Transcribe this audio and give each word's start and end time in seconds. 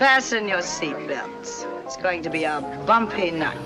Fasten 0.00 0.48
your 0.48 0.60
seatbelts. 0.60 1.66
It's 1.84 1.98
going 1.98 2.22
to 2.22 2.30
be 2.30 2.44
a 2.44 2.62
bumpy 2.86 3.30
night. 3.30 3.58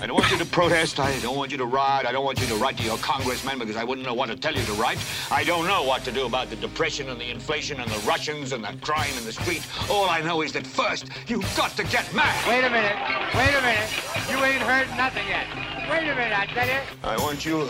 I 0.00 0.06
don't 0.06 0.14
want 0.14 0.30
you 0.30 0.38
to 0.38 0.44
protest. 0.44 1.00
I 1.00 1.18
don't 1.18 1.36
want 1.36 1.50
you 1.50 1.58
to 1.58 1.64
ride. 1.64 2.06
I 2.06 2.12
don't 2.12 2.24
want 2.24 2.40
you 2.40 2.46
to 2.46 2.54
write 2.54 2.76
to 2.76 2.84
your 2.84 2.96
congressman 2.98 3.58
because 3.58 3.74
I 3.74 3.82
wouldn't 3.82 4.06
know 4.06 4.14
what 4.14 4.26
to 4.28 4.36
tell 4.36 4.54
you 4.54 4.64
to 4.66 4.72
write. 4.74 4.98
I 5.32 5.42
don't 5.42 5.66
know 5.66 5.82
what 5.82 6.04
to 6.04 6.12
do 6.12 6.26
about 6.26 6.48
the 6.48 6.54
depression 6.54 7.08
and 7.08 7.20
the 7.20 7.28
inflation 7.28 7.80
and 7.80 7.90
the 7.90 7.98
Russians 8.06 8.52
and 8.52 8.62
the 8.62 8.72
crime 8.82 9.10
in 9.18 9.24
the 9.24 9.32
street. 9.32 9.66
All 9.90 10.08
I 10.08 10.20
know 10.20 10.42
is 10.42 10.52
that 10.52 10.64
first, 10.64 11.08
you've 11.26 11.56
got 11.56 11.72
to 11.72 11.82
get 11.82 12.14
mad. 12.14 12.48
Wait 12.48 12.62
a 12.62 12.70
minute. 12.70 12.94
Wait 13.34 13.58
a 13.58 13.62
minute. 13.62 13.90
You 14.30 14.44
ain't 14.44 14.62
heard 14.62 14.88
nothing 14.96 15.26
yet. 15.26 15.48
Wait 15.90 16.08
a 16.08 16.14
minute, 16.14 16.38
I 16.38 16.46
tell 16.46 16.68
you. 16.68 16.78
I 17.02 17.16
want 17.16 17.44
you 17.44 17.68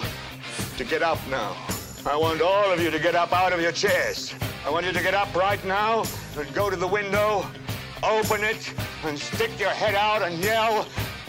to 0.76 0.84
get 0.84 1.00
up 1.00 1.26
now. 1.30 1.56
I 2.04 2.16
want 2.16 2.42
all 2.42 2.70
of 2.70 2.82
you 2.82 2.90
to 2.90 2.98
get 2.98 3.14
up 3.14 3.32
out 3.32 3.54
of 3.54 3.62
your 3.62 3.72
chairs. 3.72 4.34
I 4.66 4.68
want 4.68 4.84
you 4.84 4.92
to 4.92 5.02
get 5.02 5.14
up 5.14 5.34
right 5.34 5.64
now 5.64 6.04
and 6.36 6.52
go 6.54 6.70
to 6.70 6.76
the 6.76 6.86
window, 6.86 7.46
open 8.02 8.42
it, 8.42 8.72
and 9.04 9.18
stick 9.18 9.50
your 9.58 9.70
head 9.70 9.94
out 9.94 10.22
and 10.22 10.42
yell, 10.42 10.86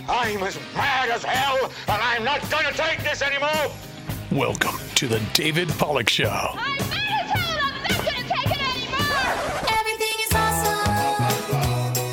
I'm 0.07 0.41
as 0.43 0.57
mad 0.75 1.09
as 1.09 1.23
hell, 1.23 1.71
and 1.87 2.01
I'm 2.01 2.23
not 2.23 2.39
going 2.49 2.65
to 2.65 2.73
take 2.73 3.03
this 3.03 3.21
anymore. 3.21 3.49
Welcome 4.31 4.79
to 4.95 5.07
the 5.07 5.21
David 5.33 5.67
Pollack 5.77 6.09
Show. 6.09 6.29
I'm 6.29 6.77
mad 6.89 7.25
as 7.25 7.31
hell 7.31 7.59
I'm 7.61 7.83
not 7.83 7.89
gonna 7.89 8.27
take 8.27 8.49
it 8.49 8.61
anymore! 8.77 9.33
Everything 9.77 10.17
is 10.25 10.33
awesome. 10.33 10.93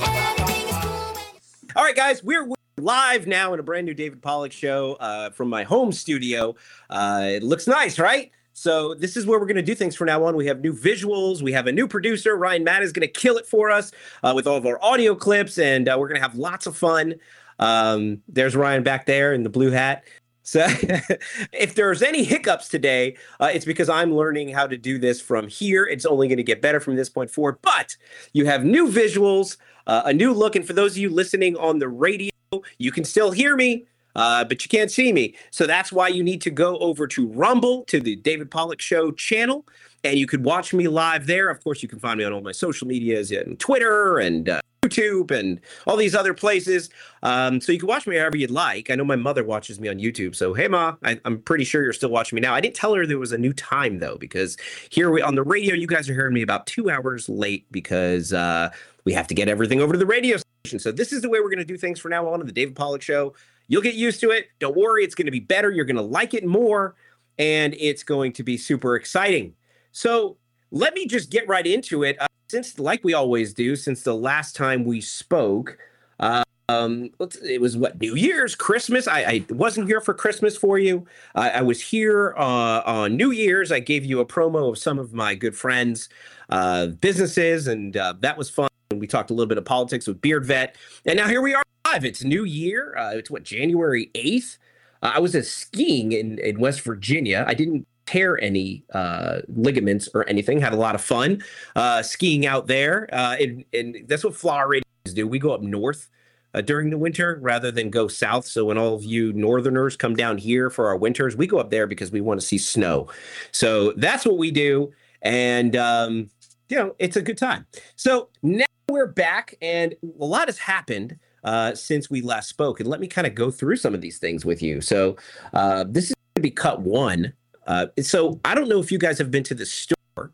Everything 0.02 0.68
is 0.68 0.76
cool. 0.84 1.72
All 1.76 1.84
right, 1.84 1.96
guys, 1.96 2.22
we're 2.22 2.44
we're 2.44 2.56
live 2.76 3.26
now 3.26 3.54
in 3.54 3.60
a 3.60 3.62
brand 3.62 3.86
new 3.86 3.94
David 3.94 4.20
Pollack 4.20 4.52
show 4.52 4.94
uh, 4.94 5.30
from 5.30 5.48
my 5.48 5.62
home 5.62 5.92
studio. 5.92 6.56
Uh, 6.88 7.22
it 7.26 7.42
looks 7.42 7.66
nice, 7.66 7.98
right? 7.98 8.30
So 8.60 8.92
this 8.92 9.16
is 9.16 9.24
where 9.24 9.40
we're 9.40 9.46
going 9.46 9.56
to 9.56 9.62
do 9.62 9.74
things 9.74 9.96
from 9.96 10.08
now 10.08 10.22
on. 10.22 10.36
We 10.36 10.44
have 10.44 10.60
new 10.60 10.74
visuals. 10.74 11.40
We 11.40 11.50
have 11.52 11.66
a 11.66 11.72
new 11.72 11.88
producer. 11.88 12.36
Ryan 12.36 12.62
Matt 12.62 12.82
is 12.82 12.92
going 12.92 13.08
to 13.08 13.20
kill 13.20 13.38
it 13.38 13.46
for 13.46 13.70
us 13.70 13.90
uh, 14.22 14.34
with 14.36 14.46
all 14.46 14.58
of 14.58 14.66
our 14.66 14.78
audio 14.84 15.14
clips, 15.14 15.56
and 15.56 15.88
uh, 15.88 15.96
we're 15.98 16.08
going 16.08 16.20
to 16.20 16.22
have 16.22 16.34
lots 16.34 16.66
of 16.66 16.76
fun. 16.76 17.14
Um, 17.58 18.20
there's 18.28 18.54
Ryan 18.54 18.82
back 18.82 19.06
there 19.06 19.32
in 19.32 19.44
the 19.44 19.48
blue 19.48 19.70
hat. 19.70 20.04
So 20.42 20.66
if 21.54 21.74
there's 21.74 22.02
any 22.02 22.22
hiccups 22.22 22.68
today, 22.68 23.16
uh, 23.40 23.48
it's 23.50 23.64
because 23.64 23.88
I'm 23.88 24.14
learning 24.14 24.50
how 24.50 24.66
to 24.66 24.76
do 24.76 24.98
this 24.98 25.22
from 25.22 25.48
here. 25.48 25.86
It's 25.86 26.04
only 26.04 26.28
going 26.28 26.36
to 26.36 26.42
get 26.42 26.60
better 26.60 26.80
from 26.80 26.96
this 26.96 27.08
point 27.08 27.30
forward. 27.30 27.56
But 27.62 27.96
you 28.34 28.44
have 28.44 28.62
new 28.62 28.88
visuals, 28.88 29.56
uh, 29.86 30.02
a 30.04 30.12
new 30.12 30.34
look, 30.34 30.54
and 30.54 30.66
for 30.66 30.74
those 30.74 30.92
of 30.92 30.98
you 30.98 31.08
listening 31.08 31.56
on 31.56 31.78
the 31.78 31.88
radio, 31.88 32.30
you 32.76 32.92
can 32.92 33.04
still 33.04 33.30
hear 33.30 33.56
me. 33.56 33.86
Uh, 34.16 34.44
but 34.44 34.64
you 34.64 34.68
can't 34.68 34.90
see 34.90 35.12
me. 35.12 35.34
So 35.50 35.66
that's 35.66 35.92
why 35.92 36.08
you 36.08 36.22
need 36.22 36.40
to 36.42 36.50
go 36.50 36.78
over 36.78 37.06
to 37.08 37.26
Rumble, 37.28 37.84
to 37.84 38.00
the 38.00 38.16
David 38.16 38.50
Pollack 38.50 38.80
Show 38.80 39.12
channel, 39.12 39.66
and 40.04 40.18
you 40.18 40.26
could 40.26 40.44
watch 40.44 40.72
me 40.72 40.88
live 40.88 41.26
there. 41.26 41.50
Of 41.50 41.62
course, 41.62 41.82
you 41.82 41.88
can 41.88 41.98
find 41.98 42.18
me 42.18 42.24
on 42.24 42.32
all 42.32 42.40
my 42.40 42.52
social 42.52 42.86
medias 42.86 43.30
and 43.30 43.58
Twitter 43.58 44.18
and 44.18 44.48
uh, 44.48 44.60
YouTube 44.82 45.30
and 45.30 45.60
all 45.86 45.96
these 45.96 46.14
other 46.14 46.34
places. 46.34 46.90
Um, 47.22 47.60
so 47.60 47.72
you 47.72 47.78
can 47.78 47.88
watch 47.88 48.06
me 48.06 48.16
however 48.16 48.36
you'd 48.36 48.50
like. 48.50 48.90
I 48.90 48.94
know 48.94 49.04
my 49.04 49.16
mother 49.16 49.44
watches 49.44 49.78
me 49.78 49.88
on 49.88 49.98
YouTube. 49.98 50.34
So, 50.34 50.54
hey, 50.54 50.68
Ma, 50.68 50.96
I, 51.04 51.20
I'm 51.24 51.40
pretty 51.42 51.64
sure 51.64 51.82
you're 51.82 51.92
still 51.92 52.10
watching 52.10 52.36
me 52.36 52.40
now. 52.40 52.54
I 52.54 52.60
didn't 52.60 52.76
tell 52.76 52.94
her 52.94 53.06
there 53.06 53.18
was 53.18 53.32
a 53.32 53.38
new 53.38 53.52
time, 53.52 53.98
though, 53.98 54.16
because 54.16 54.56
here 54.90 55.10
we, 55.10 55.22
on 55.22 55.34
the 55.34 55.42
radio, 55.42 55.74
you 55.74 55.86
guys 55.86 56.08
are 56.08 56.14
hearing 56.14 56.34
me 56.34 56.42
about 56.42 56.66
two 56.66 56.90
hours 56.90 57.28
late 57.28 57.70
because 57.70 58.32
uh, 58.32 58.70
we 59.04 59.12
have 59.12 59.26
to 59.28 59.34
get 59.34 59.48
everything 59.48 59.80
over 59.80 59.92
to 59.92 59.98
the 59.98 60.06
radio. 60.06 60.38
So, 60.66 60.92
this 60.92 61.12
is 61.12 61.22
the 61.22 61.28
way 61.28 61.40
we're 61.40 61.48
going 61.48 61.58
to 61.58 61.64
do 61.64 61.78
things 61.78 61.98
from 61.98 62.10
now 62.10 62.28
on 62.28 62.40
on 62.40 62.46
the 62.46 62.52
David 62.52 62.76
Pollack 62.76 63.02
Show. 63.02 63.34
You'll 63.68 63.82
get 63.82 63.94
used 63.94 64.20
to 64.20 64.30
it. 64.30 64.48
Don't 64.58 64.76
worry, 64.76 65.04
it's 65.04 65.14
going 65.14 65.26
to 65.26 65.32
be 65.32 65.40
better. 65.40 65.70
You're 65.70 65.86
going 65.86 65.96
to 65.96 66.02
like 66.02 66.34
it 66.34 66.44
more, 66.44 66.96
and 67.38 67.74
it's 67.78 68.02
going 68.02 68.32
to 68.34 68.42
be 68.42 68.58
super 68.58 68.94
exciting. 68.94 69.54
So, 69.92 70.36
let 70.70 70.94
me 70.94 71.06
just 71.06 71.30
get 71.30 71.48
right 71.48 71.66
into 71.66 72.04
it. 72.04 72.20
Uh, 72.20 72.26
since, 72.50 72.78
like 72.78 73.02
we 73.02 73.14
always 73.14 73.54
do, 73.54 73.74
since 73.74 74.02
the 74.02 74.14
last 74.14 74.54
time 74.54 74.84
we 74.84 75.00
spoke, 75.00 75.78
uh, 76.18 76.42
um, 76.68 77.10
it 77.42 77.60
was 77.60 77.76
what 77.76 78.00
New 78.00 78.14
Year's, 78.14 78.54
Christmas. 78.54 79.08
I, 79.08 79.20
I 79.20 79.44
wasn't 79.50 79.88
here 79.88 80.00
for 80.00 80.14
Christmas 80.14 80.56
for 80.56 80.78
you. 80.78 81.06
I, 81.34 81.50
I 81.50 81.62
was 81.62 81.80
here 81.80 82.34
uh, 82.36 82.82
on 82.84 83.16
New 83.16 83.30
Year's. 83.30 83.72
I 83.72 83.80
gave 83.80 84.04
you 84.04 84.20
a 84.20 84.26
promo 84.26 84.70
of 84.70 84.78
some 84.78 84.98
of 84.98 85.12
my 85.12 85.34
good 85.34 85.56
friends' 85.56 86.08
uh, 86.50 86.88
businesses, 86.88 87.66
and 87.66 87.96
uh, 87.96 88.14
that 88.20 88.36
was 88.36 88.50
fun. 88.50 88.69
We 89.00 89.06
talked 89.06 89.30
a 89.30 89.34
little 89.34 89.48
bit 89.48 89.56
of 89.56 89.64
politics 89.64 90.06
with 90.06 90.20
Beard 90.20 90.44
Vet, 90.44 90.76
and 91.06 91.16
now 91.16 91.26
here 91.26 91.40
we 91.40 91.54
are 91.54 91.62
live. 91.86 92.04
It's 92.04 92.22
New 92.22 92.44
Year. 92.44 92.94
Uh, 92.98 93.12
it's 93.14 93.30
what 93.30 93.42
January 93.42 94.10
eighth. 94.14 94.58
Uh, 95.02 95.12
I 95.14 95.20
was 95.20 95.32
skiing 95.50 96.12
in, 96.12 96.38
in 96.38 96.60
West 96.60 96.82
Virginia. 96.82 97.44
I 97.48 97.54
didn't 97.54 97.86
tear 98.04 98.38
any 98.42 98.84
uh, 98.92 99.40
ligaments 99.48 100.08
or 100.12 100.28
anything. 100.28 100.60
Had 100.60 100.74
a 100.74 100.76
lot 100.76 100.94
of 100.94 101.00
fun 101.00 101.42
uh, 101.76 102.02
skiing 102.02 102.44
out 102.44 102.66
there. 102.66 103.08
Uh, 103.10 103.36
and, 103.40 103.64
and 103.72 103.96
that's 104.06 104.22
what 104.22 104.36
Flower 104.36 104.68
Radios 104.68 105.14
do. 105.14 105.26
We 105.26 105.38
go 105.38 105.52
up 105.52 105.62
north 105.62 106.10
uh, 106.52 106.60
during 106.60 106.90
the 106.90 106.98
winter 106.98 107.38
rather 107.40 107.70
than 107.70 107.88
go 107.88 108.06
south. 108.06 108.46
So 108.46 108.66
when 108.66 108.76
all 108.76 108.94
of 108.94 109.04
you 109.04 109.32
northerners 109.32 109.96
come 109.96 110.14
down 110.14 110.36
here 110.36 110.68
for 110.68 110.88
our 110.88 110.96
winters, 110.96 111.36
we 111.36 111.46
go 111.46 111.58
up 111.58 111.70
there 111.70 111.86
because 111.86 112.12
we 112.12 112.20
want 112.20 112.38
to 112.38 112.46
see 112.46 112.58
snow. 112.58 113.08
So 113.52 113.92
that's 113.92 114.26
what 114.26 114.36
we 114.36 114.50
do. 114.50 114.92
And, 115.22 115.74
um, 115.76 116.28
you 116.68 116.76
know, 116.76 116.94
it's 116.98 117.16
a 117.16 117.22
good 117.22 117.38
time. 117.38 117.66
So 117.96 118.28
now 118.42 118.66
we're 118.90 119.06
back 119.06 119.54
and 119.62 119.94
a 120.20 120.24
lot 120.24 120.48
has 120.48 120.58
happened 120.58 121.18
uh, 121.44 121.74
since 121.74 122.10
we 122.10 122.20
last 122.20 122.48
spoke. 122.48 122.80
And 122.80 122.88
let 122.88 123.00
me 123.00 123.06
kind 123.06 123.26
of 123.26 123.34
go 123.34 123.50
through 123.50 123.76
some 123.76 123.94
of 123.94 124.00
these 124.00 124.18
things 124.18 124.44
with 124.44 124.62
you. 124.62 124.80
So 124.80 125.16
uh, 125.52 125.84
this 125.88 126.10
is 126.10 126.14
going 126.14 126.42
to 126.42 126.42
be 126.42 126.50
cut 126.50 126.80
one. 126.82 127.32
Uh, 127.66 127.86
so 128.00 128.40
I 128.44 128.54
don't 128.54 128.68
know 128.68 128.80
if 128.80 128.90
you 128.90 128.98
guys 128.98 129.18
have 129.18 129.30
been 129.30 129.44
to 129.44 129.54
the 129.54 129.66
store, 129.66 130.32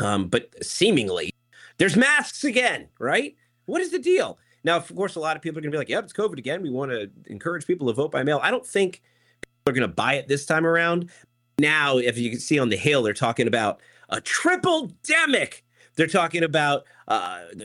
um, 0.00 0.28
but 0.28 0.52
seemingly 0.64 1.30
there's 1.78 1.96
masks 1.96 2.44
again, 2.44 2.88
right? 2.98 3.34
What 3.66 3.80
is 3.80 3.90
the 3.90 3.98
deal? 3.98 4.38
Now, 4.62 4.76
of 4.76 4.94
course, 4.94 5.14
a 5.16 5.20
lot 5.20 5.36
of 5.36 5.42
people 5.42 5.58
are 5.58 5.62
going 5.62 5.72
to 5.72 5.74
be 5.74 5.78
like, 5.78 5.88
yep, 5.90 6.04
it's 6.04 6.12
COVID 6.12 6.38
again. 6.38 6.62
We 6.62 6.70
want 6.70 6.90
to 6.90 7.10
encourage 7.26 7.66
people 7.66 7.88
to 7.88 7.92
vote 7.92 8.10
by 8.10 8.22
mail. 8.22 8.40
I 8.42 8.50
don't 8.50 8.66
think 8.66 9.02
people 9.42 9.72
are 9.72 9.72
going 9.72 9.88
to 9.88 9.94
buy 9.94 10.14
it 10.14 10.26
this 10.26 10.46
time 10.46 10.66
around. 10.66 11.10
Now, 11.58 11.98
if 11.98 12.16
you 12.18 12.30
can 12.30 12.40
see 12.40 12.58
on 12.58 12.70
the 12.70 12.76
Hill, 12.76 13.02
they're 13.02 13.12
talking 13.12 13.46
about 13.46 13.80
a 14.08 14.20
triple 14.20 14.90
demic. 15.06 15.62
They're 15.96 16.06
talking 16.06 16.42
about 16.42 16.84
uh, 17.06 17.40
the, 17.52 17.64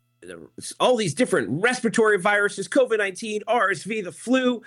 all 0.80 0.96
these 0.96 1.14
different 1.14 1.62
respiratory 1.62 2.18
viruses, 2.18 2.68
COVID 2.68 2.98
19, 2.98 3.42
RSV, 3.48 4.04
the 4.04 4.12
flu. 4.12 4.62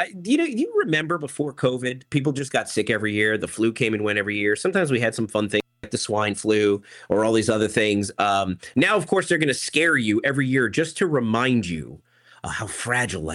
Uh, 0.00 0.04
you 0.24 0.36
know? 0.36 0.44
You 0.44 0.72
remember 0.76 1.18
before 1.18 1.52
COVID, 1.52 2.02
people 2.10 2.32
just 2.32 2.52
got 2.52 2.68
sick 2.68 2.90
every 2.90 3.12
year. 3.12 3.38
The 3.38 3.48
flu 3.48 3.72
came 3.72 3.94
and 3.94 4.04
went 4.04 4.18
every 4.18 4.36
year. 4.36 4.56
Sometimes 4.56 4.90
we 4.90 5.00
had 5.00 5.14
some 5.14 5.26
fun 5.26 5.48
things 5.48 5.62
like 5.82 5.90
the 5.90 5.98
swine 5.98 6.34
flu 6.34 6.82
or 7.08 7.24
all 7.24 7.32
these 7.32 7.50
other 7.50 7.68
things. 7.68 8.10
Um, 8.18 8.58
now, 8.76 8.96
of 8.96 9.06
course, 9.06 9.28
they're 9.28 9.38
going 9.38 9.48
to 9.48 9.54
scare 9.54 9.96
you 9.96 10.20
every 10.24 10.46
year 10.46 10.68
just 10.68 10.96
to 10.98 11.06
remind 11.06 11.66
you 11.66 12.00
uh, 12.44 12.48
how 12.48 12.66
fragile, 12.66 13.34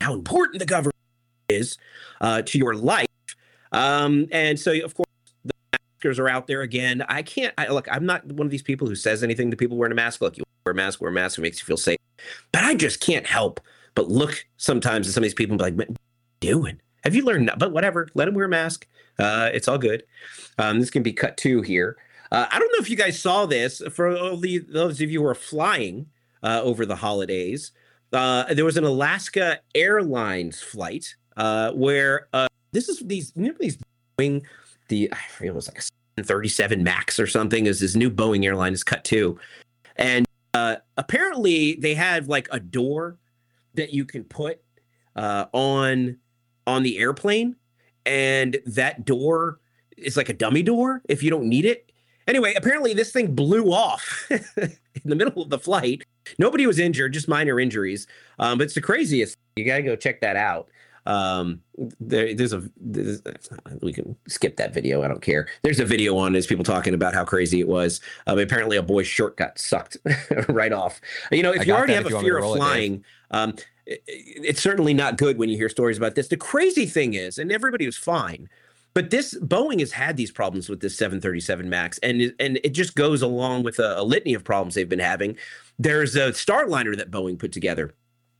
how 0.00 0.14
important 0.14 0.60
the 0.60 0.66
government 0.66 0.94
is 1.48 1.78
uh, 2.20 2.42
to 2.42 2.58
your 2.58 2.74
life. 2.74 3.06
Um, 3.72 4.26
and 4.32 4.58
so, 4.58 4.72
of 4.82 4.94
course, 4.94 5.06
the 5.44 5.52
maskers 5.72 6.18
are 6.18 6.28
out 6.28 6.46
there 6.46 6.62
again. 6.62 7.04
I 7.08 7.22
can't. 7.22 7.52
I, 7.58 7.68
look, 7.68 7.86
I'm 7.90 8.06
not 8.06 8.24
one 8.26 8.46
of 8.46 8.50
these 8.50 8.62
people 8.62 8.86
who 8.86 8.94
says 8.94 9.22
anything 9.22 9.50
to 9.50 9.56
people 9.56 9.76
wearing 9.76 9.92
a 9.92 9.96
mask. 9.96 10.20
Look, 10.20 10.38
you 10.38 10.44
wear 10.68 10.72
a 10.72 10.74
mask, 10.74 11.00
wear 11.00 11.10
a 11.10 11.14
mask. 11.14 11.38
It 11.38 11.42
makes 11.42 11.58
you 11.60 11.64
feel 11.64 11.76
safe. 11.76 11.98
But 12.52 12.64
I 12.64 12.74
just 12.74 13.00
can't 13.00 13.26
help 13.26 13.60
but 13.94 14.08
look 14.08 14.46
sometimes 14.58 15.08
at 15.08 15.14
some 15.14 15.22
of 15.22 15.24
these 15.24 15.34
people 15.34 15.54
and 15.54 15.58
be 15.58 15.64
like, 15.64 15.74
what 15.74 15.88
are 15.88 15.90
you 15.90 16.52
doing? 16.52 16.80
Have 17.02 17.14
you 17.14 17.24
learned? 17.24 17.50
But 17.58 17.72
whatever, 17.72 18.08
let 18.14 18.26
them 18.26 18.34
wear 18.34 18.44
a 18.44 18.48
mask. 18.48 18.86
Uh, 19.18 19.50
it's 19.52 19.66
all 19.66 19.78
good. 19.78 20.04
Um, 20.58 20.78
this 20.78 20.90
can 20.90 21.02
be 21.02 21.12
cut 21.12 21.36
two 21.36 21.62
here. 21.62 21.96
Uh, 22.30 22.46
I 22.50 22.58
don't 22.58 22.70
know 22.72 22.80
if 22.80 22.90
you 22.90 22.96
guys 22.96 23.18
saw 23.18 23.46
this. 23.46 23.82
For 23.90 24.16
all 24.16 24.36
the 24.36 24.58
those 24.58 25.00
of 25.00 25.10
you 25.10 25.22
who 25.22 25.26
are 25.26 25.34
flying 25.34 26.06
uh, 26.44 26.60
over 26.62 26.86
the 26.86 26.94
holidays, 26.94 27.72
uh, 28.12 28.52
there 28.54 28.64
was 28.64 28.76
an 28.76 28.84
Alaska 28.84 29.60
Airlines 29.74 30.60
flight 30.60 31.16
uh, 31.36 31.72
where 31.72 32.28
uh, 32.32 32.46
this 32.70 32.88
is 32.88 33.00
these 33.00 33.32
you 33.34 33.48
know 33.48 33.54
these 33.58 33.78
Boeing 34.16 34.42
the 34.88 35.10
I 35.12 35.18
forget 35.30 35.52
it 35.52 35.56
was 35.56 35.66
like 35.66 35.78
a 35.78 35.82
737 35.82 36.84
Max 36.84 37.18
or 37.18 37.26
something 37.26 37.66
is 37.66 37.80
this 37.80 37.96
new 37.96 38.10
Boeing 38.10 38.44
airline 38.44 38.74
is 38.74 38.84
cut 38.84 39.02
two, 39.02 39.40
and 39.96 40.24
uh, 40.54 40.76
apparently 40.96 41.74
they 41.74 41.94
have 41.94 42.28
like 42.28 42.48
a 42.50 42.60
door 42.60 43.18
that 43.74 43.92
you 43.92 44.04
can 44.04 44.24
put 44.24 44.60
uh, 45.16 45.46
on 45.52 46.16
on 46.66 46.82
the 46.82 46.98
airplane, 46.98 47.56
and 48.06 48.58
that 48.66 49.04
door 49.04 49.60
is 49.96 50.16
like 50.16 50.28
a 50.28 50.34
dummy 50.34 50.62
door 50.62 51.02
if 51.08 51.22
you 51.22 51.30
don't 51.30 51.48
need 51.48 51.64
it. 51.64 51.90
Anyway, 52.26 52.52
apparently 52.54 52.92
this 52.92 53.10
thing 53.10 53.34
blew 53.34 53.72
off 53.72 54.26
in 54.30 54.76
the 55.04 55.16
middle 55.16 55.42
of 55.42 55.48
the 55.48 55.58
flight. 55.58 56.02
Nobody 56.38 56.66
was 56.66 56.78
injured, 56.78 57.14
just 57.14 57.26
minor 57.26 57.58
injuries. 57.58 58.06
Um, 58.38 58.58
but 58.58 58.64
it's 58.64 58.74
the 58.74 58.82
craziest. 58.82 59.34
You 59.56 59.64
gotta 59.64 59.82
go 59.82 59.96
check 59.96 60.20
that 60.20 60.36
out. 60.36 60.68
Um, 61.08 61.62
there, 62.00 62.34
there's 62.34 62.52
a 62.52 62.62
there's, 62.76 63.22
we 63.80 63.92
can 63.94 64.14
skip 64.28 64.56
that 64.58 64.74
video. 64.74 65.02
I 65.02 65.08
don't 65.08 65.22
care. 65.22 65.48
There's 65.62 65.80
a 65.80 65.84
video 65.86 66.16
on 66.18 66.34
this 66.34 66.46
people 66.46 66.64
talking 66.64 66.92
about 66.92 67.14
how 67.14 67.24
crazy 67.24 67.60
it 67.60 67.66
was. 67.66 68.00
Um, 68.26 68.38
apparently, 68.38 68.76
a 68.76 68.82
boy's 68.82 69.06
short 69.06 69.36
got 69.38 69.58
sucked 69.58 69.96
right 70.48 70.72
off. 70.72 71.00
You 71.32 71.42
know, 71.42 71.52
if 71.52 71.62
I 71.62 71.64
you 71.64 71.72
already 71.72 71.94
have 71.94 72.04
a 72.06 72.10
you 72.10 72.14
want 72.16 72.24
me 72.24 72.28
fear 72.30 72.38
of 72.38 72.44
it, 72.44 72.56
flying, 72.58 73.04
um, 73.30 73.54
i- 73.88 73.92
i- 73.92 73.98
it's 74.06 74.60
certainly 74.60 74.92
not 74.92 75.16
good 75.16 75.38
when 75.38 75.48
you 75.48 75.56
hear 75.56 75.70
stories 75.70 75.96
about 75.96 76.14
this. 76.14 76.28
The 76.28 76.36
crazy 76.36 76.84
thing 76.84 77.14
is, 77.14 77.38
and 77.38 77.50
everybody 77.50 77.86
was 77.86 77.96
fine. 77.96 78.48
But 78.92 79.10
this 79.10 79.32
Boeing 79.40 79.80
has 79.80 79.92
had 79.92 80.16
these 80.18 80.30
problems 80.30 80.68
with 80.68 80.80
this 80.80 80.96
737 80.98 81.70
Max, 81.70 81.98
and 82.02 82.20
it- 82.20 82.34
and 82.38 82.60
it 82.62 82.70
just 82.74 82.94
goes 82.96 83.22
along 83.22 83.62
with 83.62 83.78
a, 83.78 83.98
a 83.98 84.02
litany 84.04 84.34
of 84.34 84.44
problems 84.44 84.74
they've 84.74 84.88
been 84.88 84.98
having. 84.98 85.36
There's 85.78 86.16
a 86.16 86.32
Starliner 86.32 86.94
that 86.98 87.10
Boeing 87.10 87.38
put 87.38 87.52
together 87.52 87.94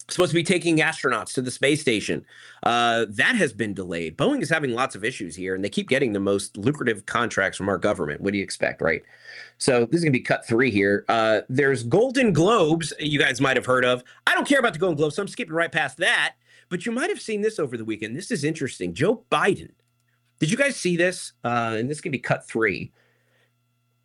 supposed 0.08 0.31
to 0.31 0.34
be 0.34 0.43
taking 0.43 0.78
astronauts 0.78 1.34
to 1.34 1.43
the 1.43 1.50
space 1.50 1.81
station. 1.81 2.25
Uh, 2.62 3.06
that 3.10 3.37
has 3.37 3.52
been 3.52 3.75
delayed. 3.75 4.16
Boeing 4.16 4.40
is 4.40 4.49
having 4.49 4.72
lots 4.72 4.94
of 4.94 5.05
issues 5.05 5.37
here, 5.37 5.55
and 5.55 5.64
they 5.64 5.69
keep 5.69 5.88
getting 5.88 6.12
the 6.12 6.20
most 6.20 6.56
lucrative 6.56 7.06
contracts 7.06 7.58
from 7.58 7.69
our 7.69 7.78
government. 7.78 8.20
What 8.20 8.32
do 8.32 8.38
you 8.38 8.44
expect, 8.44 8.81
right? 8.81 9.02
So 9.58 9.87
this 9.87 9.99
is 9.99 10.05
going 10.05 10.12
to 10.12 10.19
be 10.19 10.22
cut 10.25 10.46
three 10.46 10.70
here. 10.70 11.05
Uh, 11.08 11.43
there's 11.49 11.82
Golden 11.82 12.32
Globes, 12.32 12.93
you 12.99 13.19
guys 13.19 13.40
might 13.40 13.56
have 13.56 13.66
heard 13.66 13.84
of. 13.84 14.02
I 14.26 14.34
don't 14.34 14.49
care 14.49 14.58
about 14.58 14.72
the 14.72 14.78
Golden 14.78 14.96
Globes, 14.96 15.16
so 15.16 15.22
I'm 15.22 15.28
skipping 15.28 15.55
right 15.55 15.70
past 15.70 15.99
that. 15.99 16.34
But 16.70 16.87
you 16.87 16.93
might 16.93 17.10
have 17.10 17.20
seen 17.20 17.40
this 17.40 17.58
over 17.58 17.76
the 17.76 17.84
weekend. 17.84 18.16
This 18.16 18.31
is 18.31 18.44
interesting. 18.44 18.94
Joe 18.94 19.25
Biden. 19.31 19.70
Did 20.38 20.50
you 20.50 20.56
guys 20.56 20.76
see 20.76 20.96
this? 20.96 21.32
Uh, 21.44 21.76
and 21.78 21.90
this 21.90 22.00
can 22.00 22.12
be 22.12 22.19
cut 22.19 22.46
three. 22.46 22.93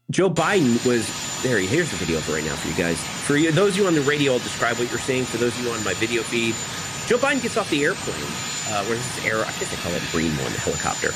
Joe 0.09 0.29
Biden 0.29 0.85
was 0.85 1.07
there. 1.43 1.59
Here's 1.59 1.91
the 1.91 1.97
video 1.97 2.19
for 2.19 2.33
right 2.33 2.43
now 2.43 2.55
for 2.55 2.67
you 2.67 2.75
guys. 2.75 3.12
For 3.25 3.37
you, 3.37 3.51
those 3.53 3.73
of 3.73 3.77
you 3.77 3.87
on 3.87 3.95
the 3.95 4.01
radio, 4.01 4.33
I'll 4.33 4.39
describe 4.39 4.77
what 4.77 4.89
you're 4.89 4.99
seeing. 4.99 5.23
For 5.23 5.37
those 5.37 5.57
of 5.57 5.63
you 5.63 5.71
on 5.71 5.81
my 5.85 5.93
video 5.93 6.23
feed, 6.23 6.55
Joe 7.07 7.17
Biden 7.17 7.41
gets 7.41 7.55
off 7.55 7.69
the 7.69 7.83
airplane. 7.83 8.15
Uh, 8.67 8.83
where 8.85 8.97
this 8.97 9.25
air? 9.25 9.39
I 9.39 9.51
guess 9.59 9.71
they 9.71 9.77
call 9.77 9.93
it 9.93 10.01
Marine 10.13 10.31
One, 10.43 10.51
the 10.51 10.59
helicopter. 10.59 11.13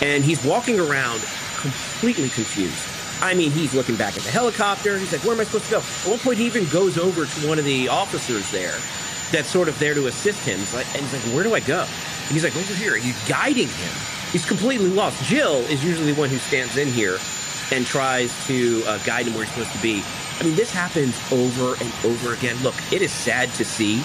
And 0.00 0.22
he's 0.24 0.44
walking 0.44 0.78
around 0.78 1.20
completely 1.56 2.28
confused. 2.28 2.78
I 3.20 3.34
mean, 3.34 3.50
he's 3.50 3.74
looking 3.74 3.96
back 3.96 4.16
at 4.16 4.22
the 4.22 4.30
helicopter. 4.30 4.98
He's 4.98 5.10
like, 5.10 5.24
"Where 5.24 5.34
am 5.34 5.40
I 5.40 5.44
supposed 5.44 5.64
to 5.64 5.70
go?" 5.72 5.78
At 5.78 6.06
one 6.06 6.18
point, 6.20 6.38
he 6.38 6.46
even 6.46 6.68
goes 6.68 6.96
over 6.96 7.26
to 7.26 7.48
one 7.48 7.58
of 7.58 7.64
the 7.64 7.88
officers 7.88 8.48
there, 8.52 8.78
that's 9.32 9.48
sort 9.48 9.68
of 9.68 9.76
there 9.80 9.94
to 9.94 10.06
assist 10.06 10.40
him. 10.40 10.58
He's 10.60 10.74
like, 10.74 10.86
and 10.94 11.04
he's 11.04 11.12
like, 11.12 11.34
"Where 11.34 11.42
do 11.42 11.54
I 11.54 11.60
go?" 11.60 11.80
And 11.80 12.30
he's 12.30 12.44
like, 12.44 12.56
"Over 12.56 12.74
here." 12.74 12.96
He's 12.96 13.18
guiding 13.28 13.68
him. 13.68 13.92
He's 14.30 14.46
completely 14.46 14.90
lost. 14.90 15.22
Jill 15.24 15.58
is 15.66 15.84
usually 15.84 16.12
the 16.12 16.20
one 16.20 16.30
who 16.30 16.38
stands 16.38 16.76
in 16.76 16.88
here 16.88 17.18
and 17.72 17.84
tries 17.84 18.32
to 18.46 18.84
uh, 18.86 18.98
guide 18.98 19.26
him 19.26 19.34
where 19.34 19.44
he's 19.44 19.52
supposed 19.52 19.72
to 19.72 19.82
be. 19.82 20.04
I 20.40 20.44
mean, 20.44 20.54
this 20.54 20.72
happens 20.72 21.16
over 21.32 21.74
and 21.82 21.92
over 22.04 22.32
again. 22.32 22.56
Look, 22.62 22.76
it 22.92 23.02
is 23.02 23.10
sad 23.10 23.48
to 23.54 23.64
see. 23.64 23.96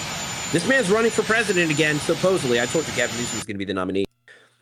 This 0.52 0.66
man's 0.68 0.90
running 0.90 1.12
for 1.12 1.22
president 1.22 1.70
again, 1.70 2.00
supposedly. 2.00 2.60
I 2.60 2.66
told 2.66 2.88
you 2.88 2.94
Gavin 2.94 3.16
Newsom 3.16 3.38
was 3.38 3.44
going 3.44 3.54
to 3.54 3.58
be 3.58 3.64
the 3.64 3.74
nominee. 3.74 4.04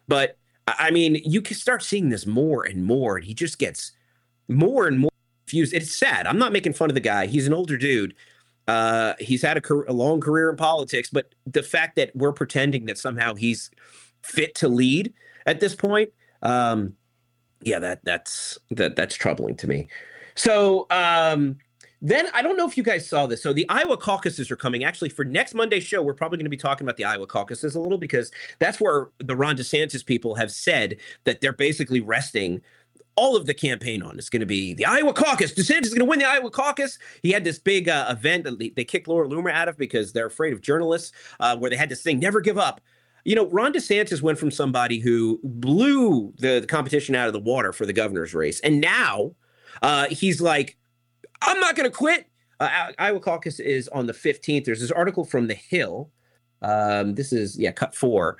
But, 0.06 0.36
I 0.66 0.90
mean, 0.90 1.22
you 1.24 1.40
can 1.40 1.56
start 1.56 1.82
seeing 1.82 2.10
this 2.10 2.26
more 2.26 2.64
and 2.64 2.84
more, 2.84 3.16
and 3.16 3.24
he 3.24 3.32
just 3.32 3.58
gets 3.58 3.92
more 4.48 4.86
and 4.86 4.98
more 4.98 5.10
confused. 5.46 5.72
It's 5.72 5.94
sad. 5.94 6.26
I'm 6.26 6.38
not 6.38 6.52
making 6.52 6.74
fun 6.74 6.90
of 6.90 6.94
the 6.94 7.00
guy. 7.00 7.26
He's 7.26 7.46
an 7.46 7.54
older 7.54 7.78
dude. 7.78 8.14
Uh, 8.68 9.14
he's 9.18 9.40
had 9.40 9.56
a, 9.56 9.74
a 9.88 9.92
long 9.92 10.20
career 10.20 10.50
in 10.50 10.56
politics, 10.56 11.08
but 11.10 11.34
the 11.46 11.62
fact 11.62 11.96
that 11.96 12.14
we're 12.14 12.32
pretending 12.32 12.84
that 12.84 12.98
somehow 12.98 13.34
he's 13.34 13.70
fit 14.22 14.54
to 14.56 14.68
lead 14.68 15.14
at 15.46 15.60
this 15.60 15.74
point, 15.74 16.10
um, 16.42 16.94
yeah, 17.62 17.78
that 17.78 18.04
that's 18.04 18.58
that 18.70 18.94
that's 18.94 19.14
troubling 19.14 19.56
to 19.56 19.66
me. 19.66 19.88
So 20.34 20.86
um, 20.90 21.56
then 22.00 22.26
I 22.34 22.42
don't 22.42 22.56
know 22.56 22.66
if 22.66 22.76
you 22.76 22.82
guys 22.82 23.08
saw 23.08 23.26
this. 23.26 23.42
So 23.42 23.52
the 23.52 23.64
Iowa 23.68 23.96
caucuses 23.96 24.50
are 24.50 24.56
coming. 24.56 24.82
Actually, 24.82 25.10
for 25.10 25.24
next 25.24 25.54
Monday's 25.54 25.84
show, 25.84 26.02
we're 26.02 26.14
probably 26.14 26.36
going 26.38 26.46
to 26.46 26.50
be 26.50 26.56
talking 26.56 26.84
about 26.84 26.96
the 26.96 27.04
Iowa 27.04 27.26
caucuses 27.26 27.76
a 27.76 27.80
little 27.80 27.98
because 27.98 28.32
that's 28.58 28.80
where 28.80 29.10
the 29.18 29.36
Ron 29.36 29.56
DeSantis 29.56 30.04
people 30.04 30.34
have 30.34 30.50
said 30.50 30.96
that 31.24 31.40
they're 31.40 31.52
basically 31.52 32.00
resting 32.00 32.60
all 33.14 33.36
of 33.36 33.46
the 33.46 33.54
campaign 33.54 34.02
on. 34.02 34.18
It's 34.18 34.30
going 34.30 34.40
to 34.40 34.46
be 34.46 34.74
the 34.74 34.86
Iowa 34.86 35.12
caucus. 35.12 35.52
DeSantis 35.52 35.86
is 35.86 35.90
going 35.90 36.00
to 36.00 36.06
win 36.06 36.18
the 36.18 36.28
Iowa 36.28 36.50
caucus. 36.50 36.98
He 37.22 37.30
had 37.30 37.44
this 37.44 37.58
big 37.58 37.88
uh, 37.88 38.06
event 38.10 38.44
that 38.44 38.58
they- 38.58 38.84
kicked 38.84 39.06
Laura 39.06 39.28
Loomer 39.28 39.52
out 39.52 39.68
of 39.68 39.76
because 39.76 40.12
they're 40.12 40.26
afraid 40.26 40.52
of 40.52 40.60
journalists, 40.60 41.12
uh, 41.38 41.56
where 41.56 41.70
they 41.70 41.76
had 41.76 41.88
this 41.88 42.02
thing, 42.02 42.18
never 42.18 42.40
give 42.40 42.58
up. 42.58 42.80
You 43.24 43.36
know, 43.36 43.46
Ron 43.50 43.72
DeSantis 43.72 44.22
went 44.22 44.38
from 44.38 44.50
somebody 44.50 44.98
who 44.98 45.38
blew 45.44 46.32
the, 46.38 46.58
the 46.58 46.66
competition 46.66 47.14
out 47.14 47.28
of 47.28 47.32
the 47.32 47.38
water 47.38 47.72
for 47.72 47.86
the 47.86 47.92
governor's 47.92 48.34
race, 48.34 48.58
and 48.60 48.80
now 48.80 49.32
uh, 49.80 50.06
he's 50.08 50.40
like, 50.40 50.76
I'm 51.40 51.60
not 51.60 51.76
going 51.76 51.90
to 51.90 51.96
quit. 51.96 52.26
Uh, 52.60 52.92
Iowa 52.98 53.20
caucus 53.20 53.58
is 53.58 53.88
on 53.88 54.06
the 54.06 54.12
15th. 54.12 54.64
There's 54.64 54.80
this 54.80 54.90
article 54.90 55.24
from 55.24 55.48
The 55.48 55.54
Hill. 55.54 56.10
Um, 56.60 57.14
this 57.14 57.32
is, 57.32 57.58
yeah, 57.58 57.72
cut 57.72 57.94
four. 57.94 58.38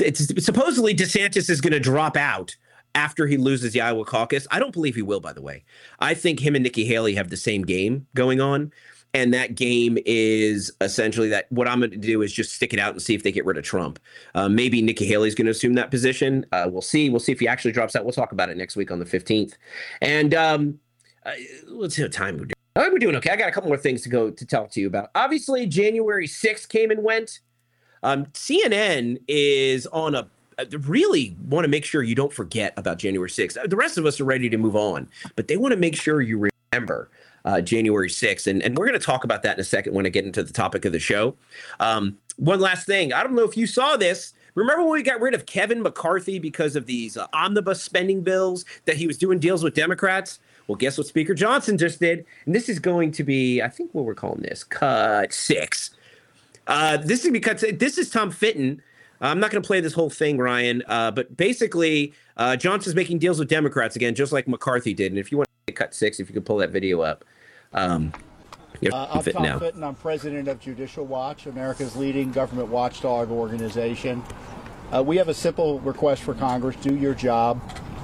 It's, 0.00 0.44
supposedly 0.44 0.94
DeSantis 0.94 1.50
is 1.50 1.60
going 1.60 1.72
to 1.72 1.80
drop 1.80 2.16
out 2.16 2.54
after 2.94 3.26
he 3.26 3.36
loses 3.36 3.72
the 3.72 3.80
Iowa 3.80 4.04
caucus. 4.04 4.46
I 4.50 4.58
don't 4.58 4.72
believe 4.72 4.94
he 4.94 5.02
will, 5.02 5.20
by 5.20 5.32
the 5.32 5.42
way. 5.42 5.64
I 6.00 6.14
think 6.14 6.40
him 6.40 6.54
and 6.54 6.62
Nikki 6.62 6.84
Haley 6.84 7.14
have 7.14 7.30
the 7.30 7.36
same 7.36 7.62
game 7.62 8.06
going 8.14 8.40
on. 8.40 8.72
And 9.16 9.32
that 9.32 9.54
game 9.54 9.96
is 10.04 10.70
essentially 10.82 11.30
that 11.30 11.50
what 11.50 11.66
I'm 11.66 11.78
going 11.78 11.90
to 11.90 11.96
do 11.96 12.20
is 12.20 12.30
just 12.30 12.52
stick 12.52 12.74
it 12.74 12.78
out 12.78 12.92
and 12.92 13.00
see 13.00 13.14
if 13.14 13.22
they 13.22 13.32
get 13.32 13.46
rid 13.46 13.56
of 13.56 13.64
Trump. 13.64 13.98
Uh, 14.34 14.46
maybe 14.46 14.82
Nikki 14.82 15.06
Haley's 15.06 15.34
going 15.34 15.46
to 15.46 15.52
assume 15.52 15.72
that 15.72 15.90
position. 15.90 16.44
Uh, 16.52 16.68
we'll 16.70 16.82
see. 16.82 17.08
We'll 17.08 17.18
see 17.18 17.32
if 17.32 17.40
he 17.40 17.48
actually 17.48 17.72
drops 17.72 17.96
out. 17.96 18.04
We'll 18.04 18.12
talk 18.12 18.32
about 18.32 18.50
it 18.50 18.58
next 18.58 18.76
week 18.76 18.90
on 18.90 18.98
the 18.98 19.06
15th. 19.06 19.54
And 20.02 20.34
um, 20.34 20.78
uh, 21.24 21.32
let's 21.66 21.96
see 21.96 22.02
what 22.02 22.12
time 22.12 22.34
we're 22.34 22.44
doing. 22.44 22.52
Oh, 22.76 22.90
we're 22.92 22.98
doing 22.98 23.16
okay. 23.16 23.30
I 23.30 23.36
got 23.36 23.48
a 23.48 23.52
couple 23.52 23.70
more 23.70 23.78
things 23.78 24.02
to 24.02 24.10
go 24.10 24.30
to 24.30 24.44
talk 24.44 24.70
to 24.72 24.82
you 24.82 24.86
about. 24.86 25.08
Obviously, 25.14 25.64
January 25.64 26.28
6th 26.28 26.68
came 26.68 26.90
and 26.90 27.02
went. 27.02 27.40
Um, 28.02 28.26
CNN 28.26 29.22
is 29.28 29.86
on 29.86 30.14
a 30.14 30.28
uh, 30.58 30.64
really 30.80 31.34
want 31.48 31.64
to 31.64 31.68
make 31.68 31.86
sure 31.86 32.02
you 32.02 32.14
don't 32.14 32.34
forget 32.34 32.74
about 32.76 32.98
January 32.98 33.30
6th. 33.30 33.66
The 33.66 33.76
rest 33.76 33.96
of 33.96 34.04
us 34.04 34.20
are 34.20 34.24
ready 34.24 34.50
to 34.50 34.58
move 34.58 34.76
on, 34.76 35.08
but 35.36 35.48
they 35.48 35.56
want 35.56 35.72
to 35.72 35.78
make 35.78 35.96
sure 35.96 36.20
you 36.20 36.50
remember 36.72 37.08
uh, 37.46 37.60
January 37.60 38.08
6th. 38.08 38.46
And, 38.46 38.62
and 38.62 38.76
we're 38.76 38.86
going 38.86 38.98
to 38.98 39.04
talk 39.04 39.24
about 39.24 39.42
that 39.44 39.56
in 39.56 39.60
a 39.60 39.64
second 39.64 39.94
when 39.94 40.04
I 40.04 40.10
get 40.10 40.26
into 40.26 40.42
the 40.42 40.52
topic 40.52 40.84
of 40.84 40.92
the 40.92 40.98
show. 40.98 41.34
Um, 41.80 42.18
one 42.36 42.60
last 42.60 42.86
thing 42.86 43.14
I 43.14 43.22
don't 43.22 43.34
know 43.34 43.44
if 43.44 43.56
you 43.56 43.66
saw 43.66 43.96
this. 43.96 44.34
Remember 44.54 44.82
when 44.82 44.92
we 44.92 45.02
got 45.02 45.20
rid 45.20 45.34
of 45.34 45.46
Kevin 45.46 45.82
McCarthy 45.82 46.38
because 46.38 46.76
of 46.76 46.86
these 46.86 47.16
uh, 47.16 47.26
omnibus 47.32 47.82
spending 47.82 48.22
bills 48.22 48.64
that 48.86 48.96
he 48.96 49.06
was 49.06 49.18
doing 49.18 49.38
deals 49.38 49.62
with 49.62 49.74
Democrats? 49.74 50.40
Well, 50.66 50.76
guess 50.76 50.98
what 50.98 51.06
Speaker 51.06 51.34
Johnson 51.34 51.78
just 51.78 52.00
did? 52.00 52.24
And 52.46 52.54
this 52.54 52.68
is 52.68 52.78
going 52.78 53.12
to 53.12 53.22
be, 53.22 53.62
I 53.62 53.68
think 53.68 53.94
what 53.94 54.04
we're 54.04 54.14
calling 54.14 54.42
this, 54.42 54.64
cut 54.64 55.32
six. 55.32 55.90
Uh, 56.66 56.96
this 56.96 57.24
is 57.24 57.30
because 57.30 57.64
this 57.74 57.98
is 57.98 58.10
Tom 58.10 58.30
Fitton. 58.30 58.82
I'm 59.20 59.38
not 59.40 59.50
going 59.50 59.62
to 59.62 59.66
play 59.66 59.80
this 59.80 59.92
whole 59.92 60.10
thing, 60.10 60.38
Ryan, 60.38 60.82
uh, 60.88 61.10
but 61.10 61.36
basically, 61.36 62.12
uh, 62.36 62.56
Johnson's 62.56 62.94
making 62.94 63.18
deals 63.18 63.38
with 63.38 63.48
Democrats 63.48 63.96
again, 63.96 64.14
just 64.14 64.32
like 64.32 64.48
McCarthy 64.48 64.92
did. 64.92 65.12
And 65.12 65.18
if 65.18 65.30
you 65.30 65.38
want 65.38 65.48
to 65.66 65.72
cut 65.72 65.94
six, 65.94 66.18
if 66.18 66.28
you 66.28 66.34
could 66.34 66.44
pull 66.44 66.58
that 66.58 66.70
video 66.70 67.00
up, 67.00 67.24
um, 67.76 68.12
Uh, 68.92 69.06
I'm 69.10 69.22
Tom 69.22 69.42
now. 69.42 69.58
Fitton. 69.58 69.82
I'm 69.84 69.94
president 69.94 70.48
of 70.48 70.60
Judicial 70.60 71.04
Watch, 71.06 71.46
America's 71.46 71.96
leading 71.96 72.30
government 72.32 72.68
watchdog 72.68 73.30
organization. 73.30 74.22
Uh, 74.94 75.02
we 75.02 75.16
have 75.16 75.28
a 75.28 75.34
simple 75.34 75.80
request 75.80 76.22
for 76.22 76.34
Congress 76.34 76.76
do 76.76 76.94
your 76.94 77.14
job. 77.14 77.60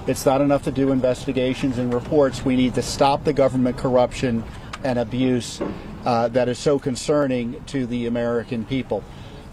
It's 0.07 0.27
not 0.27 0.41
enough 0.41 0.65
to 0.65 0.73
do 0.73 0.91
investigations 0.91 1.79
and 1.79 1.93
reports. 1.95 2.45
We 2.45 2.57
need 2.57 2.75
to 2.75 2.83
stop 2.83 3.23
the 3.25 3.33
government 3.33 3.77
corruption 3.77 4.43
and 4.83 4.99
abuse 4.99 5.61
uh, 6.05 6.27
that 6.29 6.49
is 6.49 6.59
so 6.59 6.79
concerning 6.79 7.63
to 7.67 7.87
the 7.87 8.07
American 8.07 8.65
people. 8.65 9.05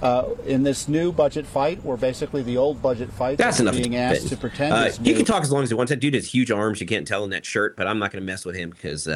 Uh, 0.01 0.29
in 0.47 0.63
this 0.63 0.87
new 0.87 1.11
budget 1.11 1.45
fight, 1.45 1.79
or 1.83 1.97
basically 1.97 2.41
the 2.41 2.55
old 2.57 2.81
budget 2.81 3.11
fight, 3.11 3.37
That's 3.37 3.57
that's 3.57 3.59
enough. 3.59 3.75
being 3.75 3.97
asked 3.97 4.29
to 4.29 4.37
pretend 4.37 4.73
Uh, 4.73 4.89
he 5.03 5.13
can 5.13 5.25
talk 5.25 5.43
as 5.43 5.51
long 5.51 5.61
as 5.63 5.69
he 5.69 5.75
wants. 5.75 5.89
That 5.89 5.99
dude 5.99 6.13
has 6.13 6.33
huge 6.33 6.49
arms. 6.49 6.79
You 6.79 6.87
can't 6.87 7.05
tell 7.05 7.25
in 7.25 7.29
that 7.31 7.45
shirt, 7.45 7.75
but 7.75 7.85
I'm 7.85 7.99
not 7.99 8.11
going 8.11 8.21
to 8.21 8.25
mess 8.25 8.45
with 8.45 8.55
him 8.55 8.69
because. 8.69 9.07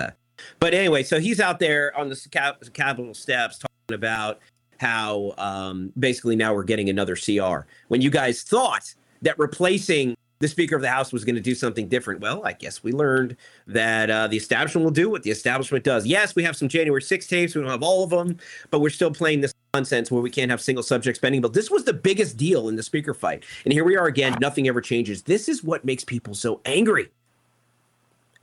But 0.59 0.73
anyway, 0.73 1.03
so 1.03 1.19
he's 1.19 1.39
out 1.39 1.59
there 1.59 1.95
on 1.97 2.09
the 2.09 2.69
Capitol 2.73 3.13
steps 3.13 3.59
talking 3.59 3.95
about 3.95 4.39
how 4.79 5.33
um, 5.37 5.91
basically 5.97 6.35
now 6.35 6.53
we're 6.53 6.63
getting 6.63 6.89
another 6.89 7.15
CR. 7.15 7.67
When 7.87 8.01
you 8.01 8.09
guys 8.09 8.43
thought 8.43 8.93
that 9.21 9.37
replacing 9.39 10.15
the 10.39 10.47
Speaker 10.49 10.75
of 10.75 10.81
the 10.81 10.89
House 10.89 11.13
was 11.13 11.23
going 11.23 11.35
to 11.35 11.41
do 11.41 11.55
something 11.55 11.87
different, 11.87 12.19
well, 12.19 12.45
I 12.45 12.51
guess 12.51 12.83
we 12.83 12.91
learned 12.91 13.37
that 13.67 14.09
uh, 14.09 14.27
the 14.27 14.35
establishment 14.35 14.83
will 14.83 14.91
do 14.91 15.09
what 15.09 15.23
the 15.23 15.31
establishment 15.31 15.85
does. 15.85 16.05
Yes, 16.05 16.35
we 16.35 16.43
have 16.43 16.57
some 16.57 16.67
January 16.67 17.01
6 17.01 17.27
tapes. 17.27 17.55
We 17.55 17.61
don't 17.61 17.69
have 17.69 17.83
all 17.83 18.03
of 18.03 18.09
them, 18.09 18.37
but 18.69 18.79
we're 18.79 18.89
still 18.89 19.11
playing 19.11 19.39
this 19.39 19.53
nonsense 19.73 20.11
where 20.11 20.21
we 20.21 20.29
can't 20.29 20.51
have 20.51 20.61
single 20.61 20.83
subject 20.83 21.17
spending 21.17 21.41
bill. 21.41 21.49
This 21.49 21.71
was 21.71 21.85
the 21.85 21.93
biggest 21.93 22.35
deal 22.35 22.67
in 22.67 22.75
the 22.75 22.83
Speaker 22.83 23.13
fight. 23.13 23.43
And 23.63 23.73
here 23.73 23.85
we 23.85 23.95
are 23.95 24.07
again. 24.07 24.37
Nothing 24.41 24.67
ever 24.67 24.81
changes. 24.81 25.23
This 25.23 25.47
is 25.47 25.63
what 25.63 25.85
makes 25.85 26.03
people 26.03 26.33
so 26.33 26.59
angry. 26.65 27.09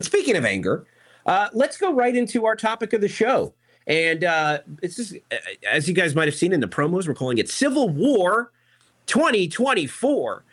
Speaking 0.00 0.36
of 0.36 0.46
anger, 0.46 0.86
uh, 1.26 1.48
let's 1.52 1.76
go 1.76 1.92
right 1.92 2.14
into 2.14 2.46
our 2.46 2.56
topic 2.56 2.92
of 2.92 3.00
the 3.00 3.08
show. 3.08 3.54
And 3.86 4.24
uh, 4.24 4.58
it's 4.82 5.12
as 5.66 5.88
you 5.88 5.94
guys 5.94 6.14
might 6.14 6.28
have 6.28 6.34
seen 6.34 6.52
in 6.52 6.60
the 6.60 6.68
promos, 6.68 7.08
we're 7.08 7.14
calling 7.14 7.38
it 7.38 7.48
Civil 7.48 7.88
War 7.88 8.52
2024. 9.06 10.44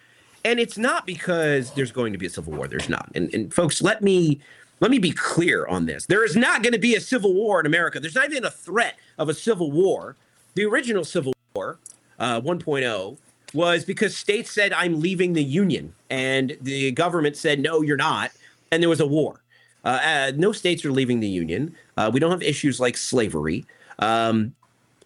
And 0.46 0.60
it's 0.60 0.78
not 0.78 1.06
because 1.06 1.72
there's 1.72 1.92
going 1.92 2.14
to 2.14 2.20
be 2.20 2.26
a 2.26 2.30
civil 2.30 2.54
war. 2.54 2.68
There's 2.68 2.90
not. 2.90 3.12
And, 3.14 3.34
and 3.34 3.54
folks, 3.54 3.82
let 3.82 4.02
me 4.02 4.40
let 4.80 4.92
me 4.92 5.00
be 5.00 5.12
clear 5.12 5.66
on 5.66 5.86
this. 5.86 6.06
There 6.06 6.24
is 6.24 6.36
not 6.36 6.62
going 6.64 6.74
to 6.74 6.80
be 6.80 6.96
a 6.96 7.02
civil 7.02 7.34
war 7.34 7.60
in 7.60 7.66
America. 7.66 8.00
There's 8.00 8.16
not 8.16 8.30
even 8.30 8.46
a 8.46 8.52
threat 8.52 8.96
of 9.18 9.28
a 9.28 9.34
civil 9.34 9.72
war. 9.72 10.16
The 10.54 10.66
original 10.66 11.04
Civil 11.04 11.34
War, 11.54 11.78
uh, 12.20 12.42
1.0, 12.42 13.18
was 13.54 13.86
because 13.86 14.16
states 14.16 14.52
said, 14.52 14.74
I'm 14.74 15.00
leaving 15.00 15.34
the 15.34 15.44
Union. 15.44 15.94
And 16.10 16.58
the 16.62 16.92
government 16.92 17.38
said, 17.38 17.60
no, 17.60 17.82
you're 17.82 17.98
not. 17.98 18.32
And 18.72 18.82
there 18.82 18.90
was 18.90 19.00
a 19.00 19.08
war. 19.08 19.42
Uh, 19.88 20.00
uh, 20.04 20.32
no 20.36 20.52
states 20.52 20.84
are 20.86 20.92
leaving 20.92 21.22
the 21.22 21.28
Union. 21.28 21.74
Uh, 21.96 22.12
we 22.14 22.20
don't 22.20 22.32
have 22.32 22.44
issues 22.44 22.80
like 22.80 22.98
slavery. 22.98 23.66
Um, 24.00 24.54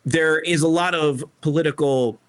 there 0.06 0.40
is 0.40 0.62
a 0.62 0.68
lot 0.68 0.96
of 0.96 1.24
political 1.42 2.20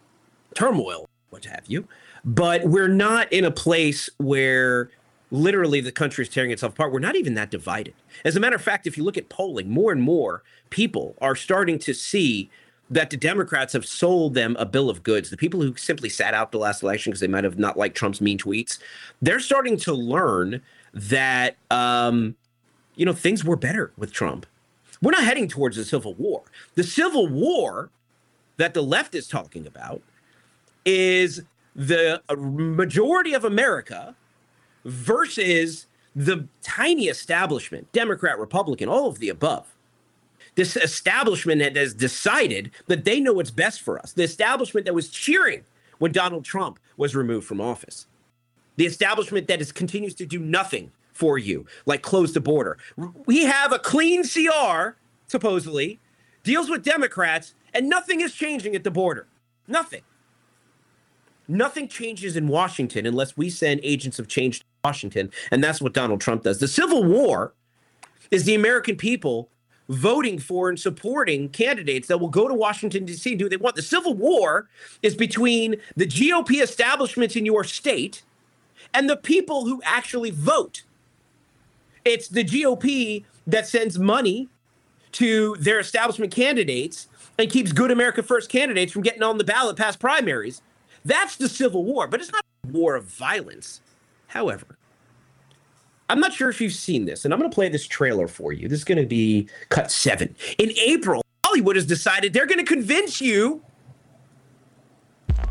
turmoil 0.54 1.08
what 1.32 1.44
have 1.46 1.64
you. 1.66 1.88
But 2.24 2.64
we're 2.64 2.88
not 2.88 3.32
in 3.32 3.44
a 3.44 3.50
place 3.50 4.08
where 4.18 4.90
literally 5.30 5.80
the 5.80 5.90
country 5.90 6.22
is 6.22 6.28
tearing 6.28 6.50
itself 6.50 6.74
apart. 6.74 6.92
We're 6.92 7.00
not 7.00 7.16
even 7.16 7.34
that 7.34 7.50
divided. 7.50 7.94
As 8.24 8.36
a 8.36 8.40
matter 8.40 8.54
of 8.54 8.62
fact, 8.62 8.86
if 8.86 8.96
you 8.96 9.02
look 9.02 9.16
at 9.16 9.28
polling, 9.28 9.70
more 9.70 9.90
and 9.90 10.02
more 10.02 10.42
people 10.70 11.16
are 11.20 11.34
starting 11.34 11.78
to 11.80 11.94
see 11.94 12.50
that 12.90 13.08
the 13.08 13.16
Democrats 13.16 13.72
have 13.72 13.86
sold 13.86 14.34
them 14.34 14.54
a 14.58 14.66
bill 14.66 14.90
of 14.90 15.02
goods. 15.02 15.30
The 15.30 15.36
people 15.38 15.62
who 15.62 15.74
simply 15.76 16.10
sat 16.10 16.34
out 16.34 16.52
the 16.52 16.58
last 16.58 16.82
election 16.82 17.10
because 17.10 17.20
they 17.20 17.26
might 17.26 17.44
have 17.44 17.58
not 17.58 17.78
liked 17.78 17.96
Trump's 17.96 18.20
mean 18.20 18.36
tweets, 18.38 18.78
they're 19.22 19.40
starting 19.40 19.78
to 19.78 19.94
learn 19.94 20.60
that 20.92 21.56
um, 21.70 22.36
you 22.94 23.06
know 23.06 23.12
things 23.12 23.44
were 23.44 23.56
better 23.56 23.92
with 23.96 24.12
Trump. 24.12 24.46
We're 25.00 25.12
not 25.12 25.24
heading 25.24 25.48
towards 25.48 25.76
a 25.78 25.84
civil 25.84 26.14
war. 26.14 26.42
The 26.74 26.84
civil 26.84 27.26
war 27.26 27.90
that 28.56 28.74
the 28.74 28.82
left 28.82 29.14
is 29.14 29.26
talking 29.26 29.66
about 29.66 30.02
is 30.84 31.42
the 31.74 32.22
uh, 32.28 32.36
majority 32.36 33.34
of 33.34 33.44
America 33.44 34.14
versus 34.84 35.86
the 36.14 36.46
tiny 36.62 37.06
establishment, 37.06 37.90
Democrat, 37.92 38.38
Republican, 38.38 38.88
all 38.88 39.08
of 39.08 39.18
the 39.18 39.28
above. 39.28 39.66
This 40.54 40.76
establishment 40.76 41.60
that 41.60 41.76
has 41.76 41.94
decided 41.94 42.70
that 42.86 43.04
they 43.04 43.20
know 43.20 43.32
what's 43.32 43.50
best 43.50 43.80
for 43.80 43.98
us. 43.98 44.12
The 44.12 44.22
establishment 44.22 44.84
that 44.84 44.94
was 44.94 45.08
cheering 45.08 45.64
when 45.98 46.12
Donald 46.12 46.44
Trump 46.44 46.78
was 46.96 47.16
removed 47.16 47.46
from 47.46 47.60
office. 47.60 48.06
The 48.76 48.84
establishment 48.84 49.48
that 49.48 49.60
is, 49.60 49.72
continues 49.72 50.14
to 50.14 50.26
do 50.26 50.38
nothing 50.38 50.92
for 51.22 51.38
you, 51.38 51.64
like 51.86 52.02
close 52.02 52.32
the 52.32 52.40
border. 52.40 52.76
We 53.26 53.44
have 53.44 53.72
a 53.72 53.78
clean 53.78 54.24
CR, 54.24 54.96
supposedly, 55.28 56.00
deals 56.42 56.68
with 56.68 56.82
Democrats, 56.82 57.54
and 57.72 57.88
nothing 57.88 58.20
is 58.20 58.34
changing 58.34 58.74
at 58.74 58.82
the 58.82 58.90
border. 58.90 59.28
Nothing. 59.68 60.02
Nothing 61.46 61.86
changes 61.86 62.36
in 62.36 62.48
Washington 62.48 63.06
unless 63.06 63.36
we 63.36 63.50
send 63.50 63.78
agents 63.84 64.18
of 64.18 64.26
change 64.26 64.58
to 64.58 64.64
Washington. 64.82 65.30
And 65.52 65.62
that's 65.62 65.80
what 65.80 65.92
Donald 65.92 66.20
Trump 66.20 66.42
does. 66.42 66.58
The 66.58 66.66
Civil 66.66 67.04
War 67.04 67.54
is 68.32 68.42
the 68.42 68.56
American 68.56 68.96
people 68.96 69.48
voting 69.88 70.40
for 70.40 70.70
and 70.70 70.80
supporting 70.80 71.50
candidates 71.50 72.08
that 72.08 72.18
will 72.18 72.30
go 72.30 72.48
to 72.48 72.54
Washington, 72.54 73.04
D.C. 73.04 73.30
and 73.30 73.38
do 73.38 73.44
what 73.44 73.50
they 73.50 73.56
want. 73.58 73.76
The 73.76 73.82
Civil 73.82 74.14
War 74.14 74.68
is 75.04 75.14
between 75.14 75.76
the 75.94 76.06
GOP 76.06 76.60
establishments 76.60 77.36
in 77.36 77.46
your 77.46 77.62
state 77.62 78.24
and 78.92 79.08
the 79.08 79.16
people 79.16 79.66
who 79.66 79.80
actually 79.84 80.32
vote. 80.32 80.82
It's 82.04 82.28
the 82.28 82.44
GOP 82.44 83.24
that 83.46 83.66
sends 83.66 83.98
money 83.98 84.48
to 85.12 85.56
their 85.58 85.78
establishment 85.78 86.32
candidates 86.32 87.08
and 87.38 87.50
keeps 87.50 87.72
good 87.72 87.90
America 87.90 88.22
First 88.22 88.48
candidates 88.50 88.92
from 88.92 89.02
getting 89.02 89.22
on 89.22 89.38
the 89.38 89.44
ballot 89.44 89.76
past 89.76 90.00
primaries. 90.00 90.62
That's 91.04 91.36
the 91.36 91.48
Civil 91.48 91.84
War, 91.84 92.06
but 92.06 92.20
it's 92.20 92.32
not 92.32 92.44
a 92.64 92.68
war 92.68 92.94
of 92.94 93.04
violence. 93.04 93.80
However, 94.28 94.78
I'm 96.08 96.20
not 96.20 96.32
sure 96.32 96.48
if 96.48 96.60
you've 96.60 96.72
seen 96.72 97.04
this, 97.04 97.24
and 97.24 97.32
I'm 97.32 97.40
going 97.40 97.50
to 97.50 97.54
play 97.54 97.68
this 97.68 97.86
trailer 97.86 98.28
for 98.28 98.52
you. 98.52 98.68
This 98.68 98.80
is 98.80 98.84
going 98.84 98.98
to 98.98 99.06
be 99.06 99.48
cut 99.68 99.90
seven. 99.90 100.34
In 100.58 100.70
April, 100.78 101.22
Hollywood 101.44 101.76
has 101.76 101.86
decided 101.86 102.32
they're 102.32 102.46
going 102.46 102.58
to 102.58 102.64
convince 102.64 103.20
you 103.20 103.62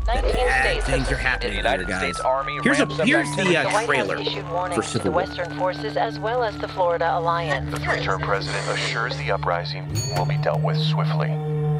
19 0.06 0.32
that 0.34 0.64
states 0.64 0.86
things 0.86 1.12
are 1.12 1.16
happening 1.16 1.54
suspended 1.54 1.88
here, 1.88 1.98
guys. 1.98 2.02
States 2.02 2.20
Army 2.20 2.58
Here's 2.62 2.80
a 2.80 2.86
here's 3.04 3.36
the 3.36 3.56
uh, 3.56 3.62
The 3.62 3.68
White 3.68 3.72
House 3.72 3.84
trailer 3.86 4.16
issued 4.16 4.44
for 4.44 4.52
warnings 4.52 4.84
to 4.84 4.90
Civil 4.90 5.04
the 5.04 5.10
War. 5.10 5.22
Western 5.22 5.58
forces 5.58 5.96
as 5.96 6.18
well 6.18 6.42
as 6.42 6.58
the 6.58 6.68
Florida 6.68 7.18
Alliance. 7.18 7.70
The 7.70 7.78
three-term 7.78 8.22
president 8.22 8.68
assures 8.68 9.16
the 9.18 9.30
uprising 9.30 9.88
will 10.16 10.26
be 10.26 10.36
dealt 10.38 10.60
with 10.62 10.78
swiftly. 10.78 11.28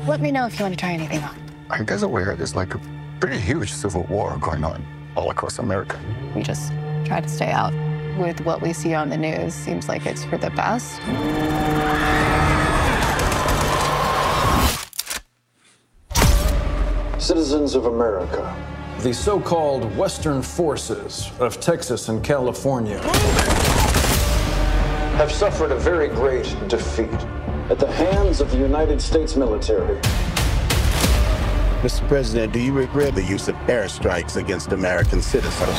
Let 0.06 0.20
me 0.20 0.30
know 0.30 0.46
if 0.46 0.58
you 0.58 0.64
want 0.64 0.74
to 0.74 0.80
try 0.80 0.92
anything 0.92 1.22
on. 1.22 1.36
Are 1.70 1.78
you 1.78 1.84
guys 1.84 2.02
aware 2.02 2.34
there's 2.36 2.54
like 2.54 2.74
a 2.74 2.80
pretty 3.20 3.38
huge 3.38 3.72
civil 3.72 4.04
war 4.04 4.36
going 4.40 4.64
on 4.64 4.84
all 5.16 5.30
across 5.30 5.58
America? 5.58 5.98
We 6.34 6.42
just 6.42 6.72
try 7.04 7.20
to 7.20 7.28
stay 7.28 7.50
out. 7.50 7.72
With 8.18 8.42
what 8.42 8.60
we 8.60 8.74
see 8.74 8.92
on 8.92 9.08
the 9.08 9.16
news, 9.16 9.54
seems 9.54 9.88
like 9.88 10.04
it's 10.04 10.22
for 10.24 10.36
the 10.36 10.50
best. 10.50 11.00
Citizens 17.22 17.76
of 17.76 17.86
America. 17.86 18.52
The 18.98 19.14
so 19.14 19.38
called 19.38 19.96
Western 19.96 20.42
forces 20.42 21.30
of 21.38 21.60
Texas 21.60 22.08
and 22.08 22.22
California 22.24 22.98
have 25.18 25.30
suffered 25.30 25.70
a 25.70 25.76
very 25.76 26.08
great 26.08 26.52
defeat 26.66 27.14
at 27.70 27.78
the 27.78 27.86
hands 27.92 28.40
of 28.40 28.50
the 28.50 28.58
United 28.58 29.00
States 29.00 29.36
military. 29.36 30.00
Mr. 31.82 32.06
President, 32.08 32.52
do 32.52 32.58
you 32.58 32.72
regret 32.72 33.14
the 33.14 33.22
use 33.22 33.46
of 33.46 33.54
airstrikes 33.68 34.36
against 34.36 34.72
American 34.72 35.22
citizens? 35.22 35.78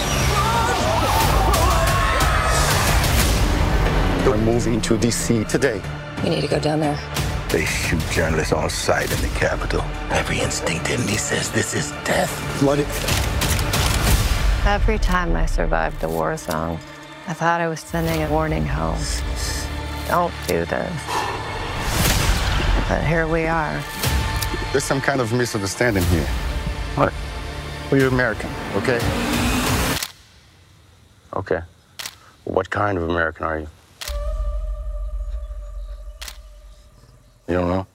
We're 4.26 4.38
moving 4.38 4.80
to 4.80 4.98
D.C. 4.98 5.44
today. 5.44 5.82
We 6.24 6.30
need 6.30 6.42
to 6.42 6.48
go 6.48 6.62
down 6.62 6.80
there. 6.80 6.98
They 7.54 7.66
shoot 7.66 8.02
journalists 8.10 8.52
on 8.52 8.68
sight 8.68 9.12
in 9.12 9.22
the 9.22 9.28
Capitol. 9.38 9.82
Every 10.10 10.40
instinct 10.40 10.90
in 10.90 11.00
me 11.06 11.18
says 11.18 11.52
this 11.52 11.76
is 11.76 11.92
death. 12.04 12.32
Flooded. 12.58 12.88
Every 14.66 14.98
time 14.98 15.36
I 15.36 15.46
survived 15.46 16.04
a 16.04 16.10
war 16.10 16.36
zone, 16.36 16.80
I 17.28 17.34
thought 17.34 17.62
I 17.62 17.68
was 17.68 17.80
sending 17.80 18.24
a 18.24 18.30
warning 18.32 18.66
home. 18.66 18.98
Don't 20.08 20.34
do 20.48 20.66
this. 20.66 21.02
But 22.90 23.04
here 23.06 23.28
we 23.28 23.46
are. 23.46 23.84
There's 24.72 24.84
some 24.84 25.00
kind 25.00 25.22
of 25.22 25.32
misunderstanding 25.32 26.04
here. 26.06 26.26
What? 26.96 27.14
Well, 27.92 28.02
you're 28.02 28.10
American, 28.10 28.50
okay? 28.78 29.00
Okay. 31.36 31.62
What 32.46 32.72
kind 32.72 32.98
of 32.98 33.08
American 33.08 33.46
are 33.46 33.60
you? 33.60 33.68
You 37.48 37.56
don't 37.56 37.68
know? 37.68 37.88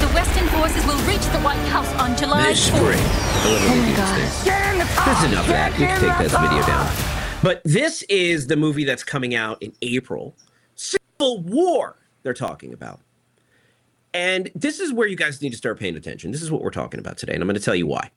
The 0.00 0.08
Western 0.14 0.48
forces 0.48 0.84
will 0.86 0.98
reach 1.08 1.24
the 1.32 1.40
White 1.40 1.56
House 1.68 1.90
on 2.00 2.16
July 2.16 2.48
This 2.48 2.68
4th. 2.70 2.76
spring. 2.76 3.00
Oh 3.48 3.68
my 3.68 3.96
God. 3.96 5.06
There's 5.06 5.32
enough 5.32 5.44
of 5.46 5.52
that. 5.52 5.72
You 5.78 5.86
can 5.86 6.00
take 6.00 6.18
this 6.18 6.32
video 6.32 6.66
down. 6.66 7.42
But 7.42 7.62
this 7.64 8.02
is 8.04 8.46
the 8.46 8.56
movie 8.56 8.84
that's 8.84 9.04
coming 9.04 9.34
out 9.34 9.62
in 9.62 9.72
April. 9.82 10.36
Civil 10.74 11.40
War, 11.42 11.96
they're 12.22 12.34
talking 12.34 12.72
about. 12.72 13.00
And 14.12 14.50
this 14.54 14.80
is 14.80 14.92
where 14.92 15.06
you 15.08 15.16
guys 15.16 15.40
need 15.42 15.50
to 15.50 15.56
start 15.56 15.78
paying 15.78 15.96
attention. 15.96 16.30
This 16.32 16.42
is 16.42 16.50
what 16.50 16.62
we're 16.62 16.70
talking 16.70 17.00
about 17.00 17.18
today. 17.18 17.34
And 17.34 17.42
I'm 17.42 17.46
going 17.48 17.58
to 17.58 17.62
tell 17.64 17.74
you 17.74 17.86
why. 17.86 18.10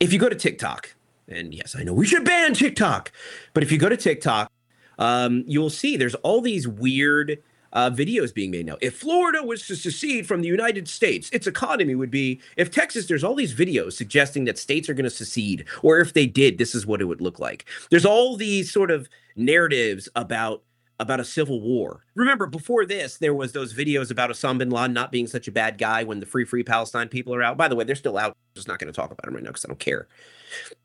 If 0.00 0.12
you 0.12 0.18
go 0.18 0.28
to 0.28 0.36
TikTok, 0.36 0.94
and 1.28 1.54
yes, 1.54 1.74
I 1.76 1.82
know 1.82 1.92
we 1.92 2.06
should 2.06 2.24
ban 2.24 2.54
TikTok, 2.54 3.12
but 3.52 3.62
if 3.62 3.72
you 3.72 3.78
go 3.78 3.88
to 3.88 3.96
TikTok, 3.96 4.50
um, 4.98 5.44
you'll 5.46 5.70
see 5.70 5.96
there's 5.96 6.14
all 6.16 6.40
these 6.40 6.66
weird 6.66 7.42
uh, 7.72 7.90
videos 7.90 8.32
being 8.32 8.50
made 8.50 8.66
now. 8.66 8.76
If 8.80 8.96
Florida 8.96 9.42
was 9.42 9.66
to 9.66 9.76
secede 9.76 10.26
from 10.26 10.40
the 10.40 10.48
United 10.48 10.88
States, 10.88 11.28
its 11.30 11.46
economy 11.46 11.94
would 11.94 12.10
be. 12.10 12.40
If 12.56 12.70
Texas, 12.70 13.06
there's 13.06 13.24
all 13.24 13.34
these 13.34 13.54
videos 13.54 13.92
suggesting 13.92 14.44
that 14.44 14.58
states 14.58 14.88
are 14.88 14.94
going 14.94 15.04
to 15.04 15.10
secede, 15.10 15.66
or 15.82 15.98
if 15.98 16.14
they 16.14 16.26
did, 16.26 16.58
this 16.58 16.74
is 16.74 16.86
what 16.86 17.02
it 17.02 17.04
would 17.04 17.20
look 17.20 17.38
like. 17.38 17.66
There's 17.90 18.06
all 18.06 18.36
these 18.36 18.72
sort 18.72 18.90
of 18.90 19.08
narratives 19.36 20.08
about 20.16 20.62
about 20.98 21.20
a 21.20 21.24
civil 21.24 21.60
war. 21.60 22.04
Remember, 22.14 22.46
before 22.46 22.86
this, 22.86 23.18
there 23.18 23.34
was 23.34 23.52
those 23.52 23.74
videos 23.74 24.10
about 24.10 24.30
Osama 24.30 24.58
bin 24.58 24.70
Laden 24.70 24.94
not 24.94 25.12
being 25.12 25.26
such 25.26 25.46
a 25.46 25.52
bad 25.52 25.76
guy 25.76 26.04
when 26.04 26.20
the 26.20 26.26
Free 26.26 26.46
Free 26.46 26.62
Palestine 26.62 27.08
people 27.08 27.34
are 27.34 27.42
out. 27.42 27.58
By 27.58 27.68
the 27.68 27.76
way, 27.76 27.84
they're 27.84 27.94
still 27.94 28.16
out. 28.16 28.30
I'm 28.30 28.54
Just 28.54 28.68
not 28.68 28.78
going 28.78 28.90
to 28.90 28.96
talk 28.96 29.10
about 29.10 29.24
them 29.24 29.34
right 29.34 29.42
now 29.42 29.50
because 29.50 29.66
I 29.66 29.68
don't 29.68 29.78
care. 29.78 30.08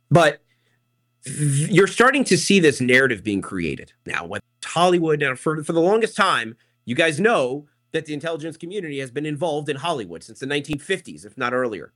But 0.10 0.42
you're 1.26 1.88
starting 1.88 2.24
to 2.26 2.38
see 2.38 2.60
this 2.60 2.82
narrative 2.82 3.24
being 3.24 3.42
created 3.42 3.94
now. 4.06 4.28
It's 4.34 4.46
Hollywood 4.66 5.20
now, 5.20 5.36
for 5.36 5.64
for 5.64 5.74
the 5.74 5.82
longest 5.82 6.16
time, 6.16 6.56
you 6.86 6.96
guys 6.96 7.20
know 7.20 7.68
that 7.92 8.06
the 8.06 8.14
intelligence 8.14 8.58
community 8.58 9.00
has 9.00 9.12
been 9.12 9.26
involved 9.26 9.70
in 9.70 9.76
Hollywood 9.76 10.24
since 10.24 10.40
the 10.40 10.46
1950s, 10.46 11.26
if 11.26 11.38
not 11.38 11.54
earlier. 11.54 11.94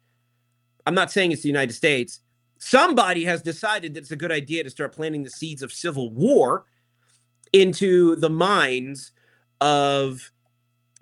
I'm 0.86 0.93
not 0.93 1.12
saying 1.12 1.31
it's 1.31 1.41
the 1.41 1.50
United 1.50 1.74
States. 1.74 2.19
Somebody 2.57 3.25
has 3.25 3.41
decided 3.41 3.93
that 3.93 4.01
it's 4.01 4.12
a 4.12 4.15
good 4.15 4.31
idea 4.31 4.63
to 4.63 4.69
start 4.69 4.93
planting 4.93 5.24
the 5.24 5.29
seeds 5.29 5.62
of 5.62 5.72
civil 5.72 6.12
war 6.12 6.65
into 7.53 8.15
the 8.17 8.29
minds 8.29 9.12
of 9.62 10.31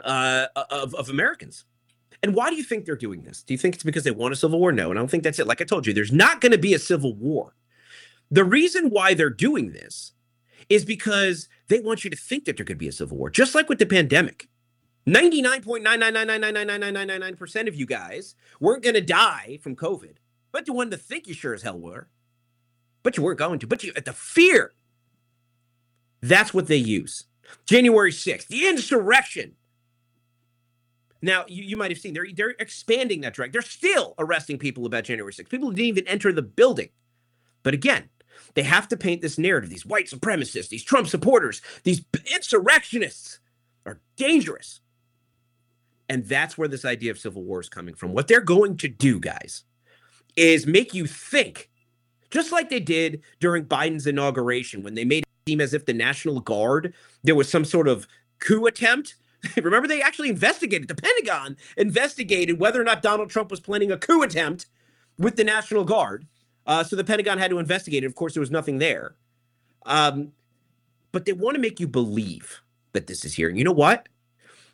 uh, 0.03 0.47
of, 0.55 0.93
of 0.95 1.09
Americans. 1.09 1.65
And 2.23 2.33
why 2.33 2.49
do 2.49 2.55
you 2.55 2.63
think 2.63 2.85
they're 2.85 2.95
doing 2.95 3.23
this? 3.23 3.43
Do 3.43 3.53
you 3.53 3.57
think 3.57 3.75
it's 3.75 3.83
because 3.83 4.05
they 4.05 4.11
want 4.11 4.31
a 4.31 4.37
civil 4.37 4.59
war? 4.59 4.71
No, 4.71 4.89
and 4.89 4.97
I 4.97 5.01
don't 5.01 5.11
think 5.11 5.23
that's 5.23 5.39
it. 5.39 5.47
Like 5.47 5.59
I 5.59 5.65
told 5.65 5.85
you, 5.85 5.93
there's 5.93 6.13
not 6.13 6.39
going 6.39 6.53
to 6.53 6.57
be 6.57 6.73
a 6.73 6.79
civil 6.79 7.13
war. 7.13 7.53
The 8.31 8.45
reason 8.45 8.89
why 8.89 9.13
they're 9.13 9.29
doing 9.29 9.73
this 9.73 10.13
is 10.69 10.85
because 10.85 11.49
they 11.67 11.81
want 11.81 12.05
you 12.05 12.09
to 12.09 12.15
think 12.15 12.45
that 12.45 12.55
there 12.55 12.65
could 12.65 12.77
be 12.77 12.87
a 12.87 12.93
civil 12.93 13.17
war, 13.17 13.29
just 13.29 13.53
like 13.53 13.67
with 13.67 13.79
the 13.79 13.85
pandemic. 13.85 14.47
99.999999999% 15.05 17.67
of 17.67 17.75
you 17.75 17.85
guys 17.85 18.35
weren't 18.61 18.83
going 18.83 18.95
to 18.95 19.01
die 19.01 19.59
from 19.61 19.75
COVID, 19.75 20.13
but 20.53 20.65
you 20.65 20.73
wanted 20.73 20.91
to 20.91 20.97
think 20.97 21.27
you 21.27 21.33
sure 21.33 21.53
as 21.53 21.63
hell 21.63 21.77
were. 21.77 22.07
But 23.03 23.17
you 23.17 23.23
weren't 23.23 23.39
going 23.39 23.59
to. 23.59 23.67
But 23.67 23.83
you 23.83 23.91
the 23.91 24.13
fear. 24.13 24.71
That's 26.21 26.53
what 26.53 26.67
they 26.67 26.77
use. 26.77 27.25
January 27.65 28.13
6th, 28.13 28.47
the 28.47 28.65
insurrection. 28.65 29.55
Now, 31.23 31.45
you, 31.47 31.63
you 31.63 31.77
might 31.77 31.89
have 31.89 31.99
seen 31.99 32.13
they're 32.13 32.27
they're 32.35 32.53
expanding 32.59 33.21
that 33.21 33.33
drag. 33.33 33.53
They're 33.53 33.61
still 33.61 34.13
arresting 34.19 34.59
people 34.59 34.85
about 34.85 35.05
January 35.05 35.31
6th. 35.31 35.47
People 35.47 35.69
who 35.69 35.75
didn't 35.75 35.87
even 35.87 36.07
enter 36.07 36.33
the 36.33 36.41
building. 36.41 36.89
But 37.63 37.73
again, 37.73 38.09
they 38.55 38.63
have 38.63 38.89
to 38.89 38.97
paint 38.97 39.21
this 39.21 39.37
narrative. 39.37 39.69
These 39.69 39.85
white 39.85 40.07
supremacists, 40.07 40.67
these 40.67 40.83
Trump 40.83 41.07
supporters, 41.07 41.61
these 41.83 42.03
insurrectionists 42.35 43.39
are 43.85 44.01
dangerous. 44.17 44.81
And 46.09 46.25
that's 46.25 46.57
where 46.57 46.67
this 46.67 46.83
idea 46.83 47.11
of 47.11 47.17
civil 47.17 47.41
war 47.41 47.61
is 47.61 47.69
coming 47.69 47.95
from. 47.95 48.11
What 48.11 48.27
they're 48.27 48.41
going 48.41 48.75
to 48.77 48.89
do, 48.89 49.21
guys, 49.21 49.63
is 50.35 50.67
make 50.67 50.93
you 50.93 51.07
think, 51.07 51.69
just 52.31 52.51
like 52.51 52.69
they 52.69 52.81
did 52.81 53.21
during 53.39 53.63
Biden's 53.63 54.07
inauguration 54.07 54.83
when 54.83 54.95
they 54.95 55.05
made 55.05 55.23
it 55.23 55.49
seem 55.49 55.61
as 55.61 55.73
if 55.73 55.85
the 55.85 55.93
National 55.93 56.41
Guard, 56.41 56.93
there 57.23 57.33
was 57.33 57.47
some 57.47 57.63
sort 57.63 57.87
of 57.87 58.07
coup 58.39 58.65
attempt. 58.65 59.15
Remember, 59.57 59.87
they 59.87 60.01
actually 60.01 60.29
investigated, 60.29 60.87
the 60.87 60.95
Pentagon 60.95 61.57
investigated 61.77 62.59
whether 62.59 62.79
or 62.79 62.83
not 62.83 63.01
Donald 63.01 63.29
Trump 63.29 63.51
was 63.51 63.59
planning 63.59 63.91
a 63.91 63.97
coup 63.97 64.21
attempt 64.21 64.67
with 65.17 65.35
the 65.35 65.43
National 65.43 65.83
Guard. 65.83 66.27
Uh, 66.65 66.83
so 66.83 66.95
the 66.95 67.03
Pentagon 67.03 67.37
had 67.37 67.51
to 67.51 67.59
investigate 67.59 68.03
it. 68.03 68.07
Of 68.07 68.15
course, 68.15 68.33
there 68.33 68.41
was 68.41 68.51
nothing 68.51 68.77
there. 68.77 69.15
Um, 69.85 70.31
but 71.11 71.25
they 71.25 71.33
want 71.33 71.55
to 71.55 71.61
make 71.61 71.79
you 71.79 71.87
believe 71.87 72.61
that 72.93 73.07
this 73.07 73.25
is 73.25 73.33
here. 73.33 73.49
And 73.49 73.57
you 73.57 73.63
know 73.63 73.71
what? 73.71 74.07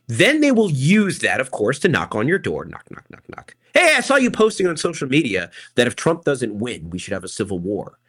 Then 0.07 0.41
they 0.41 0.51
will 0.51 0.71
use 0.71 1.19
that, 1.19 1.39
of 1.39 1.51
course, 1.51 1.77
to 1.79 1.88
knock 1.88 2.15
on 2.15 2.27
your 2.27 2.39
door. 2.39 2.65
Knock, 2.65 2.89
knock, 2.89 3.05
knock, 3.09 3.23
knock. 3.29 3.55
Hey, 3.73 3.93
I 3.95 4.01
saw 4.01 4.15
you 4.15 4.31
posting 4.31 4.65
on 4.65 4.77
social 4.77 5.07
media 5.07 5.51
that 5.75 5.88
if 5.88 5.95
Trump 5.95 6.23
doesn't 6.23 6.57
win, 6.57 6.89
we 6.89 6.97
should 6.97 7.13
have 7.13 7.23
a 7.23 7.27
civil 7.27 7.59
war. 7.59 7.99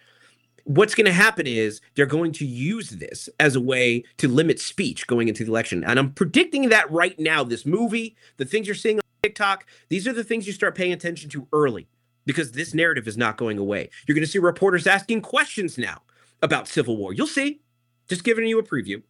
What's 0.71 0.95
going 0.95 1.07
to 1.07 1.13
happen 1.13 1.49
is 1.49 1.81
they're 1.97 2.07
going 2.07 2.31
to 2.31 2.47
use 2.47 2.91
this 2.91 3.29
as 3.41 3.57
a 3.57 3.61
way 3.61 4.05
to 4.19 4.29
limit 4.29 4.61
speech 4.61 5.09
going 5.09 5.27
into 5.27 5.43
the 5.43 5.51
election. 5.51 5.83
And 5.83 5.99
I'm 5.99 6.13
predicting 6.13 6.69
that 6.69 6.89
right 6.93 7.19
now. 7.19 7.43
This 7.43 7.67
movie, 7.67 8.15
the 8.37 8.45
things 8.45 8.69
you're 8.69 8.77
seeing 8.77 8.99
on 8.99 9.03
TikTok, 9.25 9.67
these 9.89 10.07
are 10.07 10.13
the 10.13 10.23
things 10.23 10.47
you 10.47 10.53
start 10.53 10.77
paying 10.77 10.93
attention 10.93 11.29
to 11.31 11.49
early 11.53 11.89
because 12.25 12.53
this 12.53 12.73
narrative 12.73 13.09
is 13.09 13.17
not 13.17 13.37
going 13.37 13.59
away. 13.59 13.91
You're 14.07 14.15
going 14.15 14.25
to 14.25 14.31
see 14.31 14.39
reporters 14.39 14.87
asking 14.87 15.23
questions 15.23 15.77
now 15.77 16.03
about 16.41 16.69
civil 16.69 16.97
war. 16.97 17.13
You'll 17.13 17.27
see. 17.27 17.63
Just 18.09 18.23
giving 18.23 18.47
you 18.47 18.61
a 18.61 18.63
preview. 18.63 19.03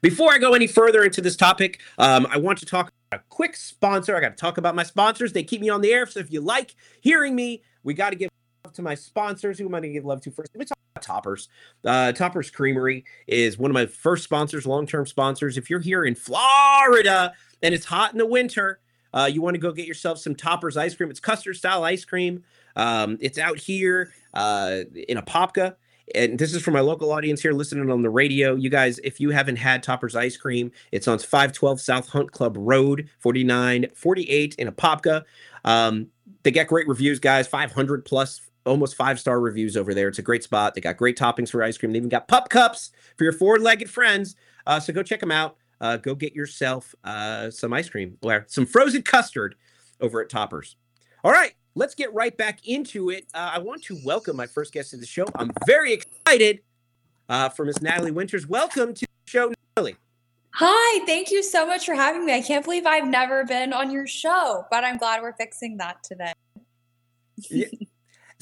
Before 0.00 0.32
I 0.32 0.38
go 0.38 0.54
any 0.54 0.66
further 0.66 1.04
into 1.04 1.20
this 1.20 1.36
topic, 1.36 1.82
um, 1.98 2.26
I 2.30 2.38
want 2.38 2.58
to 2.60 2.66
talk 2.66 2.90
about 3.10 3.20
a 3.20 3.24
quick 3.28 3.56
sponsor. 3.56 4.16
I 4.16 4.20
got 4.20 4.38
to 4.38 4.40
talk 4.40 4.56
about 4.56 4.74
my 4.74 4.84
sponsors. 4.84 5.34
They 5.34 5.42
keep 5.42 5.60
me 5.60 5.68
on 5.68 5.82
the 5.82 5.92
air. 5.92 6.06
So 6.06 6.20
if 6.20 6.32
you 6.32 6.40
like 6.40 6.74
hearing 7.02 7.34
me, 7.34 7.62
we 7.82 7.92
got 7.92 8.08
to 8.08 8.16
give 8.16 8.30
to 8.74 8.82
my 8.82 8.94
sponsors. 8.94 9.58
Who 9.58 9.66
am 9.66 9.74
I 9.74 9.80
going 9.80 9.90
to 9.90 9.94
give 9.94 10.04
love 10.04 10.20
to 10.22 10.30
first? 10.30 10.50
Let 10.54 10.58
me 10.60 10.64
talk 10.66 10.78
about 10.94 11.02
Toppers. 11.02 11.48
Uh, 11.84 12.12
Toppers 12.12 12.50
Creamery 12.50 13.04
is 13.26 13.58
one 13.58 13.70
of 13.70 13.74
my 13.74 13.86
first 13.86 14.24
sponsors, 14.24 14.66
long 14.66 14.86
term 14.86 15.06
sponsors. 15.06 15.56
If 15.56 15.70
you're 15.70 15.80
here 15.80 16.04
in 16.04 16.14
Florida 16.14 17.32
and 17.62 17.74
it's 17.74 17.84
hot 17.84 18.12
in 18.12 18.18
the 18.18 18.26
winter, 18.26 18.80
uh, 19.14 19.28
you 19.32 19.42
want 19.42 19.54
to 19.54 19.60
go 19.60 19.72
get 19.72 19.86
yourself 19.86 20.18
some 20.18 20.34
Toppers 20.34 20.76
ice 20.76 20.94
cream. 20.94 21.10
It's 21.10 21.20
custard 21.20 21.56
style 21.56 21.84
ice 21.84 22.04
cream. 22.04 22.44
Um, 22.76 23.18
it's 23.20 23.38
out 23.38 23.58
here 23.58 24.12
uh, 24.34 24.80
in 25.08 25.18
Apopka 25.18 25.76
and 26.14 26.38
this 26.38 26.54
is 26.54 26.62
for 26.62 26.70
my 26.70 26.80
local 26.80 27.12
audience 27.12 27.40
here 27.40 27.52
listening 27.52 27.90
on 27.90 28.02
the 28.02 28.10
radio. 28.10 28.54
You 28.54 28.70
guys, 28.70 28.98
if 29.04 29.20
you 29.20 29.30
haven't 29.30 29.56
had 29.56 29.82
Topper's 29.82 30.16
Ice 30.16 30.36
Cream, 30.36 30.72
it's 30.90 31.08
on 31.08 31.18
512 31.18 31.80
South 31.80 32.08
Hunt 32.08 32.32
Club 32.32 32.56
Road, 32.58 33.08
4948 33.20 34.54
in 34.56 34.68
Apopka. 34.68 35.24
Um, 35.64 36.08
they 36.42 36.50
get 36.50 36.66
great 36.66 36.88
reviews, 36.88 37.18
guys, 37.18 37.46
500 37.46 38.04
plus, 38.04 38.40
almost 38.66 38.96
five 38.96 39.18
star 39.18 39.40
reviews 39.40 39.76
over 39.76 39.94
there. 39.94 40.08
It's 40.08 40.18
a 40.18 40.22
great 40.22 40.42
spot. 40.42 40.74
They 40.74 40.80
got 40.80 40.96
great 40.96 41.16
toppings 41.16 41.50
for 41.50 41.62
ice 41.62 41.78
cream. 41.78 41.92
They 41.92 41.98
even 41.98 42.08
got 42.08 42.28
pup 42.28 42.48
cups 42.48 42.90
for 43.16 43.24
your 43.24 43.32
four 43.32 43.58
legged 43.58 43.90
friends. 43.90 44.36
Uh, 44.66 44.80
so 44.80 44.92
go 44.92 45.02
check 45.02 45.20
them 45.20 45.32
out. 45.32 45.56
Uh, 45.80 45.96
go 45.96 46.14
get 46.14 46.34
yourself 46.34 46.94
uh, 47.02 47.50
some 47.50 47.72
ice 47.72 47.88
cream 47.88 48.16
or 48.22 48.44
some 48.48 48.64
frozen 48.64 49.02
custard 49.02 49.56
over 50.00 50.20
at 50.20 50.28
Toppers. 50.28 50.76
All 51.24 51.32
right, 51.32 51.54
let's 51.74 51.94
get 51.94 52.12
right 52.14 52.36
back 52.36 52.66
into 52.66 53.10
it. 53.10 53.26
Uh, 53.34 53.50
I 53.54 53.58
want 53.58 53.82
to 53.84 53.98
welcome 54.04 54.36
my 54.36 54.46
first 54.46 54.72
guest 54.72 54.90
to 54.90 54.96
the 54.96 55.06
show. 55.06 55.24
I'm 55.34 55.50
very 55.66 55.92
excited 55.92 56.60
uh, 57.28 57.48
for 57.48 57.64
Miss 57.64 57.82
Natalie 57.82 58.12
Winters. 58.12 58.46
Welcome 58.46 58.94
to 58.94 59.00
the 59.00 59.30
show, 59.30 59.52
Natalie. 59.76 59.96
Hi, 60.54 61.04
thank 61.06 61.30
you 61.30 61.42
so 61.42 61.66
much 61.66 61.86
for 61.86 61.94
having 61.94 62.26
me. 62.26 62.34
I 62.34 62.42
can't 62.42 62.64
believe 62.64 62.84
I've 62.86 63.08
never 63.08 63.44
been 63.44 63.72
on 63.72 63.90
your 63.90 64.06
show, 64.06 64.66
but 64.70 64.84
I'm 64.84 64.98
glad 64.98 65.22
we're 65.22 65.32
fixing 65.32 65.78
that 65.78 66.02
today. 66.02 66.32
Yeah. 67.50 67.66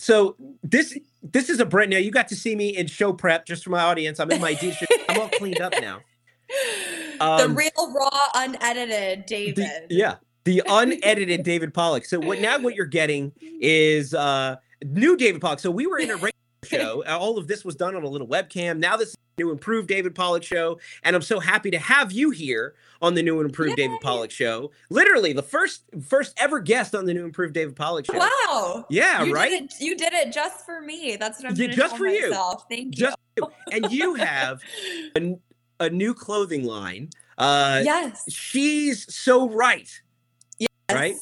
So 0.00 0.36
this 0.62 0.98
this 1.22 1.50
is 1.50 1.60
a 1.60 1.66
brand 1.66 1.90
now. 1.90 1.98
You 1.98 2.10
got 2.10 2.28
to 2.28 2.36
see 2.36 2.56
me 2.56 2.76
in 2.76 2.86
show 2.86 3.12
prep 3.12 3.44
just 3.46 3.62
for 3.64 3.70
my 3.70 3.82
audience. 3.82 4.18
I'm 4.18 4.30
in 4.30 4.40
my 4.40 4.54
D 4.54 4.72
shirt. 4.72 4.88
I'm 5.08 5.20
all 5.20 5.28
cleaned 5.28 5.60
up 5.60 5.74
now. 5.80 6.00
the 7.18 7.24
Um, 7.24 7.54
real, 7.54 7.70
raw, 7.94 8.08
unedited 8.34 9.26
David. 9.26 9.56
the- 9.56 9.86
yeah, 9.94 10.16
the 10.44 10.62
unedited 10.66 11.42
David 11.42 11.74
Pollack. 11.74 12.06
So 12.06 12.18
what 12.18 12.40
now? 12.40 12.58
What 12.58 12.74
you're 12.74 12.86
getting 12.86 13.32
is 13.60 14.14
uh 14.14 14.56
new 14.84 15.16
David 15.18 15.42
Pollack. 15.42 15.60
So 15.60 15.70
we 15.70 15.86
were 15.86 15.98
in 15.98 16.10
a 16.10 16.16
show. 16.64 17.02
All 17.08 17.38
of 17.38 17.48
this 17.48 17.64
was 17.64 17.74
done 17.74 17.94
on 17.96 18.02
a 18.02 18.08
little 18.08 18.26
webcam. 18.26 18.78
Now 18.78 18.96
this 18.96 19.10
is 19.10 19.14
a 19.38 19.42
new 19.42 19.50
improved 19.50 19.88
David 19.88 20.14
Pollack 20.14 20.42
show, 20.42 20.78
and 21.02 21.16
I'm 21.16 21.22
so 21.22 21.40
happy 21.40 21.70
to 21.70 21.78
have 21.78 22.12
you 22.12 22.30
here 22.30 22.74
on 23.02 23.14
the 23.14 23.22
new 23.22 23.38
and 23.40 23.48
improved 23.48 23.76
David 23.76 23.98
Pollack 24.02 24.30
show. 24.30 24.70
Literally 24.90 25.32
the 25.32 25.42
first 25.42 25.82
first 26.06 26.38
ever 26.38 26.60
guest 26.60 26.94
on 26.94 27.06
the 27.06 27.14
new 27.14 27.24
improved 27.24 27.54
David 27.54 27.76
Pollack 27.76 28.06
show. 28.06 28.18
Wow. 28.18 28.86
Yeah, 28.90 29.24
You 29.24 29.34
right? 29.34 29.50
Did 29.50 29.64
it, 29.64 29.74
you 29.80 29.96
did 29.96 30.12
it 30.12 30.32
just 30.32 30.64
for 30.66 30.80
me. 30.80 31.16
That's 31.16 31.38
what 31.42 31.50
I'm 31.50 31.56
Yeah, 31.56 31.66
gonna 31.66 31.76
just 31.76 31.90
tell 31.90 31.98
for 31.98 32.06
you. 32.06 32.34
Thank 32.68 32.98
you. 32.98 33.06
Just 33.06 33.16
you. 33.36 33.48
and 33.72 33.90
you 33.90 34.14
have 34.16 34.60
a, 35.16 35.38
a 35.78 35.90
new 35.90 36.12
clothing 36.14 36.64
line. 36.64 37.10
Uh 37.38 37.80
Yes. 37.84 38.24
She's 38.30 39.12
so 39.14 39.48
right. 39.48 39.88
Yes. 40.58 40.68
Right? 40.92 41.16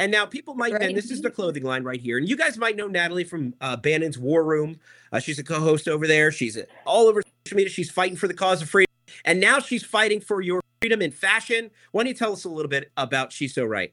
And 0.00 0.10
now 0.10 0.24
people 0.24 0.54
might, 0.54 0.72
and 0.72 0.96
this 0.96 1.10
is 1.10 1.20
the 1.20 1.30
clothing 1.30 1.62
line 1.62 1.84
right 1.84 2.00
here. 2.00 2.16
And 2.16 2.26
you 2.26 2.34
guys 2.34 2.56
might 2.56 2.74
know 2.74 2.86
Natalie 2.86 3.22
from 3.22 3.52
uh, 3.60 3.76
Bannon's 3.76 4.16
War 4.16 4.42
Room. 4.42 4.80
Uh, 5.12 5.20
she's 5.20 5.38
a 5.38 5.44
co-host 5.44 5.88
over 5.88 6.06
there. 6.06 6.32
She's 6.32 6.56
uh, 6.56 6.64
all 6.86 7.06
over 7.06 7.22
social 7.44 7.56
media. 7.58 7.70
She's 7.70 7.90
fighting 7.90 8.16
for 8.16 8.26
the 8.26 8.32
cause 8.32 8.62
of 8.62 8.70
freedom, 8.70 8.90
and 9.26 9.40
now 9.40 9.58
she's 9.58 9.84
fighting 9.84 10.22
for 10.22 10.40
your 10.40 10.62
freedom 10.80 11.02
in 11.02 11.10
fashion. 11.10 11.70
Why 11.92 12.02
don't 12.02 12.08
you 12.08 12.14
tell 12.14 12.32
us 12.32 12.44
a 12.44 12.48
little 12.48 12.70
bit 12.70 12.90
about 12.96 13.30
She's 13.30 13.52
So 13.52 13.66
Right? 13.66 13.92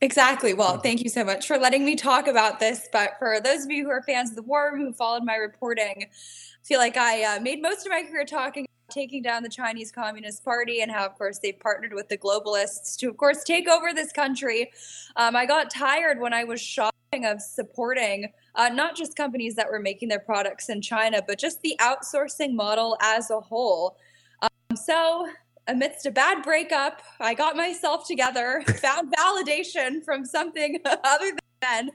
Exactly. 0.00 0.54
Well, 0.54 0.78
thank 0.78 1.02
you 1.02 1.10
so 1.10 1.24
much 1.24 1.46
for 1.46 1.58
letting 1.58 1.84
me 1.84 1.94
talk 1.94 2.26
about 2.26 2.58
this. 2.58 2.88
But 2.90 3.18
for 3.18 3.38
those 3.38 3.66
of 3.66 3.70
you 3.70 3.84
who 3.84 3.90
are 3.90 4.02
fans 4.02 4.30
of 4.30 4.36
the 4.36 4.42
War 4.42 4.70
Room 4.72 4.86
who 4.86 4.92
followed 4.94 5.24
my 5.24 5.36
reporting, 5.36 6.06
I 6.08 6.66
feel 6.66 6.78
like 6.78 6.96
I 6.96 7.36
uh, 7.36 7.40
made 7.40 7.60
most 7.60 7.84
of 7.84 7.92
my 7.92 8.02
career 8.02 8.24
talking 8.24 8.64
taking 8.90 9.22
down 9.22 9.42
the 9.42 9.48
Chinese 9.48 9.90
Communist 9.90 10.44
Party 10.44 10.82
and 10.82 10.90
how, 10.90 11.06
of 11.06 11.14
course, 11.16 11.38
they've 11.38 11.58
partnered 11.58 11.92
with 11.92 12.08
the 12.08 12.18
globalists 12.18 12.96
to, 12.98 13.08
of 13.08 13.16
course, 13.16 13.44
take 13.44 13.68
over 13.68 13.92
this 13.92 14.12
country. 14.12 14.70
Um, 15.16 15.36
I 15.36 15.46
got 15.46 15.70
tired 15.70 16.20
when 16.20 16.32
I 16.32 16.44
was 16.44 16.60
shopping 16.60 16.92
of 17.24 17.40
supporting 17.40 18.32
uh, 18.54 18.68
not 18.68 18.96
just 18.96 19.16
companies 19.16 19.54
that 19.54 19.70
were 19.70 19.78
making 19.78 20.08
their 20.08 20.20
products 20.20 20.68
in 20.68 20.80
China, 20.80 21.22
but 21.26 21.38
just 21.38 21.60
the 21.62 21.76
outsourcing 21.80 22.54
model 22.54 22.96
as 23.00 23.30
a 23.30 23.40
whole. 23.40 23.96
Um, 24.42 24.76
so 24.76 25.28
amidst 25.68 26.06
a 26.06 26.10
bad 26.10 26.42
breakup, 26.42 27.02
I 27.20 27.34
got 27.34 27.56
myself 27.56 28.06
together, 28.06 28.62
found 28.80 29.12
validation 29.14 30.04
from 30.04 30.24
something 30.24 30.78
other 31.04 31.30
than 31.30 31.38
men, 31.70 31.90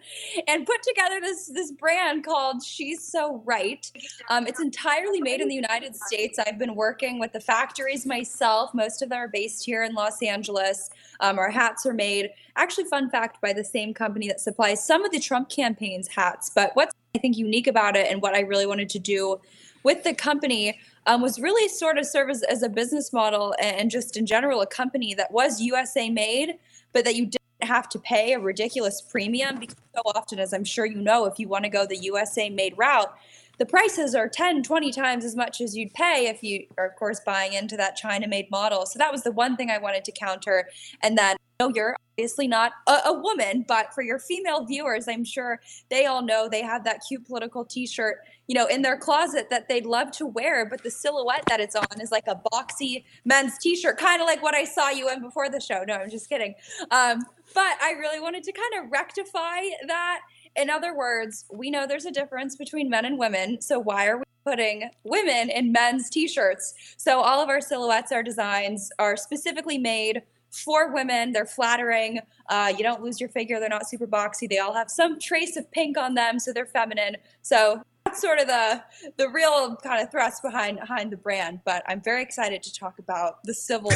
and 0.48 0.66
put 0.66 0.82
together 0.84 1.20
this 1.22 1.48
this 1.48 1.72
brand 1.72 2.26
called 2.26 2.64
She's 2.64 3.04
So 3.04 3.42
Right. 3.46 3.90
Um, 4.30 4.48
it's 4.48 4.60
entirely 4.60 5.22
made 5.22 5.42
in 5.42 5.48
the 5.48 5.56
United 5.56 5.96
States. 5.96 6.40
I've 6.40 6.60
been 6.60 6.76
working 6.76 7.20
with 7.20 7.34
the 7.34 7.40
factories 7.40 8.06
myself. 8.06 8.74
Most 8.74 9.02
of 9.02 9.10
them 9.10 9.20
are 9.20 9.28
based 9.28 9.66
here 9.66 9.84
in 9.84 9.94
Los 9.94 10.22
Angeles. 10.22 10.90
Um, 11.20 11.38
our 11.38 11.50
hats 11.50 11.86
are 11.86 11.94
made, 11.94 12.30
actually, 12.56 12.86
fun 12.86 13.10
fact, 13.10 13.42
by 13.42 13.54
the 13.54 13.64
same 13.64 13.94
company 13.94 14.28
that 14.28 14.40
supplies 14.40 14.86
some 14.86 15.04
of 15.04 15.12
the 15.12 15.20
Trump 15.20 15.50
campaign's 15.50 16.08
hats. 16.08 16.50
But 16.50 16.72
what's 16.76 16.94
I 17.16 17.20
think 17.20 17.38
unique 17.38 17.68
about 17.68 17.96
it, 17.96 18.08
and 18.10 18.22
what 18.22 18.36
I 18.36 18.42
really 18.42 18.68
wanted 18.68 18.90
to 18.90 19.00
do 19.00 19.40
with 19.84 20.04
the 20.04 20.14
company 20.14 20.80
um, 21.08 21.22
was 21.22 21.40
really 21.40 21.68
sort 21.68 21.98
of 21.98 22.06
serve 22.06 22.30
as, 22.30 22.44
as 22.44 22.62
a 22.62 22.70
business 22.70 23.12
model 23.12 23.56
and, 23.60 23.90
just 23.90 24.16
in 24.16 24.26
general 24.26 24.62
a 24.62 24.68
company 24.68 25.14
that 25.16 25.32
was 25.32 25.60
USA 25.60 26.10
made, 26.10 26.60
but 26.94 27.06
that 27.06 27.16
you 27.16 27.26
didn't 27.26 27.39
have 27.62 27.90
to 27.90 28.00
pay 28.00 28.34
a 28.34 28.40
ridiculous 28.40 29.02
premium 29.02 29.60
because 29.60 29.76
so 29.96 30.02
often, 30.06 30.40
as 30.40 30.54
I'm 30.54 30.64
sure 30.64 30.86
you 30.86 31.02
know, 31.02 31.26
if 31.26 31.40
you 31.40 31.48
want 31.48 31.66
to 31.66 31.70
go 31.70 31.86
the 31.86 31.98
USA 31.98 32.50
made 32.50 32.78
route, 32.78 33.14
the 33.60 33.66
prices 33.66 34.16
are 34.16 34.30
10, 34.30 34.64
20 34.64 34.92
times 34.92 35.26
as 35.26 35.36
much 35.36 35.60
as 35.60 35.76
you'd 35.76 35.94
pay 35.94 36.28
if 36.28 36.42
you 36.42 36.66
are, 36.78 36.88
of 36.88 36.96
course, 36.96 37.20
buying 37.20 37.54
into 37.54 37.76
that 37.76 37.98
China 37.98 38.28
made 38.28 38.50
model. 38.50 38.86
So 38.86 38.98
that 38.98 39.12
was 39.12 39.24
the 39.24 39.34
one 39.34 39.58
thing 39.58 39.70
I 39.70 39.78
wanted 39.78 40.06
to 40.06 40.14
counter. 40.14 40.70
And 41.04 41.18
then, 41.18 41.36
no, 41.60 41.70
you're 41.76 41.98
obviously 42.14 42.48
not 42.48 42.72
a, 42.88 43.00
a 43.08 43.14
woman, 43.14 43.66
but 43.68 43.94
for 43.94 44.02
your 44.02 44.18
female 44.18 44.64
viewers, 44.64 45.10
I'm 45.10 45.26
sure 45.26 45.60
they 45.90 46.06
all 46.06 46.22
know 46.22 46.48
they 46.48 46.62
have 46.62 46.86
that 46.86 47.02
cute 47.06 47.28
political 47.28 47.66
t 47.66 47.86
shirt, 47.86 48.20
you 48.48 48.56
know, 48.56 48.66
in 48.66 48.82
their 48.82 48.98
closet 48.98 49.50
that 49.50 49.68
they'd 49.68 49.86
love 49.86 50.12
to 50.12 50.26
wear, 50.26 50.66
but 50.66 50.82
the 50.82 50.90
silhouette 50.90 51.44
that 51.50 51.60
it's 51.60 51.76
on 51.76 52.02
is 52.02 52.12
like 52.12 52.28
a 52.28 52.42
boxy 52.54 53.04
men's 53.26 53.58
t 53.58 53.76
shirt, 53.76 53.98
kind 53.98 54.22
of 54.22 54.26
like 54.26 54.42
what 54.42 54.56
I 54.56 54.64
saw 54.64 54.90
you 54.90 55.10
in 55.10 55.22
before 55.22 55.50
the 55.50 55.60
show. 55.60 55.84
No, 55.86 55.96
I'm 55.96 56.10
just 56.10 56.30
kidding. 56.30 56.56
Um, 56.92 57.24
but 57.54 57.78
I 57.82 57.92
really 57.98 58.20
wanted 58.20 58.44
to 58.44 58.52
kind 58.52 58.84
of 58.84 58.92
rectify 58.92 59.62
that. 59.88 60.22
In 60.56 60.70
other 60.70 60.96
words, 60.96 61.46
we 61.52 61.70
know 61.70 61.88
there's 61.88 62.06
a 62.06 62.12
difference 62.12 62.56
between 62.56 62.90
men 62.90 63.06
and 63.06 63.18
women. 63.18 63.62
So 63.62 63.80
why 63.80 64.08
are 64.08 64.18
we 64.18 64.24
putting 64.46 64.90
women 65.04 65.50
in 65.50 65.72
men's 65.72 66.10
t-shirts? 66.10 66.74
So 66.98 67.22
all 67.22 67.42
of 67.42 67.50
our 67.50 67.62
silhouettes, 67.62 68.12
our 68.12 68.24
designs 68.24 68.90
are 69.00 69.16
specifically 69.16 69.78
made 69.78 70.24
for 70.52 70.92
women. 70.92 71.32
They're 71.32 71.46
flattering. 71.46 72.20
Uh, 72.50 72.74
you 72.76 72.84
don't 72.84 73.02
lose 73.04 73.20
your 73.20 73.30
figure. 73.30 73.60
They're 73.60 73.70
not 73.70 73.88
super 73.88 74.08
boxy. 74.08 74.50
They 74.50 74.58
all 74.58 74.74
have 74.74 74.90
some 74.90 75.20
trace 75.20 75.56
of 75.58 75.70
pink 75.72 75.98
on 75.98 76.16
them, 76.16 76.40
so 76.40 76.52
they're 76.52 76.66
feminine. 76.66 77.18
So 77.42 77.82
that's 78.06 78.22
sort 78.22 78.40
of 78.40 78.48
the 78.48 78.84
the 79.18 79.30
real 79.30 79.76
kind 79.78 80.02
of 80.02 80.12
thrust 80.12 80.42
behind 80.42 80.80
behind 80.80 81.12
the 81.12 81.18
brand. 81.18 81.62
But 81.66 81.84
I'm 81.88 82.02
very 82.02 82.24
excited 82.24 82.64
to 82.64 82.74
talk 82.74 82.98
about 83.00 83.44
the 83.44 83.54
Civil 83.54 83.92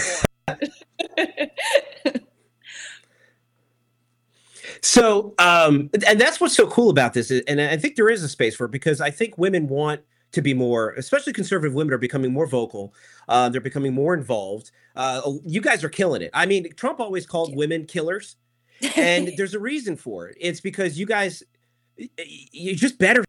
War. 0.48 0.60
So, 4.84 5.34
um, 5.40 5.90
and 6.06 6.20
that's 6.20 6.42
what's 6.42 6.58
so 6.58 6.68
cool 6.68 6.90
about 6.90 7.14
this, 7.14 7.32
and 7.32 7.62
I 7.62 7.78
think 7.78 7.96
there 7.96 8.10
is 8.10 8.22
a 8.22 8.28
space 8.28 8.54
for 8.54 8.66
it 8.66 8.72
because 8.72 9.00
I 9.00 9.12
think 9.12 9.38
women 9.38 9.70
want 9.70 10.02
to 10.34 10.42
be 10.42 10.54
more, 10.54 10.92
especially 10.98 11.32
conservative 11.32 11.74
women, 11.74 11.94
are 11.94 11.98
becoming 11.98 12.34
more 12.34 12.46
vocal. 12.46 12.94
Uh, 13.30 13.48
they're 13.48 13.62
becoming 13.62 13.94
more 13.94 14.14
involved. 14.14 14.72
Uh, 14.98 15.22
you 15.46 15.62
guys 15.62 15.86
are 15.86 15.90
killing 15.90 16.22
it. 16.22 16.32
I 16.34 16.46
mean, 16.46 16.68
Trump 16.76 17.00
always 17.00 17.26
called 17.26 17.56
women 17.56 17.86
killers, 17.86 18.36
and 18.98 19.32
there's 19.38 19.54
a 19.54 19.60
reason 19.60 19.96
for 19.96 20.28
it. 20.28 20.38
It's 20.38 20.60
because 20.60 21.00
you 21.00 21.06
guys, 21.06 21.44
you're 22.52 22.76
just 22.76 22.98
better 22.98 23.24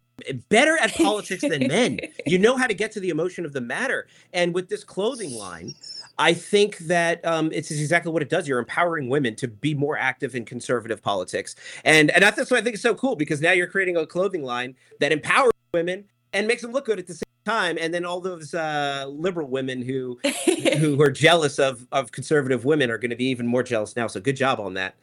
better 0.48 0.76
at 0.78 0.92
politics 0.94 1.42
than 1.42 1.68
men. 1.68 2.00
You 2.26 2.38
know 2.38 2.56
how 2.56 2.66
to 2.66 2.74
get 2.74 2.90
to 2.92 3.00
the 3.00 3.10
emotion 3.10 3.44
of 3.44 3.52
the 3.52 3.60
matter. 3.60 4.08
And 4.32 4.54
with 4.54 4.68
this 4.68 4.82
clothing 4.82 5.34
line, 5.34 5.74
I 6.18 6.33
think 6.33 6.79
that 6.79 7.24
um, 7.24 7.50
it's 7.53 7.70
exactly 7.70 8.12
what 8.12 8.22
it 8.22 8.29
does. 8.29 8.46
You're 8.46 8.59
empowering 8.59 9.09
women 9.09 9.35
to 9.37 9.48
be 9.48 9.74
more 9.74 9.98
active 9.98 10.35
in 10.35 10.44
conservative 10.44 11.03
politics, 11.03 11.55
and 11.85 12.11
and 12.11 12.22
that's 12.22 12.50
what 12.50 12.61
I 12.61 12.62
think 12.62 12.74
is 12.74 12.83
so 12.83 12.94
cool 12.94 13.16
because 13.16 13.40
now 13.40 13.53
you're 13.53 13.66
creating 13.66 13.96
a 13.96 14.07
clothing 14.07 14.42
line 14.42 14.77
that 15.00 15.12
empowers 15.12 15.53
women 15.72 16.05
and 16.33 16.46
makes 16.46 16.62
them 16.62 16.72
look 16.72 16.87
good 16.87 16.98
at 16.98 17.07
the 17.07 17.14
same 17.14 17.22
time. 17.44 17.79
And 17.81 17.92
then 17.92 18.05
all 18.05 18.20
those 18.20 18.55
uh, 18.55 19.07
liberal 19.09 19.48
women 19.48 19.83
who 19.83 20.18
who 20.79 21.00
are 21.03 21.11
jealous 21.11 21.59
of 21.59 21.87
of 21.92 22.12
conservative 22.12 22.64
women 22.64 22.90
are 22.90 22.98
going 22.98 23.11
to 23.11 23.16
be 23.16 23.27
even 23.27 23.46
more 23.46 23.62
jealous 23.62 23.96
now. 23.96 24.07
So 24.07 24.20
good 24.20 24.37
job 24.37 24.61
on 24.61 24.74
that. 24.74 24.94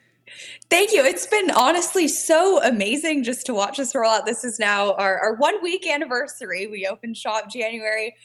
Thank 0.70 0.94
you. 0.94 1.04
It's 1.04 1.28
been 1.28 1.52
honestly 1.52 2.08
so 2.08 2.64
amazing 2.64 3.24
just 3.24 3.46
to 3.48 3.54
watch 3.54 3.78
this 3.78 3.94
roll 3.94 4.12
out. 4.12 4.26
This 4.26 4.44
is 4.44 4.60
now 4.60 4.94
our, 4.94 5.20
our 5.20 5.34
one 5.34 5.62
week 5.62 5.86
anniversary. 5.88 6.68
We 6.68 6.88
opened 6.88 7.18
shop 7.18 7.50
January 7.50 8.16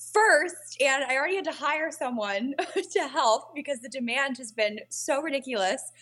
1st, 0.00 0.82
and 0.84 1.04
I 1.04 1.16
already 1.16 1.36
had 1.36 1.44
to 1.44 1.52
hire 1.52 1.90
someone 1.90 2.54
to 2.92 3.08
help 3.08 3.54
because 3.54 3.80
the 3.80 3.88
demand 3.88 4.38
has 4.38 4.52
been 4.52 4.80
so 4.88 5.20
ridiculous, 5.20 5.92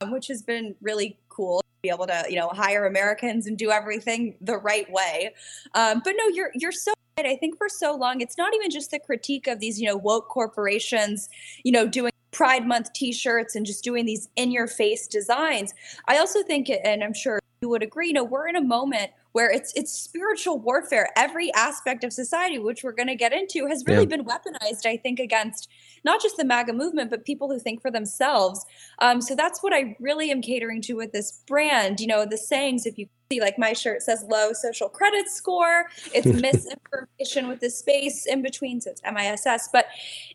um, 0.00 0.12
which 0.12 0.26
has 0.28 0.42
been 0.42 0.74
really 0.80 1.18
cool 1.28 1.60
to 1.60 1.66
be 1.82 1.88
able 1.88 2.06
to, 2.06 2.24
you 2.28 2.36
know, 2.36 2.48
hire 2.48 2.86
Americans 2.86 3.46
and 3.46 3.56
do 3.56 3.70
everything 3.70 4.36
the 4.40 4.58
right 4.58 4.90
way. 4.90 5.34
Um, 5.74 6.02
but 6.04 6.14
no, 6.18 6.28
you're 6.28 6.50
you're 6.54 6.72
so 6.72 6.92
right. 7.18 7.26
I 7.26 7.36
think 7.36 7.56
for 7.56 7.68
so 7.68 7.96
long, 7.96 8.20
it's 8.20 8.36
not 8.36 8.54
even 8.54 8.70
just 8.70 8.90
the 8.90 8.98
critique 8.98 9.46
of 9.46 9.60
these, 9.60 9.80
you 9.80 9.86
know, 9.86 9.96
woke 9.96 10.28
corporations, 10.28 11.28
you 11.64 11.72
know, 11.72 11.86
doing 11.86 12.12
Pride 12.30 12.66
Month 12.66 12.92
t-shirts 12.92 13.56
and 13.56 13.64
just 13.64 13.82
doing 13.82 14.04
these 14.04 14.28
in-your-face 14.36 15.06
designs. 15.06 15.72
I 16.06 16.18
also 16.18 16.42
think, 16.42 16.70
and 16.84 17.02
I'm 17.02 17.14
sure 17.14 17.40
you 17.62 17.70
would 17.70 17.82
agree, 17.82 18.08
you 18.08 18.12
know, 18.12 18.24
we're 18.24 18.48
in 18.48 18.56
a 18.56 18.62
moment 18.62 19.12
where 19.36 19.50
it's 19.50 19.70
it's 19.76 19.92
spiritual 19.92 20.58
warfare. 20.58 21.10
Every 21.14 21.52
aspect 21.52 22.04
of 22.04 22.10
society, 22.10 22.58
which 22.58 22.82
we're 22.82 22.92
going 22.92 23.08
to 23.08 23.14
get 23.14 23.34
into, 23.34 23.66
has 23.66 23.84
really 23.86 24.06
Yeah. 24.08 24.16
been 24.16 24.24
weaponized. 24.24 24.86
I 24.86 24.96
think 24.96 25.20
against 25.20 25.68
not 26.04 26.22
just 26.22 26.38
the 26.38 26.44
MAGA 26.46 26.72
movement, 26.72 27.10
but 27.10 27.26
people 27.26 27.50
who 27.50 27.58
think 27.58 27.82
for 27.82 27.90
themselves. 27.90 28.64
Um, 28.98 29.20
so 29.20 29.34
that's 29.34 29.62
what 29.62 29.74
I 29.74 29.94
really 30.00 30.30
am 30.30 30.40
catering 30.40 30.80
to 30.82 30.94
with 30.94 31.12
this 31.12 31.42
brand. 31.46 32.00
You 32.00 32.06
know, 32.06 32.24
the 32.24 32.38
sayings. 32.38 32.86
If 32.86 32.96
you 32.96 33.08
see, 33.30 33.40
like 33.40 33.58
my 33.58 33.72
shirt 33.72 34.02
says 34.02 34.24
low 34.28 34.52
social 34.52 34.88
credit 34.88 35.28
score. 35.28 35.86
It's 36.14 36.26
misinformation 36.42 37.48
with 37.48 37.60
the 37.60 37.70
space 37.70 38.26
in 38.26 38.42
between, 38.42 38.80
so 38.80 38.90
it's 38.90 39.02
MISS. 39.02 39.68
But 39.72 39.86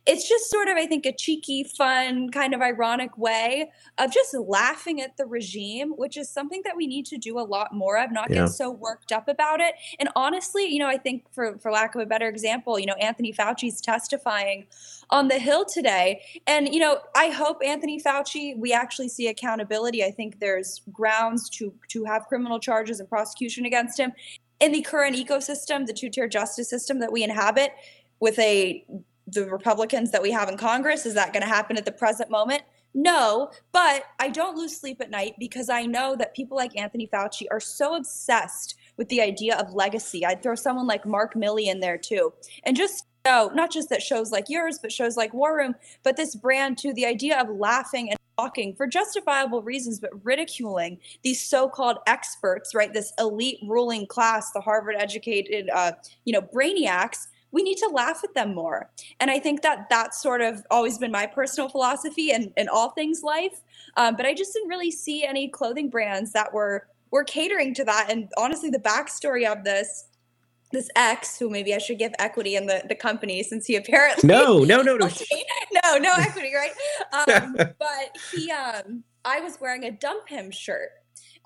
it's 0.05 0.27
just 0.27 0.49
sort 0.49 0.67
of, 0.67 0.77
I 0.77 0.85
think, 0.87 1.05
a 1.05 1.13
cheeky, 1.13 1.63
fun, 1.63 2.29
kind 2.31 2.53
of 2.53 2.61
ironic 2.61 3.17
way 3.17 3.71
of 3.97 4.11
just 4.11 4.33
laughing 4.33 5.01
at 5.01 5.15
the 5.17 5.25
regime, 5.25 5.91
which 5.91 6.17
is 6.17 6.29
something 6.29 6.61
that 6.65 6.75
we 6.75 6.87
need 6.87 7.05
to 7.07 7.17
do 7.17 7.39
a 7.39 7.41
lot 7.41 7.73
more 7.73 7.97
of. 7.97 8.11
Not 8.11 8.29
Yeah. 8.29 8.41
get 8.41 8.49
so 8.49 8.69
worked 8.69 9.11
up 9.11 9.27
about 9.27 9.61
it. 9.61 9.75
And 9.99 10.09
honestly, 10.15 10.65
you 10.65 10.79
know, 10.79 10.87
I 10.87 10.97
think 10.97 11.23
for 11.33 11.57
for 11.59 11.71
lack 11.71 11.95
of 11.95 12.01
a 12.01 12.05
better 12.05 12.27
example, 12.27 12.77
you 12.79 12.85
know, 12.85 12.95
Anthony 12.95 13.31
Fauci's 13.31 13.79
testifying 13.79 14.67
on 15.11 15.27
the 15.27 15.39
Hill 15.39 15.65
today, 15.65 16.21
and 16.47 16.73
you 16.73 16.79
know, 16.79 16.99
I 17.15 17.29
hope 17.29 17.61
Anthony 17.63 18.01
Fauci, 18.01 18.57
we 18.57 18.73
actually 18.73 19.09
see 19.09 19.27
accountability. 19.27 20.03
I 20.03 20.11
think 20.11 20.39
there's 20.39 20.81
grounds 20.91 21.49
to 21.51 21.73
to 21.89 22.05
have 22.05 22.27
criminal 22.27 22.59
charges 22.59 22.99
and 22.99 23.09
prosecution 23.09 23.65
against 23.65 23.99
him 23.99 24.13
in 24.59 24.71
the 24.71 24.81
current 24.81 25.15
ecosystem, 25.15 25.85
the 25.85 25.93
two 25.93 26.09
tier 26.09 26.27
justice 26.27 26.69
system 26.69 26.99
that 26.99 27.11
we 27.11 27.23
inhabit, 27.23 27.73
with 28.19 28.39
a 28.39 28.85
the 29.27 29.45
Republicans 29.49 30.11
that 30.11 30.21
we 30.21 30.31
have 30.31 30.49
in 30.49 30.57
Congress. 30.57 31.05
Is 31.05 31.13
that 31.15 31.33
going 31.33 31.43
to 31.43 31.49
happen 31.49 31.77
at 31.77 31.85
the 31.85 31.91
present 31.91 32.29
moment? 32.29 32.63
No, 32.93 33.51
but 33.71 34.03
I 34.19 34.29
don't 34.29 34.57
lose 34.57 34.77
sleep 34.77 34.99
at 34.99 35.09
night 35.09 35.35
because 35.39 35.69
I 35.69 35.85
know 35.85 36.15
that 36.17 36.35
people 36.35 36.57
like 36.57 36.77
Anthony 36.77 37.07
Fauci 37.07 37.45
are 37.49 37.61
so 37.61 37.95
obsessed 37.95 38.75
with 38.97 39.07
the 39.07 39.21
idea 39.21 39.55
of 39.57 39.73
legacy. 39.73 40.25
I'd 40.25 40.43
throw 40.43 40.55
someone 40.55 40.87
like 40.87 41.05
Mark 41.05 41.33
Milley 41.33 41.67
in 41.67 41.79
there 41.79 41.97
too. 41.97 42.33
And 42.65 42.75
just 42.75 43.05
know, 43.25 43.51
not 43.53 43.71
just 43.71 43.89
that 43.89 44.01
shows 44.01 44.31
like 44.31 44.49
yours, 44.49 44.79
but 44.81 44.91
shows 44.91 45.17
like 45.17 45.33
War 45.33 45.55
Room, 45.55 45.75
but 46.03 46.17
this 46.17 46.35
brand 46.35 46.77
too, 46.77 46.93
the 46.93 47.05
idea 47.05 47.39
of 47.39 47.49
laughing 47.49 48.09
and 48.09 48.17
talking 48.37 48.73
for 48.73 48.87
justifiable 48.87 49.61
reasons, 49.61 49.99
but 49.99 50.09
ridiculing 50.23 50.97
these 51.23 51.43
so-called 51.43 51.97
experts, 52.07 52.73
right? 52.73 52.93
This 52.93 53.13
elite 53.19 53.59
ruling 53.63 54.07
class, 54.07 54.51
the 54.51 54.61
Harvard 54.61 54.95
educated, 54.97 55.69
uh, 55.69 55.93
you 56.25 56.33
know, 56.33 56.41
brainiacs 56.41 57.27
we 57.51 57.63
need 57.63 57.77
to 57.77 57.89
laugh 57.89 58.23
at 58.23 58.33
them 58.33 58.55
more. 58.55 58.89
And 59.19 59.29
I 59.29 59.39
think 59.39 59.61
that 59.61 59.87
that's 59.89 60.21
sort 60.21 60.41
of 60.41 60.63
always 60.71 60.97
been 60.97 61.11
my 61.11 61.25
personal 61.25 61.69
philosophy 61.69 62.31
in, 62.31 62.53
in 62.57 62.69
all 62.69 62.91
things 62.91 63.23
life. 63.23 63.61
Um, 63.97 64.15
but 64.15 64.25
I 64.25 64.33
just 64.33 64.53
didn't 64.53 64.69
really 64.69 64.91
see 64.91 65.25
any 65.25 65.49
clothing 65.49 65.89
brands 65.89 66.31
that 66.31 66.53
were 66.53 66.87
were 67.11 67.25
catering 67.25 67.73
to 67.73 67.83
that. 67.83 68.07
And 68.09 68.31
honestly, 68.37 68.69
the 68.69 68.79
backstory 68.79 69.45
of 69.45 69.65
this 69.65 70.05
this 70.71 70.89
ex, 70.95 71.37
who 71.37 71.49
maybe 71.49 71.73
I 71.73 71.77
should 71.77 71.99
give 71.99 72.13
equity 72.19 72.55
in 72.55 72.65
the, 72.65 72.83
the 72.87 72.95
company 72.95 73.43
since 73.43 73.65
he 73.65 73.75
apparently 73.75 74.27
No, 74.27 74.59
no, 74.63 74.81
no, 74.81 74.97
no. 74.97 75.09
no, 75.83 75.97
no 75.97 76.13
equity, 76.17 76.51
right? 76.53 76.71
Um, 77.13 77.55
but 77.57 78.17
he, 78.33 78.51
um, 78.51 79.03
I 79.25 79.39
was 79.41 79.59
wearing 79.59 79.83
a 79.83 79.91
dump 79.91 80.29
him 80.29 80.51
shirt, 80.51 80.89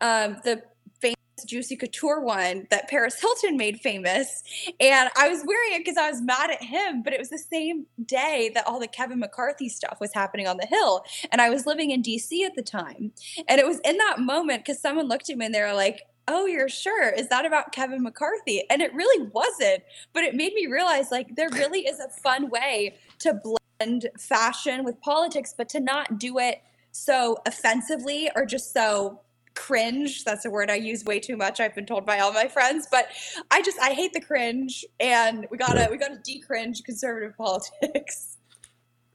um, 0.01 0.37
the 0.43 0.63
famous 1.01 1.15
Juicy 1.45 1.75
Couture 1.75 2.21
one 2.21 2.67
that 2.71 2.89
Paris 2.89 3.19
Hilton 3.19 3.57
made 3.57 3.79
famous, 3.79 4.43
and 4.79 5.09
I 5.17 5.29
was 5.29 5.43
wearing 5.45 5.73
it 5.73 5.79
because 5.79 5.97
I 5.97 6.09
was 6.09 6.21
mad 6.21 6.51
at 6.51 6.63
him. 6.63 7.03
But 7.03 7.13
it 7.13 7.19
was 7.19 7.29
the 7.29 7.37
same 7.37 7.85
day 8.05 8.51
that 8.53 8.65
all 8.67 8.79
the 8.79 8.87
Kevin 8.87 9.19
McCarthy 9.19 9.69
stuff 9.69 9.97
was 9.99 10.13
happening 10.13 10.47
on 10.47 10.57
the 10.57 10.67
Hill, 10.67 11.03
and 11.31 11.41
I 11.41 11.49
was 11.49 11.65
living 11.65 11.91
in 11.91 12.01
D.C. 12.01 12.43
at 12.43 12.55
the 12.55 12.63
time, 12.63 13.11
and 13.47 13.59
it 13.59 13.67
was 13.67 13.79
in 13.83 13.97
that 13.97 14.19
moment 14.19 14.65
because 14.65 14.81
someone 14.81 15.07
looked 15.07 15.29
at 15.29 15.37
me 15.37 15.45
and 15.45 15.55
they 15.55 15.61
were 15.61 15.73
like. 15.73 16.01
Oh, 16.27 16.45
you're 16.45 16.69
sure? 16.69 17.09
Is 17.09 17.27
that 17.29 17.45
about 17.45 17.71
Kevin 17.71 18.01
McCarthy? 18.01 18.63
And 18.69 18.81
it 18.81 18.93
really 18.93 19.29
wasn't, 19.33 19.83
but 20.13 20.23
it 20.23 20.33
made 20.33 20.53
me 20.53 20.65
realize 20.65 21.11
like 21.11 21.35
there 21.35 21.49
really 21.51 21.81
is 21.81 21.99
a 21.99 22.09
fun 22.09 22.49
way 22.49 22.95
to 23.19 23.39
blend 23.79 24.07
fashion 24.17 24.83
with 24.83 24.99
politics, 25.01 25.53
but 25.55 25.69
to 25.69 25.79
not 25.79 26.17
do 26.17 26.39
it 26.39 26.61
so 26.91 27.37
offensively 27.45 28.31
or 28.35 28.45
just 28.45 28.73
so 28.73 29.21
cringe. 29.55 30.23
That's 30.23 30.45
a 30.45 30.49
word 30.49 30.69
I 30.69 30.75
use 30.75 31.03
way 31.05 31.19
too 31.19 31.37
much. 31.37 31.59
I've 31.59 31.75
been 31.75 31.85
told 31.85 32.05
by 32.05 32.19
all 32.19 32.33
my 32.33 32.47
friends, 32.47 32.87
but 32.89 33.07
I 33.51 33.61
just 33.61 33.79
I 33.79 33.91
hate 33.91 34.13
the 34.13 34.21
cringe, 34.21 34.85
and 34.99 35.47
we 35.49 35.57
gotta 35.57 35.87
we 35.89 35.97
gotta 35.97 36.19
decringe 36.23 36.83
conservative 36.83 37.35
politics. 37.37 38.37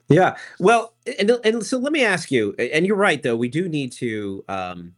Yeah. 0.08 0.36
Well, 0.58 0.92
and, 1.18 1.30
and 1.44 1.64
so 1.64 1.78
let 1.78 1.92
me 1.92 2.04
ask 2.04 2.32
you, 2.32 2.54
and 2.58 2.84
you're 2.84 2.96
right, 2.96 3.22
though, 3.22 3.36
we 3.36 3.48
do 3.48 3.68
need 3.68 3.92
to. 3.92 4.44
Um, 4.48 4.94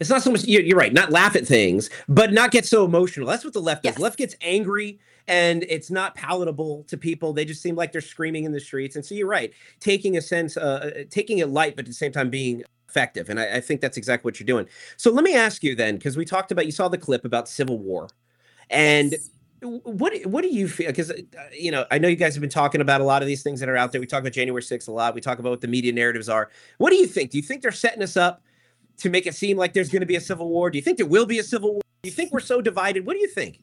it's 0.00 0.10
not 0.10 0.22
so 0.22 0.30
much, 0.30 0.44
you're, 0.44 0.62
you're 0.62 0.78
right, 0.78 0.92
not 0.92 1.10
laugh 1.10 1.36
at 1.36 1.46
things, 1.46 1.90
but 2.08 2.32
not 2.32 2.50
get 2.50 2.66
so 2.66 2.84
emotional. 2.84 3.26
That's 3.26 3.44
what 3.44 3.54
the 3.54 3.60
left 3.60 3.82
does. 3.82 3.98
Left 3.98 4.18
gets 4.18 4.36
angry 4.40 4.98
and 5.28 5.64
it's 5.68 5.90
not 5.90 6.14
palatable 6.14 6.84
to 6.84 6.96
people. 6.96 7.32
They 7.32 7.44
just 7.44 7.62
seem 7.62 7.74
like 7.76 7.92
they're 7.92 8.00
screaming 8.00 8.44
in 8.44 8.52
the 8.52 8.60
streets. 8.60 8.96
And 8.96 9.04
so 9.04 9.14
you're 9.14 9.26
right, 9.26 9.52
taking 9.80 10.16
a 10.16 10.22
sense, 10.22 10.56
uh, 10.56 10.60
uh, 11.00 11.04
taking 11.10 11.38
it 11.38 11.48
light, 11.48 11.76
but 11.76 11.84
at 11.84 11.88
the 11.88 11.94
same 11.94 12.12
time 12.12 12.30
being 12.30 12.62
effective. 12.88 13.28
And 13.28 13.40
I, 13.40 13.56
I 13.56 13.60
think 13.60 13.80
that's 13.80 13.96
exactly 13.96 14.28
what 14.28 14.38
you're 14.38 14.46
doing. 14.46 14.66
So 14.96 15.10
let 15.10 15.24
me 15.24 15.34
ask 15.34 15.62
you 15.62 15.74
then, 15.74 15.96
because 15.96 16.16
we 16.16 16.24
talked 16.24 16.52
about, 16.52 16.66
you 16.66 16.72
saw 16.72 16.88
the 16.88 16.98
clip 16.98 17.24
about 17.24 17.48
civil 17.48 17.78
war. 17.78 18.08
And 18.70 19.14
w- 19.60 19.80
what 19.84 20.14
what 20.26 20.42
do 20.42 20.48
you 20.48 20.68
feel? 20.68 20.88
Because 20.88 21.10
uh, 21.10 21.22
you 21.52 21.70
know, 21.70 21.86
I 21.90 21.98
know 21.98 22.08
you 22.08 22.16
guys 22.16 22.34
have 22.34 22.40
been 22.40 22.50
talking 22.50 22.80
about 22.80 23.00
a 23.00 23.04
lot 23.04 23.22
of 23.22 23.28
these 23.28 23.42
things 23.42 23.60
that 23.60 23.68
are 23.68 23.76
out 23.76 23.92
there. 23.92 24.00
We 24.00 24.06
talk 24.06 24.20
about 24.20 24.32
January 24.32 24.62
6th 24.62 24.88
a 24.88 24.92
lot. 24.92 25.14
We 25.14 25.20
talk 25.20 25.38
about 25.38 25.50
what 25.50 25.60
the 25.60 25.68
media 25.68 25.92
narratives 25.92 26.28
are. 26.28 26.50
What 26.78 26.90
do 26.90 26.96
you 26.96 27.06
think? 27.06 27.30
Do 27.30 27.38
you 27.38 27.42
think 27.42 27.62
they're 27.62 27.72
setting 27.72 28.02
us 28.02 28.16
up 28.16 28.42
to 28.98 29.10
make 29.10 29.26
it 29.26 29.34
seem 29.34 29.56
like 29.56 29.72
there's 29.72 29.88
going 29.90 30.00
to 30.00 30.06
be 30.06 30.16
a 30.16 30.20
civil 30.20 30.48
war? 30.48 30.70
Do 30.70 30.78
you 30.78 30.82
think 30.82 30.96
there 30.98 31.06
will 31.06 31.26
be 31.26 31.38
a 31.38 31.44
civil 31.44 31.72
war? 31.74 31.82
Do 32.02 32.08
you 32.08 32.14
think 32.14 32.32
we're 32.32 32.40
so 32.40 32.60
divided? 32.60 33.06
What 33.06 33.14
do 33.14 33.20
you 33.20 33.28
think? 33.28 33.60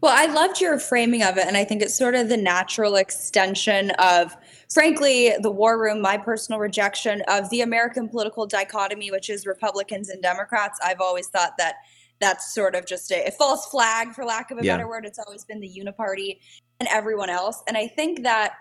Well, 0.00 0.12
I 0.14 0.26
loved 0.32 0.60
your 0.60 0.78
framing 0.78 1.22
of 1.22 1.36
it, 1.36 1.46
and 1.46 1.56
I 1.56 1.64
think 1.64 1.82
it's 1.82 1.96
sort 1.96 2.14
of 2.14 2.28
the 2.28 2.36
natural 2.36 2.96
extension 2.96 3.90
of, 3.98 4.34
frankly, 4.72 5.34
the 5.40 5.50
war 5.50 5.80
room, 5.80 6.00
my 6.00 6.16
personal 6.16 6.58
rejection 6.58 7.22
of 7.28 7.48
the 7.50 7.60
American 7.60 8.08
political 8.08 8.46
dichotomy, 8.46 9.10
which 9.10 9.28
is 9.28 9.46
Republicans 9.46 10.08
and 10.08 10.22
Democrats. 10.22 10.78
I've 10.82 11.00
always 11.00 11.28
thought 11.28 11.52
that 11.58 11.76
that's 12.20 12.54
sort 12.54 12.74
of 12.74 12.86
just 12.86 13.10
a, 13.12 13.26
a 13.28 13.30
false 13.30 13.66
flag, 13.66 14.12
for 14.14 14.24
lack 14.24 14.50
of 14.50 14.58
a 14.58 14.64
Yeah. 14.64 14.76
better 14.76 14.88
word. 14.88 15.04
It's 15.04 15.18
always 15.18 15.44
been 15.44 15.60
the 15.60 15.68
uniparty 15.68 16.38
and 16.80 16.88
everyone 16.90 17.28
else. 17.28 17.62
And 17.68 17.76
I 17.76 17.86
think 17.86 18.22
that 18.22 18.54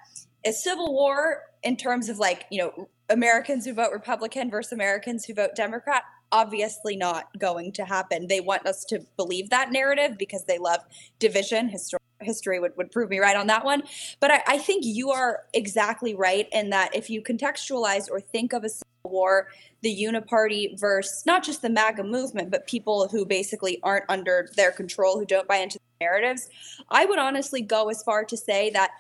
a 0.45 0.51
civil 0.51 0.93
war, 0.93 1.43
in 1.63 1.77
terms 1.77 2.09
of 2.09 2.19
like, 2.19 2.45
you 2.51 2.59
know, 2.59 2.89
Americans 3.09 3.65
who 3.65 3.73
vote 3.73 3.91
Republican 3.91 4.49
versus 4.49 4.71
Americans 4.71 5.25
who 5.25 5.33
vote 5.33 5.51
Democrat, 5.55 6.03
obviously 6.31 6.95
not 6.95 7.27
going 7.37 7.71
to 7.73 7.85
happen. 7.85 8.27
They 8.27 8.39
want 8.39 8.65
us 8.65 8.83
to 8.85 9.05
believe 9.15 9.49
that 9.49 9.71
narrative 9.71 10.17
because 10.17 10.45
they 10.45 10.57
love 10.57 10.79
division. 11.19 11.69
History, 11.69 11.99
history 12.21 12.59
would, 12.59 12.75
would 12.77 12.91
prove 12.91 13.09
me 13.09 13.19
right 13.19 13.35
on 13.35 13.47
that 13.47 13.63
one. 13.63 13.83
But 14.19 14.31
I, 14.31 14.43
I 14.47 14.57
think 14.57 14.83
you 14.85 15.11
are 15.11 15.43
exactly 15.53 16.15
right 16.15 16.47
in 16.51 16.71
that 16.71 16.95
if 16.95 17.09
you 17.09 17.21
contextualize 17.21 18.09
or 18.09 18.19
think 18.19 18.53
of 18.53 18.63
a 18.63 18.69
civil 18.69 18.85
war, 19.03 19.47
the 19.81 19.95
uniparty 19.95 20.79
versus 20.79 21.25
not 21.27 21.43
just 21.43 21.61
the 21.61 21.69
MAGA 21.69 22.03
movement, 22.03 22.49
but 22.49 22.65
people 22.65 23.07
who 23.07 23.23
basically 23.23 23.79
aren't 23.83 24.05
under 24.09 24.49
their 24.55 24.71
control, 24.71 25.19
who 25.19 25.25
don't 25.25 25.47
buy 25.47 25.57
into 25.57 25.77
the 25.77 26.05
narratives, 26.05 26.49
I 26.89 27.05
would 27.05 27.19
honestly 27.19 27.61
go 27.61 27.89
as 27.89 28.01
far 28.01 28.25
to 28.25 28.35
say 28.35 28.71
that 28.71 28.91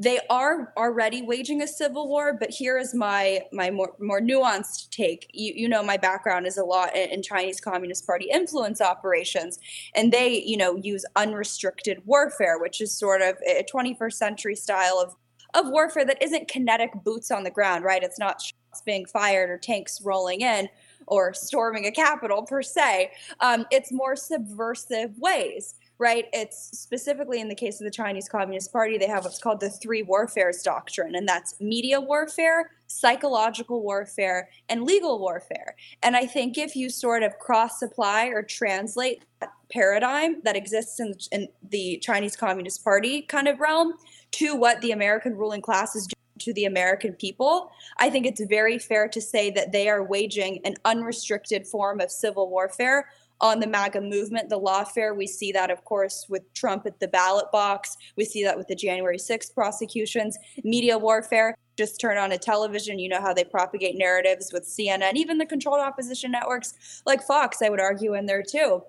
they 0.00 0.20
are 0.30 0.72
already 0.76 1.22
waging 1.22 1.62
a 1.62 1.66
civil 1.66 2.08
war 2.08 2.32
but 2.32 2.50
here 2.50 2.78
is 2.78 2.94
my 2.94 3.42
my 3.52 3.70
more 3.70 3.94
more 3.98 4.20
nuanced 4.20 4.90
take. 4.90 5.30
You, 5.32 5.52
you 5.56 5.68
know 5.68 5.82
my 5.82 5.96
background 5.96 6.46
is 6.46 6.56
a 6.56 6.64
lot 6.64 6.94
in, 6.94 7.10
in, 7.10 7.22
chinese 7.22 7.60
communist 7.60 8.06
party 8.06 8.28
influence 8.32 8.80
operations 8.80 9.58
and 9.94 10.12
they 10.12 10.42
you 10.44 10.56
know 10.56 10.76
use 10.76 11.04
unrestricted 11.16 12.02
warfare 12.06 12.58
which 12.58 12.80
is 12.80 12.92
sort 12.92 13.22
of 13.22 13.36
a 13.46 13.64
21st 13.72 14.12
century 14.12 14.54
style 14.54 15.02
of 15.04 15.16
of 15.54 15.70
warfare 15.70 16.04
that 16.04 16.22
isn't 16.22 16.46
kinetic 16.48 16.92
boots 17.04 17.30
on 17.30 17.42
the 17.42 17.50
ground 17.50 17.84
right? 17.84 18.02
It's 18.02 18.18
not 18.18 18.40
shots 18.40 18.82
being 18.84 19.06
fired 19.06 19.50
or 19.50 19.58
tanks 19.58 20.00
rolling 20.02 20.42
in 20.42 20.68
or 21.06 21.32
storming 21.32 21.86
a 21.86 21.90
capital 21.90 22.42
per 22.42 22.60
se. 22.62 23.10
Um, 23.40 23.64
it's 23.70 23.90
more 23.90 24.14
subversive 24.14 25.18
ways 25.18 25.74
right? 25.98 26.26
It's 26.32 26.78
specifically 26.78 27.40
in 27.40 27.48
the 27.48 27.54
case 27.54 27.80
of 27.80 27.84
the 27.84 27.90
Chinese 27.90 28.28
Communist 28.28 28.72
Party, 28.72 28.98
they 28.98 29.08
have 29.08 29.24
what's 29.24 29.40
called 29.40 29.60
the 29.60 29.70
three 29.70 30.02
warfares 30.02 30.62
doctrine, 30.62 31.14
and 31.14 31.28
that's 31.28 31.60
media 31.60 32.00
warfare, 32.00 32.70
psychological 32.86 33.82
warfare, 33.82 34.48
and 34.68 34.84
legal 34.84 35.18
warfare. 35.18 35.74
And 36.02 36.16
I 36.16 36.26
think 36.26 36.56
if 36.56 36.76
you 36.76 36.88
sort 36.88 37.22
of 37.22 37.38
cross 37.38 37.80
supply 37.80 38.26
or 38.26 38.42
translate 38.42 39.24
that 39.40 39.50
paradigm 39.72 40.40
that 40.44 40.56
exists 40.56 41.00
in, 41.00 41.14
in 41.32 41.48
the 41.70 41.98
Chinese 41.98 42.36
Communist 42.36 42.84
Party 42.84 43.22
kind 43.22 43.48
of 43.48 43.58
realm 43.58 43.94
to 44.32 44.54
what 44.54 44.80
the 44.80 44.92
American 44.92 45.36
ruling 45.36 45.60
class 45.60 45.96
is 45.96 46.06
doing 46.06 46.14
to 46.38 46.52
the 46.54 46.66
American 46.66 47.12
people, 47.14 47.70
I 47.98 48.10
think 48.10 48.24
it's 48.24 48.40
very 48.44 48.78
fair 48.78 49.08
to 49.08 49.20
say 49.20 49.50
that 49.50 49.72
they 49.72 49.88
are 49.88 50.04
waging 50.04 50.60
an 50.64 50.74
unrestricted 50.84 51.66
form 51.66 52.00
of 52.00 52.12
civil 52.12 52.48
warfare 52.48 53.08
on 53.40 53.60
the 53.60 53.66
MAGA 53.66 54.00
movement, 54.00 54.48
the 54.48 54.60
lawfare. 54.60 55.16
We 55.16 55.26
see 55.26 55.52
that, 55.52 55.70
of 55.70 55.84
course, 55.84 56.26
with 56.28 56.52
Trump 56.54 56.86
at 56.86 56.98
the 57.00 57.08
ballot 57.08 57.46
box. 57.52 57.96
We 58.16 58.24
see 58.24 58.42
that 58.44 58.56
with 58.56 58.68
the 58.68 58.74
January 58.74 59.18
6th 59.18 59.54
prosecutions, 59.54 60.36
media 60.64 60.98
warfare. 60.98 61.54
Just 61.76 62.00
turn 62.00 62.18
on 62.18 62.32
a 62.32 62.38
television, 62.38 62.98
you 62.98 63.08
know 63.08 63.20
how 63.20 63.32
they 63.32 63.44
propagate 63.44 63.96
narratives 63.96 64.52
with 64.52 64.64
CNN, 64.64 65.14
even 65.14 65.38
the 65.38 65.46
controlled 65.46 65.80
opposition 65.80 66.32
networks 66.32 67.02
like 67.06 67.22
Fox, 67.22 67.62
I 67.62 67.68
would 67.68 67.80
argue, 67.80 68.14
in 68.14 68.26
there 68.26 68.42
too. 68.42 68.82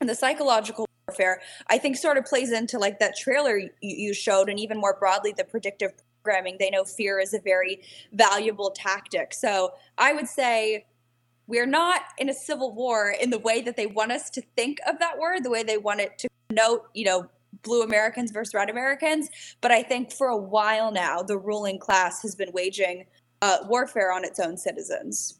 And 0.00 0.08
the 0.08 0.14
psychological 0.14 0.86
warfare, 1.08 1.40
I 1.66 1.78
think, 1.78 1.96
sort 1.96 2.16
of 2.16 2.24
plays 2.24 2.52
into 2.52 2.78
like 2.78 3.00
that 3.00 3.16
trailer 3.16 3.58
you, 3.58 3.70
you 3.80 4.14
showed, 4.14 4.48
and 4.48 4.60
even 4.60 4.78
more 4.78 4.96
broadly, 5.00 5.34
the 5.36 5.42
predictive 5.42 5.90
programming. 6.22 6.56
They 6.60 6.70
know 6.70 6.84
fear 6.84 7.18
is 7.18 7.34
a 7.34 7.40
very 7.40 7.80
valuable 8.12 8.70
tactic. 8.70 9.34
So 9.34 9.72
I 9.96 10.12
would 10.12 10.28
say 10.28 10.86
we're 11.48 11.66
not 11.66 12.02
in 12.18 12.28
a 12.28 12.34
civil 12.34 12.72
war 12.72 13.10
in 13.20 13.30
the 13.30 13.38
way 13.38 13.62
that 13.62 13.76
they 13.76 13.86
want 13.86 14.12
us 14.12 14.30
to 14.30 14.42
think 14.54 14.78
of 14.86 14.98
that 15.00 15.18
word, 15.18 15.42
the 15.42 15.50
way 15.50 15.64
they 15.64 15.78
want 15.78 16.00
it 16.00 16.18
to 16.18 16.28
note, 16.50 16.82
you 16.94 17.04
know, 17.04 17.28
blue 17.62 17.82
Americans 17.82 18.30
versus 18.30 18.54
red 18.54 18.70
Americans. 18.70 19.30
But 19.60 19.72
I 19.72 19.82
think 19.82 20.12
for 20.12 20.28
a 20.28 20.36
while 20.36 20.92
now, 20.92 21.22
the 21.22 21.38
ruling 21.38 21.78
class 21.78 22.22
has 22.22 22.34
been 22.34 22.52
waging 22.52 23.06
uh, 23.40 23.58
warfare 23.64 24.12
on 24.12 24.24
its 24.24 24.38
own 24.38 24.58
citizens. 24.58 25.38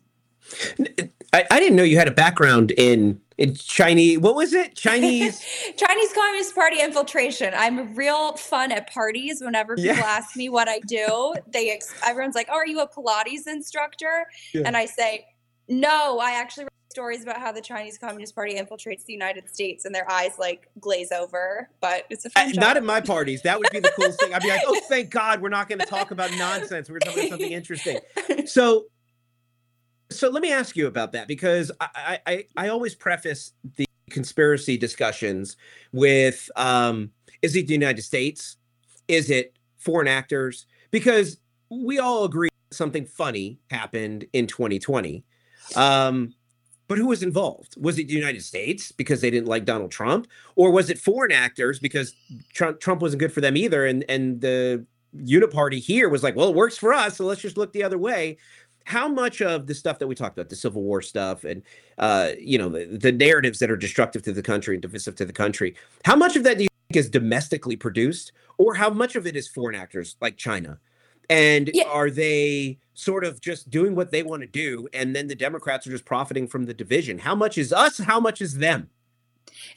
I, 1.33 1.45
I, 1.51 1.61
didn't 1.61 1.77
know 1.77 1.83
you 1.83 1.99
had 1.99 2.09
a 2.09 2.13
background 2.13 2.71
in 2.71 3.21
in 3.37 3.55
Chinese. 3.55 4.19
What 4.19 4.35
was 4.35 4.55
it? 4.55 4.75
Chinese 4.77 5.41
Chinese 5.77 6.13
Communist 6.15 6.55
Party 6.55 6.81
infiltration. 6.81 7.53
I'm 7.55 7.95
real 7.95 8.35
fun 8.37 8.73
at 8.73 8.91
parties. 8.91 9.43
Whenever 9.43 9.77
people 9.77 9.97
yeah. 9.97 10.05
ask 10.05 10.37
me 10.37 10.49
what 10.49 10.69
I 10.69 10.79
do, 10.87 11.35
they 11.53 11.79
everyone's 12.07 12.35
like, 12.35 12.49
"Oh, 12.51 12.55
are 12.55 12.67
you 12.67 12.81
a 12.81 12.89
Pilates 12.89 13.47
instructor?" 13.47 14.27
Yeah. 14.55 14.63
And 14.65 14.77
I 14.77 14.87
say, 14.87 15.27
no, 15.69 16.19
I 16.19 16.33
actually 16.33 16.65
read 16.65 16.71
stories 16.91 17.23
about 17.23 17.39
how 17.39 17.53
the 17.53 17.61
Chinese 17.61 17.99
Communist 17.99 18.35
Party 18.35 18.55
infiltrates 18.55 19.05
the 19.05 19.13
United 19.13 19.49
States 19.49 19.85
and 19.85 19.95
their 19.95 20.11
eyes 20.11 20.33
like 20.39 20.69
glaze 20.81 21.13
over. 21.13 21.69
But 21.81 22.05
it's 22.11 22.25
a 22.25 22.31
fun 22.31 22.49
uh, 22.49 22.53
not 22.55 22.77
at 22.77 22.85
my 22.85 23.01
parties. 23.01 23.43
That 23.43 23.59
would 23.59 23.69
be 23.71 23.81
the 23.81 23.93
coolest 23.97 24.21
thing. 24.21 24.35
I'd 24.35 24.43
be 24.43 24.49
like, 24.49 24.63
oh, 24.67 24.81
thank 24.89 25.11
God, 25.11 25.41
we're 25.41 25.49
not 25.51 25.69
going 25.69 25.79
to 25.79 25.87
talk 25.87 26.11
about 26.11 26.31
nonsense. 26.33 26.89
We're 26.89 26.99
going 26.99 27.01
to 27.01 27.07
talk 27.07 27.17
about 27.19 27.29
something 27.31 27.53
interesting. 27.53 27.99
So, 28.47 28.87
so 30.11 30.31
let 30.31 30.43
me 30.43 30.53
ask 30.53 30.75
you 30.77 30.87
about 30.87 31.13
that 31.13 31.29
because 31.29 31.71
I 31.81 32.19
I, 32.27 32.45
I 32.57 32.69
always 32.69 32.95
preface 32.95 33.53
the 33.77 33.85
conspiracy 34.11 34.79
discussions 34.79 35.57
with 35.93 36.51
um, 36.57 37.11
is 37.43 37.55
it 37.55 37.67
the 37.67 37.75
United 37.75 38.03
States? 38.03 38.57
Is 39.07 39.31
it 39.31 39.57
foreign 39.77 40.09
actors? 40.09 40.67
Because 40.91 41.39
we 41.71 41.99
all 41.99 42.25
agree 42.25 42.49
something 42.71 43.05
funny 43.05 43.61
happened 43.71 44.27
in 44.33 44.47
2020 44.47 45.25
um, 45.77 46.35
but 46.89 46.97
who 46.97 47.07
was 47.07 47.23
involved? 47.23 47.75
Was 47.79 47.99
it 47.99 48.09
the 48.09 48.15
United 48.15 48.43
States 48.43 48.91
because 48.91 49.21
they 49.21 49.31
didn't 49.31 49.47
like 49.47 49.67
Donald 49.67 49.91
Trump, 49.91 50.27
or 50.57 50.71
was 50.71 50.89
it 50.89 50.99
foreign 50.99 51.33
actors 51.33 51.79
because 51.79 52.15
Trump, 52.55 52.81
Trump 52.81 53.03
wasn't 53.03 53.21
good 53.21 53.33
for 53.33 53.43
them 53.43 53.57
either? 53.57 53.87
And 53.87 54.05
and 54.09 54.41
the 54.41 54.85
uniparty 55.17 55.81
here 55.81 56.09
was 56.09 56.23
like, 56.23 56.35
well, 56.35 56.49
it 56.49 56.55
works 56.55 56.79
for 56.79 56.93
us, 56.93 57.17
so 57.17 57.25
let's 57.25 57.43
just 57.43 57.57
look 57.57 57.73
the 57.73 57.83
other 57.83 57.99
way. 57.99 58.39
How 58.85 59.07
much 59.07 59.43
of 59.43 59.67
the 59.67 59.75
stuff 59.75 59.99
that 59.99 60.07
we 60.07 60.15
talked 60.15 60.39
about, 60.39 60.49
the 60.49 60.57
Civil 60.57 60.83
War 60.83 61.03
stuff, 61.03 61.45
and 61.45 61.63
uh, 61.99 62.31
you 62.41 62.57
know, 62.57 62.71
the, 62.71 62.87
the 62.87 63.13
narratives 63.13 63.59
that 63.59 63.71
are 63.71 63.77
destructive 63.77 64.23
to 64.23 64.33
the 64.33 64.43
country 64.43 64.75
and 64.75 64.83
divisive 64.83 65.15
to 65.17 65.27
the 65.27 65.33
country, 65.33 65.75
how 66.07 66.17
much 66.17 66.37
of 66.37 66.43
that 66.45 66.57
do 66.57 66.65
you 66.65 66.69
think 66.89 66.97
is 66.97 67.11
domestically 67.11 67.77
produced, 67.77 68.33
or 68.57 68.75
how 68.75 68.89
much 68.89 69.15
of 69.15 69.27
it 69.27 69.37
is 69.37 69.47
foreign 69.47 69.75
actors 69.75 70.17
like 70.23 70.39
China? 70.39 70.79
And 71.31 71.71
yeah. 71.75 71.85
are 71.85 72.11
they 72.11 72.79
sort 72.95 73.25
of 73.25 73.41
just 73.41 73.71
doing 73.71 73.95
what 73.95 74.11
they 74.11 74.23
want 74.23 74.43
to 74.43 74.49
do? 74.49 74.89
And 74.93 75.15
then 75.15 75.29
the 75.29 75.35
Democrats 75.35 75.87
are 75.87 75.91
just 75.91 76.05
profiting 76.05 76.49
from 76.49 76.67
the 76.67 76.75
division. 76.75 77.19
How 77.19 77.35
much 77.35 77.59
is 77.59 77.73
us? 77.73 77.99
How 77.99 78.19
much 78.19 78.41
is 78.41 78.59
them? 78.59 78.91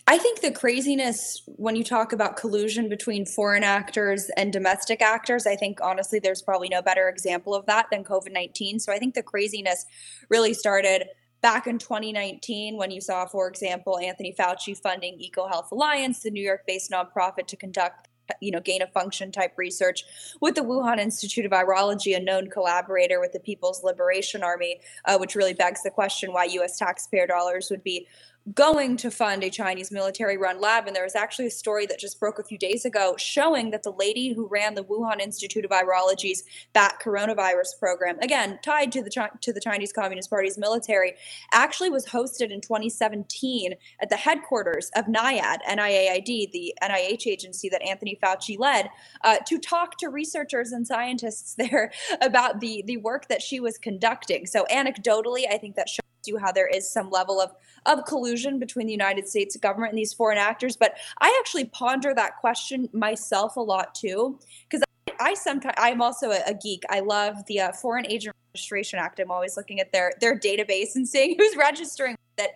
I 0.08 0.18
think 0.18 0.42
the 0.42 0.52
craziness 0.52 1.44
when 1.46 1.76
you 1.76 1.84
talk 1.84 2.14
about 2.14 2.38
collusion 2.38 2.90
between 2.90 3.26
foreign 3.26 3.64
actors 3.64 4.30
and 4.36 4.52
domestic 4.52 5.02
actors, 5.02 5.46
I 5.46 5.56
think 5.56 5.80
honestly 5.82 6.20
there's 6.20 6.42
probably 6.42 6.70
no 6.70 6.82
better 6.82 7.08
example 7.08 7.54
of 7.54 7.66
that 7.68 7.88
than 7.92 8.04
COVID 8.04 8.32
19. 8.32 8.80
So 8.80 8.92
I 8.92 9.00
think 9.00 9.16
the 9.16 9.24
craziness 9.24 9.86
really 10.30 10.54
started 10.54 11.08
back 11.42 11.68
in 11.68 11.78
2019 11.78 12.78
when 12.78 12.92
you 12.92 13.02
saw, 13.02 13.26
for 13.26 13.48
example, 13.48 13.98
Anthony 14.00 14.34
Fauci 14.38 14.78
funding 14.78 15.20
EcoHealth 15.20 15.72
Alliance, 15.72 16.20
the 16.20 16.32
New 16.32 16.44
York 16.44 16.62
based 16.68 16.92
nonprofit, 16.92 17.48
to 17.48 17.56
conduct 17.56 18.08
you 18.40 18.52
know 18.52 18.60
gain 18.60 18.82
of 18.82 18.92
function 18.92 19.32
type 19.32 19.54
research 19.58 20.04
with 20.40 20.56
the 20.56 20.62
Wuhan 20.62 21.00
Institute 21.00 21.46
of 21.46 21.52
Virology, 21.52 22.16
a 22.16 22.20
known 22.20 22.50
collaborator 22.50 23.20
with 23.20 23.34
the 23.34 23.40
People's 23.40 23.84
Liberation 23.84 24.44
Army, 24.44 24.80
uh, 25.06 25.18
which 25.18 25.36
really 25.36 25.54
begs 25.54 25.84
the 25.84 25.92
question 25.92 26.34
why 26.34 26.46
U.S. 26.46 26.78
taxpayer 26.78 27.28
dollars 27.28 27.70
would 27.70 27.84
be 27.84 28.08
going 28.56 28.98
to 28.98 29.12
fund 29.12 29.44
a 29.44 29.50
Chinese 29.50 29.92
military 29.92 30.36
run 30.36 30.60
lab. 30.60 30.88
And 30.88 30.96
there 30.96 31.04
was 31.04 31.16
actually 31.16 31.48
a 31.48 31.52
story 31.52 31.86
that 31.86 32.00
just 32.00 32.20
broke 32.20 32.40
a 32.40 32.44
few 32.44 32.58
days 32.58 32.86
ago 32.86 33.16
showing 33.18 33.70
that 33.72 33.84
the 33.84 33.92
lady 33.92 34.34
who 34.34 34.48
ran 34.48 34.74
the 34.74 34.84
Wuhan 34.84 35.20
Institute 35.20 35.64
of 35.64 35.72
Virology's 35.72 36.44
bat 36.74 36.96
coronavirus 37.04 37.80
program, 37.80 38.18
again, 38.20 38.60
tied 38.64 38.92
to 38.94 39.04
the, 39.04 39.30
to 39.42 39.54
the 39.54 39.60
Chinese 39.60 39.94
Communist 39.94 40.30
Party's 40.30 40.58
military, 40.58 41.14
actually 41.54 41.92
was 41.92 42.08
hosted 42.08 42.52
in 42.52 42.62
2017 42.62 43.74
at 44.02 44.10
the 44.10 44.16
headquarters 44.16 44.90
of 44.96 45.06
NIAID, 45.06 45.60
NIAID, 45.70 46.52
the 46.52 46.74
NIH 46.82 47.28
agency 47.28 47.70
that 47.70 47.84
Anthony 47.84 48.18
Fauci 48.22 48.58
led, 48.58 48.90
uh, 49.24 49.38
to 49.46 49.60
talk 49.60 49.98
to 50.00 50.10
researchers 50.10 50.72
and 50.72 50.88
scientists 50.88 51.54
there 51.58 51.92
about 52.22 52.60
the, 52.60 52.84
the 52.88 52.98
work 52.98 53.28
that 53.28 53.42
she 53.42 53.60
was 53.60 53.78
conducting. 53.78 54.48
So, 54.48 54.66
anecdotally, 54.72 55.44
I 55.50 55.58
think 55.58 55.76
that 55.76 55.90
you 56.28 56.38
how 56.38 56.52
there 56.52 56.68
is 56.68 56.90
some 56.90 57.10
level 57.10 57.40
of 57.40 57.52
of 57.86 58.06
collusion 58.06 58.60
between 58.60 58.86
the 58.86 58.92
United 58.92 59.28
States 59.28 59.56
government 59.58 59.92
and 59.92 59.98
these 59.98 60.14
foreign 60.14 60.38
actors. 60.38 60.76
But 60.76 60.98
I 61.20 61.36
actually 61.42 61.66
ponder 61.66 62.14
that 62.14 62.38
question 62.38 62.90
myself 62.94 63.56
a 63.56 63.62
lot 63.62 63.96
too, 63.96 64.40
because 64.70 64.84
I, 65.08 65.32
I, 65.32 65.34
sometimes 65.34 65.76
I'm 65.78 66.02
also 66.02 66.32
a, 66.32 66.42
a, 66.46 66.54
geek. 66.54 66.84
I 66.90 67.00
love 67.00 67.38
the 67.48 67.62
uh, 67.62 67.72
Foreign 67.72 68.06
Agent 68.06 68.36
Registration 68.54 69.00
Act. 69.00 69.20
I'm 69.20 69.32
always 69.32 69.58
looking 69.58 69.80
at 69.80 69.92
their 69.92 70.14
their 70.22 70.38
database 70.38 70.96
and 70.96 71.08
seeing 71.08 71.36
who's 71.40 71.56
registering 71.56 72.16
it. 72.38 72.52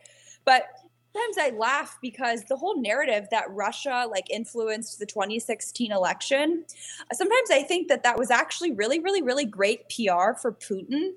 But 0.46 0.68
sometimes 1.16 1.38
I 1.40 1.58
laugh 1.58 1.98
because 2.02 2.44
the 2.44 2.58
whole 2.58 2.80
narrative 2.80 3.28
that 3.32 3.46
Russia 3.50 4.06
like 4.10 4.30
influenced 4.30 5.00
the 5.00 5.06
2016 5.06 5.92
election, 5.92 6.66
sometimes 7.14 7.50
I 7.52 7.64
think 7.64 7.88
that 7.88 8.04
that 8.04 8.18
was 8.18 8.30
actually 8.30 8.74
really, 8.74 9.00
really, 9.00 9.22
really 9.22 9.46
great 9.46 9.90
PR 9.90 10.34
for 10.40 10.52
Putin 10.52 11.14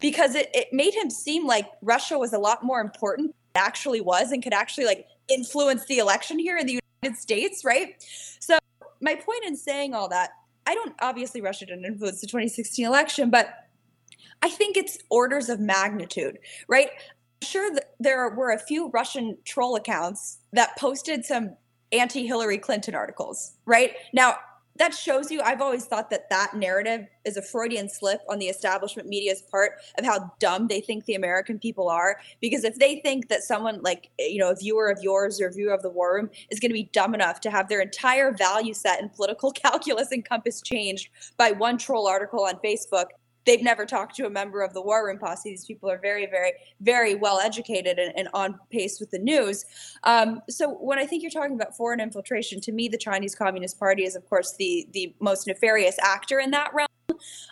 because 0.00 0.34
it, 0.34 0.50
it 0.54 0.68
made 0.72 0.94
him 0.94 1.10
seem 1.10 1.46
like 1.46 1.66
Russia 1.82 2.18
was 2.18 2.32
a 2.32 2.38
lot 2.38 2.64
more 2.64 2.80
important 2.80 3.34
than 3.54 3.62
actually 3.62 4.00
was 4.00 4.32
and 4.32 4.42
could 4.42 4.52
actually 4.54 4.86
like 4.86 5.06
influence 5.28 5.84
the 5.86 5.98
election 5.98 6.38
here 6.38 6.56
in 6.56 6.66
the 6.66 6.80
United 7.02 7.20
States, 7.20 7.64
right? 7.64 7.94
So 8.40 8.58
my 9.00 9.14
point 9.14 9.44
in 9.46 9.56
saying 9.56 9.94
all 9.94 10.08
that, 10.08 10.30
I 10.66 10.74
don't 10.74 10.94
obviously 11.00 11.40
Russia 11.40 11.66
didn't 11.66 11.84
influence 11.84 12.20
the 12.20 12.26
2016 12.26 12.84
election, 12.84 13.30
but 13.30 13.68
I 14.42 14.48
think 14.48 14.76
it's 14.76 14.98
orders 15.10 15.48
of 15.48 15.60
magnitude, 15.60 16.38
right? 16.68 16.90
Sure 17.42 17.70
there 17.98 18.28
were 18.30 18.50
a 18.50 18.58
few 18.58 18.90
Russian 18.90 19.38
troll 19.44 19.76
accounts 19.76 20.38
that 20.52 20.76
posted 20.78 21.24
some 21.24 21.56
anti 21.92 22.26
Hillary 22.26 22.58
Clinton 22.58 22.94
articles, 22.94 23.52
right? 23.66 23.94
Now, 24.12 24.36
that 24.80 24.92
shows 24.92 25.30
you 25.30 25.40
i've 25.42 25.60
always 25.60 25.84
thought 25.84 26.10
that 26.10 26.28
that 26.28 26.54
narrative 26.54 27.06
is 27.24 27.36
a 27.36 27.42
freudian 27.42 27.88
slip 27.88 28.20
on 28.28 28.40
the 28.40 28.46
establishment 28.46 29.08
media's 29.08 29.42
part 29.42 29.74
of 29.96 30.04
how 30.04 30.32
dumb 30.40 30.66
they 30.66 30.80
think 30.80 31.04
the 31.04 31.14
american 31.14 31.58
people 31.60 31.88
are. 31.88 32.18
Because 32.40 32.64
if 32.64 32.76
they 32.76 33.00
think 33.00 33.28
that 33.28 33.42
someone 33.42 33.80
like 33.82 34.10
you 34.18 34.38
know 34.38 34.50
a 34.50 34.56
viewer 34.56 34.90
of 34.90 35.02
yours 35.02 35.40
or 35.40 35.46
a 35.48 35.52
viewer 35.52 35.72
of 35.72 35.82
the 35.82 35.90
war 35.90 36.14
room 36.14 36.30
is 36.50 36.58
going 36.58 36.70
to 36.70 36.74
be 36.74 36.90
dumb 36.92 37.14
enough 37.14 37.40
to 37.42 37.50
have 37.50 37.68
their 37.68 37.80
entire 37.80 38.32
value 38.32 38.74
set 38.74 39.00
and 39.00 39.12
political 39.12 39.52
calculus 39.64 40.10
and 40.10 40.24
compass 40.24 40.60
changed 40.60 41.08
by 41.36 41.52
one 41.52 41.78
troll 41.78 42.08
article 42.08 42.44
on 42.44 42.54
facebook 42.64 43.06
they've 43.46 43.62
never 43.62 43.86
talked 43.86 44.14
to 44.16 44.26
a 44.26 44.30
member 44.30 44.62
of 44.62 44.74
the 44.74 44.82
war 44.82 45.06
room 45.06 45.18
posse. 45.18 45.50
These 45.50 45.64
people 45.64 45.90
are 45.90 45.98
very, 45.98 46.26
very, 46.26 46.52
very 46.80 47.14
well 47.14 47.40
educated 47.40 47.98
and, 47.98 48.12
and 48.16 48.28
on 48.34 48.58
pace 48.70 49.00
with 49.00 49.10
the 49.10 49.18
news. 49.18 49.64
Um, 50.04 50.40
so 50.48 50.70
when 50.70 50.98
I 50.98 51.06
think 51.06 51.22
you're 51.22 51.30
talking 51.30 51.54
about 51.54 51.76
foreign 51.76 52.00
infiltration, 52.00 52.60
to 52.62 52.72
me, 52.72 52.88
the 52.88 52.98
Chinese 52.98 53.34
Communist 53.34 53.78
Party 53.78 54.04
is, 54.04 54.16
of 54.16 54.28
course, 54.28 54.54
the 54.58 54.88
the 54.92 55.14
most 55.20 55.46
nefarious 55.46 55.96
actor 56.02 56.38
in 56.38 56.50
that 56.50 56.72
realm. 56.74 56.88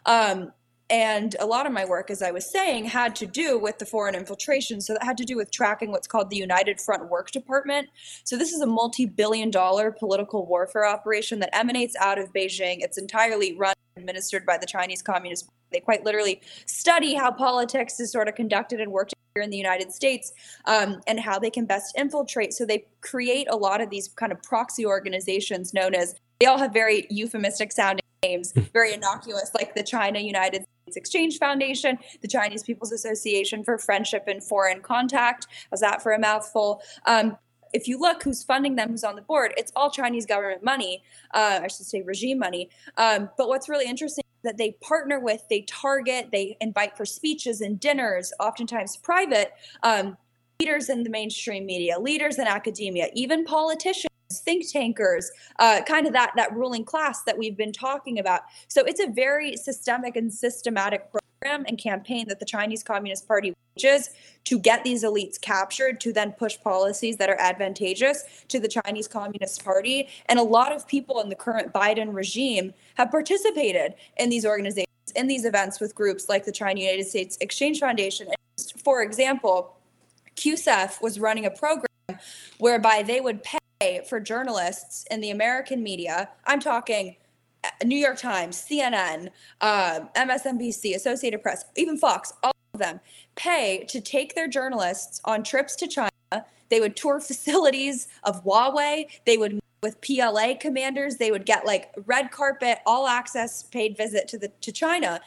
Um, 0.06 0.52
and 0.90 1.36
a 1.38 1.46
lot 1.46 1.66
of 1.66 1.72
my 1.72 1.84
work, 1.84 2.10
as 2.10 2.22
I 2.22 2.30
was 2.30 2.50
saying, 2.50 2.86
had 2.86 3.14
to 3.16 3.26
do 3.26 3.58
with 3.58 3.78
the 3.78 3.84
foreign 3.84 4.14
infiltration. 4.14 4.80
So 4.80 4.94
that 4.94 5.02
had 5.02 5.18
to 5.18 5.24
do 5.24 5.36
with 5.36 5.50
tracking 5.50 5.90
what's 5.90 6.06
called 6.06 6.30
the 6.30 6.36
United 6.36 6.80
Front 6.80 7.10
Work 7.10 7.30
Department. 7.30 7.88
So 8.24 8.36
this 8.36 8.52
is 8.52 8.60
a 8.60 8.66
multi 8.66 9.04
billion 9.04 9.50
dollar 9.50 9.92
political 9.92 10.46
warfare 10.46 10.86
operation 10.86 11.40
that 11.40 11.54
emanates 11.54 11.94
out 12.00 12.18
of 12.18 12.32
Beijing. 12.32 12.78
It's 12.80 12.96
entirely 12.96 13.54
run 13.56 13.74
and 13.96 14.02
administered 14.02 14.46
by 14.46 14.56
the 14.58 14.66
Chinese 14.66 15.02
Communist 15.02 15.46
Party. 15.46 15.54
They 15.70 15.80
quite 15.80 16.02
literally 16.04 16.40
study 16.64 17.14
how 17.14 17.30
politics 17.30 18.00
is 18.00 18.10
sort 18.10 18.26
of 18.26 18.34
conducted 18.34 18.80
and 18.80 18.90
worked 18.90 19.12
here 19.34 19.42
in 19.42 19.50
the 19.50 19.58
United 19.58 19.92
States 19.92 20.32
um, 20.64 21.02
and 21.06 21.20
how 21.20 21.38
they 21.38 21.50
can 21.50 21.66
best 21.66 21.94
infiltrate. 21.98 22.54
So 22.54 22.64
they 22.64 22.86
create 23.02 23.46
a 23.50 23.56
lot 23.56 23.82
of 23.82 23.90
these 23.90 24.08
kind 24.08 24.32
of 24.32 24.42
proxy 24.42 24.86
organizations 24.86 25.74
known 25.74 25.94
as, 25.94 26.14
they 26.40 26.46
all 26.46 26.56
have 26.56 26.72
very 26.72 27.06
euphemistic 27.10 27.72
sounding 27.72 28.04
names, 28.22 28.52
very 28.72 28.94
innocuous, 28.94 29.50
like 29.54 29.74
the 29.74 29.82
China 29.82 30.20
United 30.20 30.64
Exchange 30.96 31.38
Foundation, 31.38 31.98
the 32.22 32.28
Chinese 32.28 32.62
People's 32.62 32.92
Association 32.92 33.64
for 33.64 33.78
Friendship 33.78 34.24
and 34.26 34.42
Foreign 34.42 34.80
Contact. 34.80 35.46
How's 35.70 35.80
that 35.80 36.02
for 36.02 36.12
a 36.12 36.18
mouthful? 36.18 36.82
Um, 37.06 37.36
if 37.72 37.86
you 37.86 37.98
look 37.98 38.22
who's 38.22 38.42
funding 38.42 38.76
them, 38.76 38.90
who's 38.90 39.04
on 39.04 39.16
the 39.16 39.22
board, 39.22 39.52
it's 39.56 39.72
all 39.76 39.90
Chinese 39.90 40.26
government 40.26 40.64
money. 40.64 41.02
Uh, 41.34 41.60
I 41.62 41.68
should 41.68 41.86
say 41.86 42.02
regime 42.02 42.38
money. 42.38 42.70
Um, 42.96 43.28
but 43.36 43.48
what's 43.48 43.68
really 43.68 43.86
interesting 43.86 44.24
is 44.24 44.50
that 44.50 44.56
they 44.56 44.72
partner 44.80 45.20
with, 45.20 45.42
they 45.50 45.62
target, 45.62 46.28
they 46.32 46.56
invite 46.60 46.96
for 46.96 47.04
speeches 47.04 47.60
and 47.60 47.78
dinners, 47.78 48.32
oftentimes 48.40 48.96
private, 48.96 49.52
um, 49.82 50.16
leaders 50.60 50.88
in 50.88 51.02
the 51.02 51.10
mainstream 51.10 51.66
media, 51.66 51.98
leaders 51.98 52.38
in 52.38 52.46
academia, 52.46 53.08
even 53.12 53.44
politicians 53.44 54.08
think 54.32 54.70
tankers, 54.70 55.30
uh, 55.58 55.80
kind 55.86 56.06
of 56.06 56.12
that 56.12 56.32
that 56.36 56.54
ruling 56.54 56.84
class 56.84 57.22
that 57.22 57.36
we've 57.38 57.56
been 57.56 57.72
talking 57.72 58.18
about. 58.18 58.42
So 58.68 58.82
it's 58.82 59.00
a 59.00 59.06
very 59.06 59.56
systemic 59.56 60.16
and 60.16 60.32
systematic 60.32 61.10
program 61.10 61.64
and 61.66 61.78
campaign 61.78 62.28
that 62.28 62.38
the 62.38 62.44
Chinese 62.44 62.82
Communist 62.82 63.26
Party 63.26 63.54
wages 63.74 64.10
to 64.44 64.58
get 64.58 64.84
these 64.84 65.02
elites 65.02 65.40
captured, 65.40 66.00
to 66.00 66.12
then 66.12 66.32
push 66.32 66.58
policies 66.60 67.16
that 67.16 67.30
are 67.30 67.40
advantageous 67.40 68.24
to 68.48 68.60
the 68.60 68.68
Chinese 68.68 69.08
Communist 69.08 69.64
Party. 69.64 70.08
And 70.26 70.38
a 70.38 70.42
lot 70.42 70.72
of 70.72 70.86
people 70.86 71.20
in 71.20 71.30
the 71.30 71.36
current 71.36 71.72
Biden 71.72 72.14
regime 72.14 72.74
have 72.96 73.10
participated 73.10 73.94
in 74.18 74.28
these 74.28 74.44
organizations, 74.44 74.86
in 75.16 75.26
these 75.26 75.46
events 75.46 75.80
with 75.80 75.94
groups 75.94 76.28
like 76.28 76.44
the 76.44 76.52
China 76.52 76.80
United 76.80 77.06
States 77.06 77.38
Exchange 77.40 77.80
Foundation. 77.80 78.28
For 78.84 79.02
example, 79.02 79.74
CUSEF 80.36 81.00
was 81.00 81.18
running 81.18 81.46
a 81.46 81.50
program 81.50 81.87
whereby 82.58 83.02
they 83.02 83.20
would 83.20 83.42
pay 83.42 84.02
for 84.08 84.20
journalists 84.20 85.04
in 85.10 85.20
the 85.20 85.30
American 85.30 85.82
media. 85.82 86.28
I'm 86.46 86.60
talking 86.60 87.16
uh, 87.64 87.68
New 87.84 87.96
York 87.96 88.18
Times, 88.18 88.64
CNN, 88.68 89.30
uh, 89.60 90.00
MSNBC, 90.16 90.94
Associated 90.94 91.42
Press, 91.42 91.64
even 91.76 91.96
Fox, 91.96 92.32
all 92.42 92.52
of 92.74 92.80
them 92.80 93.00
pay 93.36 93.84
to 93.88 94.00
take 94.00 94.34
their 94.34 94.48
journalists 94.48 95.20
on 95.24 95.42
trips 95.42 95.76
to 95.76 95.86
China. 95.86 96.10
They 96.68 96.80
would 96.80 96.96
tour 96.96 97.20
facilities 97.20 98.08
of 98.24 98.44
Huawei. 98.44 99.06
They 99.26 99.36
would 99.36 99.54
meet 99.54 99.62
with 99.82 100.00
PLA 100.00 100.54
commanders. 100.58 101.16
They 101.16 101.30
would 101.30 101.46
get 101.46 101.64
like 101.64 101.92
red 102.06 102.30
carpet, 102.30 102.78
all 102.84 103.06
access, 103.06 103.62
paid 103.62 103.96
visit 103.96 104.28
to 104.28 104.38
the 104.38 104.48
to 104.60 104.72
China. 104.72 105.20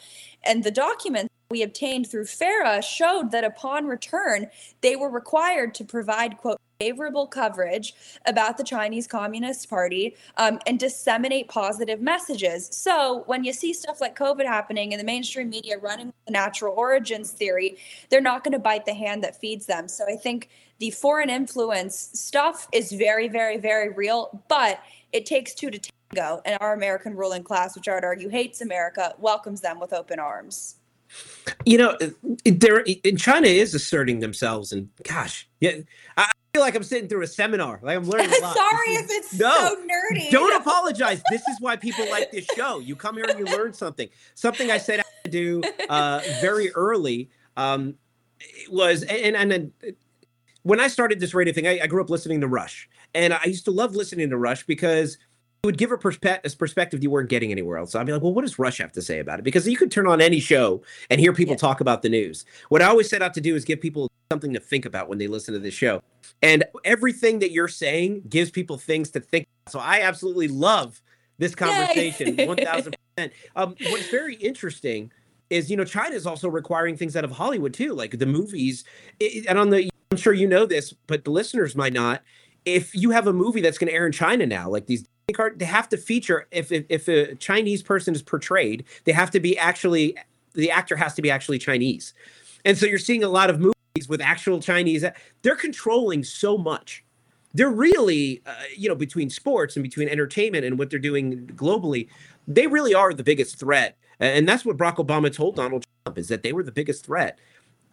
And 0.44 0.64
the 0.64 0.72
documents 0.72 1.34
we 1.52 1.62
obtained 1.62 2.10
through 2.10 2.26
FARA 2.26 2.82
showed 2.82 3.32
that 3.32 3.44
upon 3.44 3.86
return, 3.86 4.48
they 4.82 4.96
were 4.96 5.10
required 5.10 5.76
to 5.76 5.84
provide 5.84 6.38
quote 6.38 6.58
favorable 6.80 7.28
coverage 7.28 7.94
about 8.26 8.58
the 8.58 8.64
Chinese 8.64 9.06
Communist 9.06 9.70
Party 9.70 10.16
um, 10.38 10.58
and 10.66 10.80
disseminate 10.80 11.48
positive 11.48 12.02
messages. 12.02 12.70
So 12.72 13.22
when 13.28 13.44
you 13.44 13.54
see 13.54 13.72
stuff 13.72 14.02
like 14.02 14.18
COVID 14.18 14.48
happening 14.48 14.92
in 14.92 14.98
the 14.98 15.04
mainstream 15.04 15.52
media 15.52 15.78
running 15.78 16.12
the 16.26 16.32
natural 16.32 16.74
origins 16.76 17.30
theory, 17.30 17.78
they're 18.10 18.20
not 18.20 18.44
going 18.44 18.54
to 18.54 18.60
bite 18.60 18.86
the 18.86 18.96
hand 18.96 19.24
that 19.24 19.40
feeds 19.40 19.68
them. 19.68 19.88
So 19.88 20.06
I 20.12 20.16
think 20.16 20.50
the 20.80 20.90
foreign 20.90 21.30
influence 21.30 22.10
stuff 22.14 22.68
is 22.74 22.92
very, 22.92 23.28
very, 23.28 23.58
very 23.58 23.90
real, 23.90 24.44
but 24.48 24.82
it 25.14 25.28
takes 25.28 25.54
two 25.54 25.70
to 25.70 25.78
tango. 25.78 26.42
And 26.46 26.58
our 26.62 26.74
American 26.74 27.16
ruling 27.16 27.44
class, 27.44 27.76
which 27.76 27.88
I 27.88 27.94
would 27.94 28.04
argue 28.04 28.30
hates 28.30 28.62
America, 28.62 29.14
welcomes 29.20 29.62
them 29.62 29.80
with 29.80 29.94
open 29.94 30.18
arms. 30.18 30.78
You 31.66 31.78
know, 31.78 31.98
there 32.46 32.80
in 32.80 33.18
China 33.18 33.48
is 33.48 33.74
asserting 33.74 34.20
themselves, 34.20 34.72
and 34.72 34.90
gosh, 35.04 35.48
yeah, 35.60 35.78
I 36.18 36.32
feel 36.54 36.62
like 36.62 36.76
I'm 36.76 36.84
sitting 36.84 37.08
through 37.08 37.24
a 37.24 37.28
seminar. 37.28 37.80
Like 37.82 37.98
I'm 37.98 38.04
learning 38.04 38.32
a 38.32 38.42
lot. 38.42 38.56
Sorry 38.56 38.90
if 38.90 39.08
it's 39.10 39.40
no, 39.40 39.52
so 39.52 39.76
nerdy. 39.76 40.30
Don't 40.30 40.60
apologize. 40.60 41.22
This 41.30 41.42
is 41.48 41.58
why 41.60 41.76
people 41.76 42.10
like 42.10 42.32
this 42.32 42.46
show. 42.56 42.80
You 42.80 42.96
come 42.96 43.16
here 43.16 43.26
and 43.28 43.40
you 43.40 43.46
learn 43.46 43.74
something. 43.74 44.10
Something 44.36 44.72
I 44.72 44.78
said 44.78 45.00
I 45.00 45.04
had 45.24 45.32
to 45.32 45.32
do 45.32 45.64
uh, 45.90 46.22
very 46.42 46.72
early 46.74 47.30
um, 47.58 47.96
was, 48.70 49.04
and 49.04 49.36
and, 49.36 49.52
and 49.52 49.72
when 50.64 50.80
I 50.80 50.88
started 50.88 51.20
this 51.20 51.34
radio 51.34 51.54
thing, 51.54 51.68
I, 51.68 51.80
I 51.84 51.88
grew 51.88 52.02
up 52.02 52.10
listening 52.10 52.42
to 52.42 52.48
Rush, 52.48 52.90
and 53.14 53.34
I 53.34 53.46
used 53.46 53.66
to 53.66 53.72
love 53.72 53.96
listening 53.96 54.30
to 54.30 54.38
Rush 54.38 54.66
because 54.66 55.18
would 55.64 55.78
give 55.78 55.92
a, 55.92 55.98
perspe- 55.98 56.58
perspective 56.58 57.04
you 57.04 57.12
weren't 57.12 57.30
getting 57.30 57.52
anywhere 57.52 57.78
else. 57.78 57.92
So 57.92 58.00
I'd 58.00 58.08
be 58.08 58.14
like, 58.14 58.24
well, 58.24 58.34
what 58.34 58.42
does 58.42 58.58
Rush 58.58 58.80
have 58.80 58.92
to 58.94 59.02
say 59.02 59.20
about 59.20 59.38
it? 59.38 59.44
Because 59.44 59.68
you 59.68 59.78
could 59.78 59.92
turn 59.92 60.08
on 60.08 60.20
any 60.20 60.40
show 60.40 60.82
and 61.12 61.20
hear 61.20 61.34
people 61.34 61.56
talk 61.56 61.82
about 61.82 62.02
the 62.02 62.10
news. 62.10 62.46
What 62.70 62.82
I 62.82 62.86
always 62.86 63.08
set 63.08 63.22
out 63.22 63.36
to 63.36 63.42
do 63.42 63.56
is 63.56 63.64
give 63.64 63.80
people 63.80 64.10
something 64.32 64.54
to 64.54 64.60
think 64.60 64.86
about 64.86 65.08
when 65.08 65.20
they 65.20 65.28
listen 65.28 65.54
to 65.54 65.60
this 65.60 65.76
show. 65.76 66.02
And 66.42 66.64
everything 66.84 67.40
that 67.40 67.52
you're 67.52 67.68
saying 67.68 68.24
gives 68.28 68.50
people 68.50 68.80
things 68.80 69.12
to 69.12 69.20
think. 69.20 69.46
About. 69.68 69.72
So 69.72 69.80
I 69.80 70.02
absolutely 70.02 70.48
love 70.48 71.00
this 71.38 71.54
conversation, 71.54 72.36
1000%. 72.38 72.96
Um, 73.56 73.76
what's 73.90 74.10
very 74.10 74.36
interesting 74.36 75.12
is, 75.52 75.70
you 75.70 75.78
know, 75.78 75.84
China 75.84 76.16
is 76.16 76.26
also 76.26 76.50
requiring 76.50 76.98
things 76.98 77.16
out 77.16 77.24
of 77.24 77.32
Hollywood 77.32 77.74
too, 77.74 77.94
like 77.94 78.18
the 78.18 78.26
movies. 78.26 78.84
It, 79.20 79.46
and 79.48 79.60
on 79.60 79.70
the, 79.70 79.92
I'm 80.10 80.18
sure 80.18 80.34
you 80.34 80.48
know 80.48 80.66
this, 80.66 80.92
but 81.06 81.24
the 81.24 81.32
listeners 81.32 81.76
might 81.76 81.94
not. 81.94 82.24
If 82.66 82.96
you 82.96 83.12
have 83.12 83.28
a 83.28 83.34
movie 83.34 83.62
that's 83.62 83.78
going 83.78 83.90
to 83.90 83.94
air 83.94 84.06
in 84.06 84.12
China 84.12 84.46
now, 84.46 84.70
like 84.70 84.88
these 84.88 85.06
card 85.34 85.60
they 85.60 85.66
have 85.66 85.88
to 85.90 85.98
feature 85.98 86.48
if, 86.52 86.72
if 86.72 86.86
if 86.90 87.08
a 87.08 87.36
chinese 87.36 87.82
person 87.82 88.14
is 88.14 88.22
portrayed 88.22 88.84
they 89.06 89.12
have 89.12 89.32
to 89.32 89.40
be 89.40 89.58
actually 89.58 90.16
the 90.54 90.72
actor 90.72 90.96
has 90.96 91.14
to 91.16 91.22
be 91.22 91.32
actually 91.32 91.58
chinese. 91.58 92.14
And 92.66 92.78
so 92.78 92.86
you're 92.86 93.00
seeing 93.00 93.24
a 93.24 93.30
lot 93.30 93.50
of 93.50 93.60
movies 93.60 94.08
with 94.10 94.22
actual 94.22 94.60
chinese 94.60 95.06
they're 95.42 95.56
controlling 95.56 96.24
so 96.24 96.58
much. 96.58 97.04
They're 97.54 97.70
really 97.70 98.42
uh, 98.46 98.54
you 98.76 98.90
know 98.90 98.96
between 98.96 99.30
sports 99.30 99.76
and 99.76 99.84
between 99.84 100.10
entertainment 100.10 100.66
and 100.66 100.78
what 100.78 100.90
they're 100.90 101.00
doing 101.00 101.48
globally 101.56 102.08
they 102.48 102.68
really 102.68 102.94
are 102.94 103.14
the 103.14 103.24
biggest 103.24 103.60
threat. 103.60 103.98
And 104.20 104.48
that's 104.48 104.66
what 104.66 104.78
barack 104.78 104.98
obama 104.98 105.34
told 105.34 105.56
donald 105.56 105.86
trump 106.06 106.18
is 106.18 106.28
that 106.28 106.44
they 106.44 106.54
were 106.54 106.64
the 106.64 106.72
biggest 106.72 107.06
threat. 107.06 107.40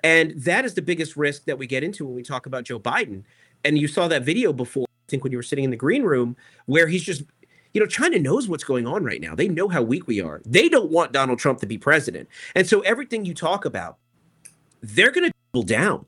And 0.04 0.32
that 0.42 0.64
is 0.64 0.74
the 0.74 0.82
biggest 0.82 1.16
risk 1.16 1.44
that 1.46 1.58
we 1.58 1.66
get 1.66 1.82
into 1.82 2.04
when 2.04 2.14
we 2.14 2.22
talk 2.22 2.46
about 2.46 2.64
joe 2.64 2.80
biden. 2.80 3.22
And 3.64 3.76
you 3.78 3.88
saw 3.88 4.08
that 4.08 4.22
video 4.22 4.52
before 4.52 4.87
think 5.08 5.24
when 5.24 5.32
you 5.32 5.38
were 5.38 5.42
sitting 5.42 5.64
in 5.64 5.70
the 5.70 5.76
green 5.76 6.02
room, 6.02 6.36
where 6.66 6.86
he's 6.86 7.02
just, 7.02 7.22
you 7.74 7.80
know, 7.80 7.86
China 7.86 8.18
knows 8.18 8.48
what's 8.48 8.64
going 8.64 8.86
on 8.86 9.04
right 9.04 9.20
now. 9.20 9.34
They 9.34 9.48
know 9.48 9.68
how 9.68 9.82
weak 9.82 10.06
we 10.06 10.20
are. 10.20 10.40
They 10.44 10.68
don't 10.68 10.90
want 10.90 11.12
Donald 11.12 11.38
Trump 11.38 11.60
to 11.60 11.66
be 11.66 11.78
president. 11.78 12.28
And 12.54 12.66
so 12.66 12.80
everything 12.80 13.24
you 13.24 13.34
talk 13.34 13.64
about, 13.64 13.98
they're 14.80 15.10
going 15.10 15.30
to 15.30 15.34
double 15.52 15.64
down. 15.64 16.06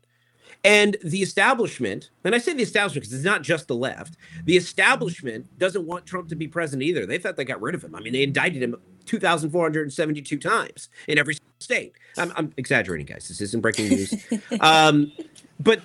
And 0.62 0.98
the 1.02 1.22
establishment, 1.22 2.10
and 2.22 2.34
I 2.34 2.38
say 2.38 2.52
the 2.52 2.62
establishment 2.62 3.04
because 3.04 3.14
it's 3.14 3.24
not 3.24 3.42
just 3.42 3.66
the 3.66 3.74
left, 3.74 4.16
the 4.44 4.58
establishment 4.58 5.46
doesn't 5.58 5.86
want 5.86 6.04
Trump 6.04 6.28
to 6.28 6.36
be 6.36 6.46
president 6.46 6.82
either. 6.82 7.06
They 7.06 7.16
thought 7.16 7.36
they 7.36 7.46
got 7.46 7.62
rid 7.62 7.74
of 7.74 7.82
him. 7.82 7.94
I 7.94 8.00
mean, 8.00 8.12
they 8.12 8.22
indicted 8.22 8.62
him 8.62 8.76
2,472 9.06 10.38
times 10.38 10.90
in 11.08 11.18
every 11.18 11.38
state. 11.60 11.94
I'm, 12.18 12.32
I'm 12.36 12.52
exaggerating, 12.58 13.06
guys. 13.06 13.26
This 13.28 13.40
isn't 13.40 13.62
breaking 13.62 13.88
news. 13.88 14.14
um, 14.60 15.10
but 15.58 15.80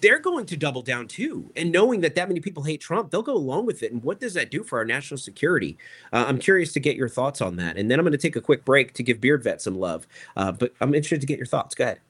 they're 0.00 0.18
going 0.18 0.46
to 0.46 0.56
double 0.56 0.82
down 0.82 1.08
too. 1.08 1.50
And 1.56 1.72
knowing 1.72 2.00
that 2.00 2.14
that 2.14 2.28
many 2.28 2.40
people 2.40 2.62
hate 2.62 2.80
Trump, 2.80 3.10
they'll 3.10 3.22
go 3.22 3.34
along 3.34 3.66
with 3.66 3.82
it. 3.82 3.92
And 3.92 4.02
what 4.02 4.20
does 4.20 4.34
that 4.34 4.50
do 4.50 4.62
for 4.62 4.78
our 4.78 4.84
national 4.84 5.18
security? 5.18 5.78
Uh, 6.12 6.24
I'm 6.28 6.38
curious 6.38 6.72
to 6.74 6.80
get 6.80 6.96
your 6.96 7.08
thoughts 7.08 7.40
on 7.40 7.56
that. 7.56 7.76
And 7.76 7.90
then 7.90 7.98
I'm 7.98 8.04
going 8.04 8.12
to 8.12 8.18
take 8.18 8.36
a 8.36 8.40
quick 8.40 8.64
break 8.64 8.92
to 8.94 9.02
give 9.02 9.20
Beard 9.20 9.42
Vet 9.42 9.62
some 9.62 9.78
love. 9.78 10.06
Uh, 10.36 10.52
but 10.52 10.72
I'm 10.80 10.94
interested 10.94 11.20
to 11.20 11.26
get 11.26 11.38
your 11.38 11.46
thoughts. 11.46 11.74
Go 11.74 11.84
ahead. 11.84 12.00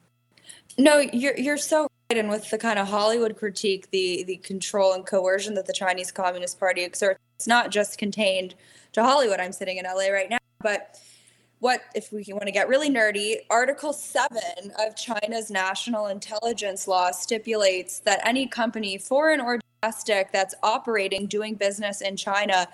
No, 0.77 0.99
you're 0.99 1.35
you're 1.37 1.57
so 1.57 1.87
right, 2.11 2.19
and 2.19 2.29
with 2.29 2.51
the 2.51 2.57
kind 2.57 2.77
of 2.77 2.87
Hollywood 2.87 3.35
critique, 3.35 3.89
the 3.89 4.23
the 4.25 4.37
control 4.37 4.93
and 4.93 5.03
coercion 5.05 5.55
that 5.55 5.65
the 5.65 5.73
Chinese 5.73 6.11
Communist 6.11 6.59
Party 6.59 6.83
exerts, 6.83 7.19
it's 7.35 7.47
not 7.47 7.71
just 7.71 7.97
contained 7.97 8.53
to 8.93 9.01
Hollywood. 9.03 9.39
I'm 9.39 9.51
sitting 9.51 9.77
in 9.77 9.85
LA 9.85 10.09
right 10.09 10.29
now, 10.29 10.37
but 10.61 10.99
what 11.59 11.81
if 11.95 12.11
we 12.11 12.23
want 12.29 12.45
to 12.45 12.51
get 12.51 12.67
really 12.67 12.89
nerdy? 12.89 13.37
Article 13.49 13.93
seven 13.93 14.71
of 14.79 14.95
China's 14.95 15.49
national 15.49 16.07
intelligence 16.07 16.87
law 16.87 17.11
stipulates 17.11 17.99
that 18.01 18.19
any 18.25 18.47
company, 18.47 18.97
foreign 18.97 19.41
or 19.41 19.59
domestic, 19.81 20.31
that's 20.31 20.53
operating 20.61 21.25
doing 21.25 21.55
business 21.55 22.01
in 22.01 22.15
China. 22.15 22.67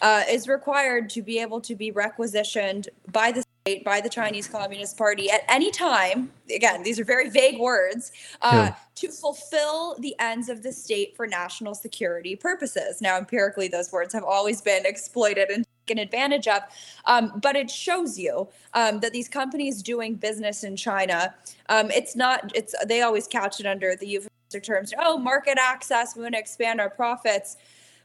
Uh, 0.00 0.22
is 0.30 0.46
required 0.46 1.10
to 1.10 1.22
be 1.22 1.40
able 1.40 1.60
to 1.60 1.74
be 1.74 1.90
requisitioned 1.90 2.88
by 3.10 3.32
the 3.32 3.42
by 3.76 4.00
the 4.00 4.08
Chinese 4.08 4.48
Communist 4.48 4.96
Party 4.96 5.30
at 5.30 5.42
any 5.48 5.70
time. 5.70 6.30
Again, 6.54 6.82
these 6.82 6.98
are 6.98 7.04
very 7.04 7.28
vague 7.30 7.58
words. 7.58 8.12
Uh, 8.42 8.50
Yeah. 8.68 8.74
to 8.96 9.08
fulfill 9.12 9.96
the 10.00 10.14
ends 10.18 10.48
of 10.48 10.62
the 10.64 10.72
state 10.72 11.14
for 11.16 11.24
national 11.26 11.72
security 11.72 12.34
purposes. 12.34 13.00
Now, 13.00 13.16
empirically, 13.16 13.68
those 13.68 13.92
words 13.92 14.12
have 14.12 14.24
always 14.24 14.60
been 14.60 14.84
exploited 14.84 15.50
and 15.50 15.64
taken 15.86 16.02
advantage 16.02 16.48
of, 16.48 16.62
um, 17.04 17.38
but 17.40 17.54
it 17.54 17.70
shows 17.70 18.18
you 18.18 18.48
um, 18.74 18.98
that 19.00 19.12
these 19.12 19.28
companies 19.28 19.82
doing 19.84 20.16
business 20.16 20.64
in 20.64 20.74
China, 20.74 21.32
um, 21.68 21.90
it's 21.92 22.16
not. 22.16 22.50
It's 22.56 22.74
they 22.86 23.02
always 23.02 23.28
couch 23.28 23.60
it 23.60 23.66
under 23.66 23.94
the 23.94 24.06
euphemistic 24.06 24.64
terms. 24.64 24.92
Oh, 24.98 25.16
market 25.16 25.58
access. 25.60 26.16
We 26.16 26.22
want 26.22 26.34
to 26.34 26.40
expand 26.40 26.80
our 26.80 26.90
profits. 26.90 27.56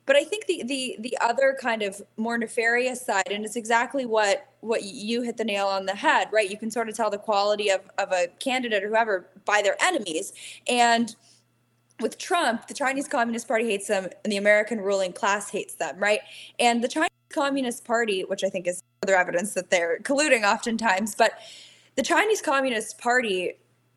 But 0.05 0.15
I 0.15 0.23
think 0.23 0.47
the 0.47 0.63
the 0.63 0.97
the 0.99 1.17
other 1.21 1.57
kind 1.59 1.81
of 1.81 2.01
more 2.17 2.37
nefarious 2.37 3.05
side, 3.05 3.31
and 3.31 3.45
it's 3.45 3.55
exactly 3.55 4.05
what 4.05 4.47
what 4.59 4.83
you 4.83 5.21
hit 5.21 5.37
the 5.37 5.45
nail 5.45 5.67
on 5.67 5.85
the 5.85 5.95
head, 5.95 6.27
right? 6.31 6.49
You 6.49 6.57
can 6.57 6.71
sort 6.71 6.89
of 6.89 6.95
tell 6.95 7.09
the 7.09 7.17
quality 7.17 7.69
of 7.69 7.81
of 7.97 8.11
a 8.11 8.27
candidate 8.39 8.83
or 8.83 8.89
whoever 8.89 9.27
by 9.45 9.61
their 9.61 9.77
enemies, 9.81 10.33
and 10.67 11.15
with 11.99 12.17
Trump, 12.17 12.67
the 12.67 12.73
Chinese 12.73 13.07
Communist 13.07 13.47
Party 13.47 13.65
hates 13.65 13.87
them, 13.87 14.09
and 14.23 14.31
the 14.31 14.37
American 14.37 14.81
ruling 14.81 15.13
class 15.13 15.49
hates 15.49 15.75
them, 15.75 15.97
right? 15.99 16.19
And 16.59 16.83
the 16.83 16.87
Chinese 16.87 17.09
Communist 17.29 17.85
Party, 17.85 18.21
which 18.23 18.43
I 18.43 18.49
think 18.49 18.67
is 18.67 18.81
further 19.01 19.15
evidence 19.15 19.53
that 19.53 19.69
they're 19.69 19.99
colluding 19.99 20.43
oftentimes, 20.43 21.15
but 21.15 21.33
the 21.95 22.03
Chinese 22.03 22.41
Communist 22.41 22.97
Party, 22.97 23.53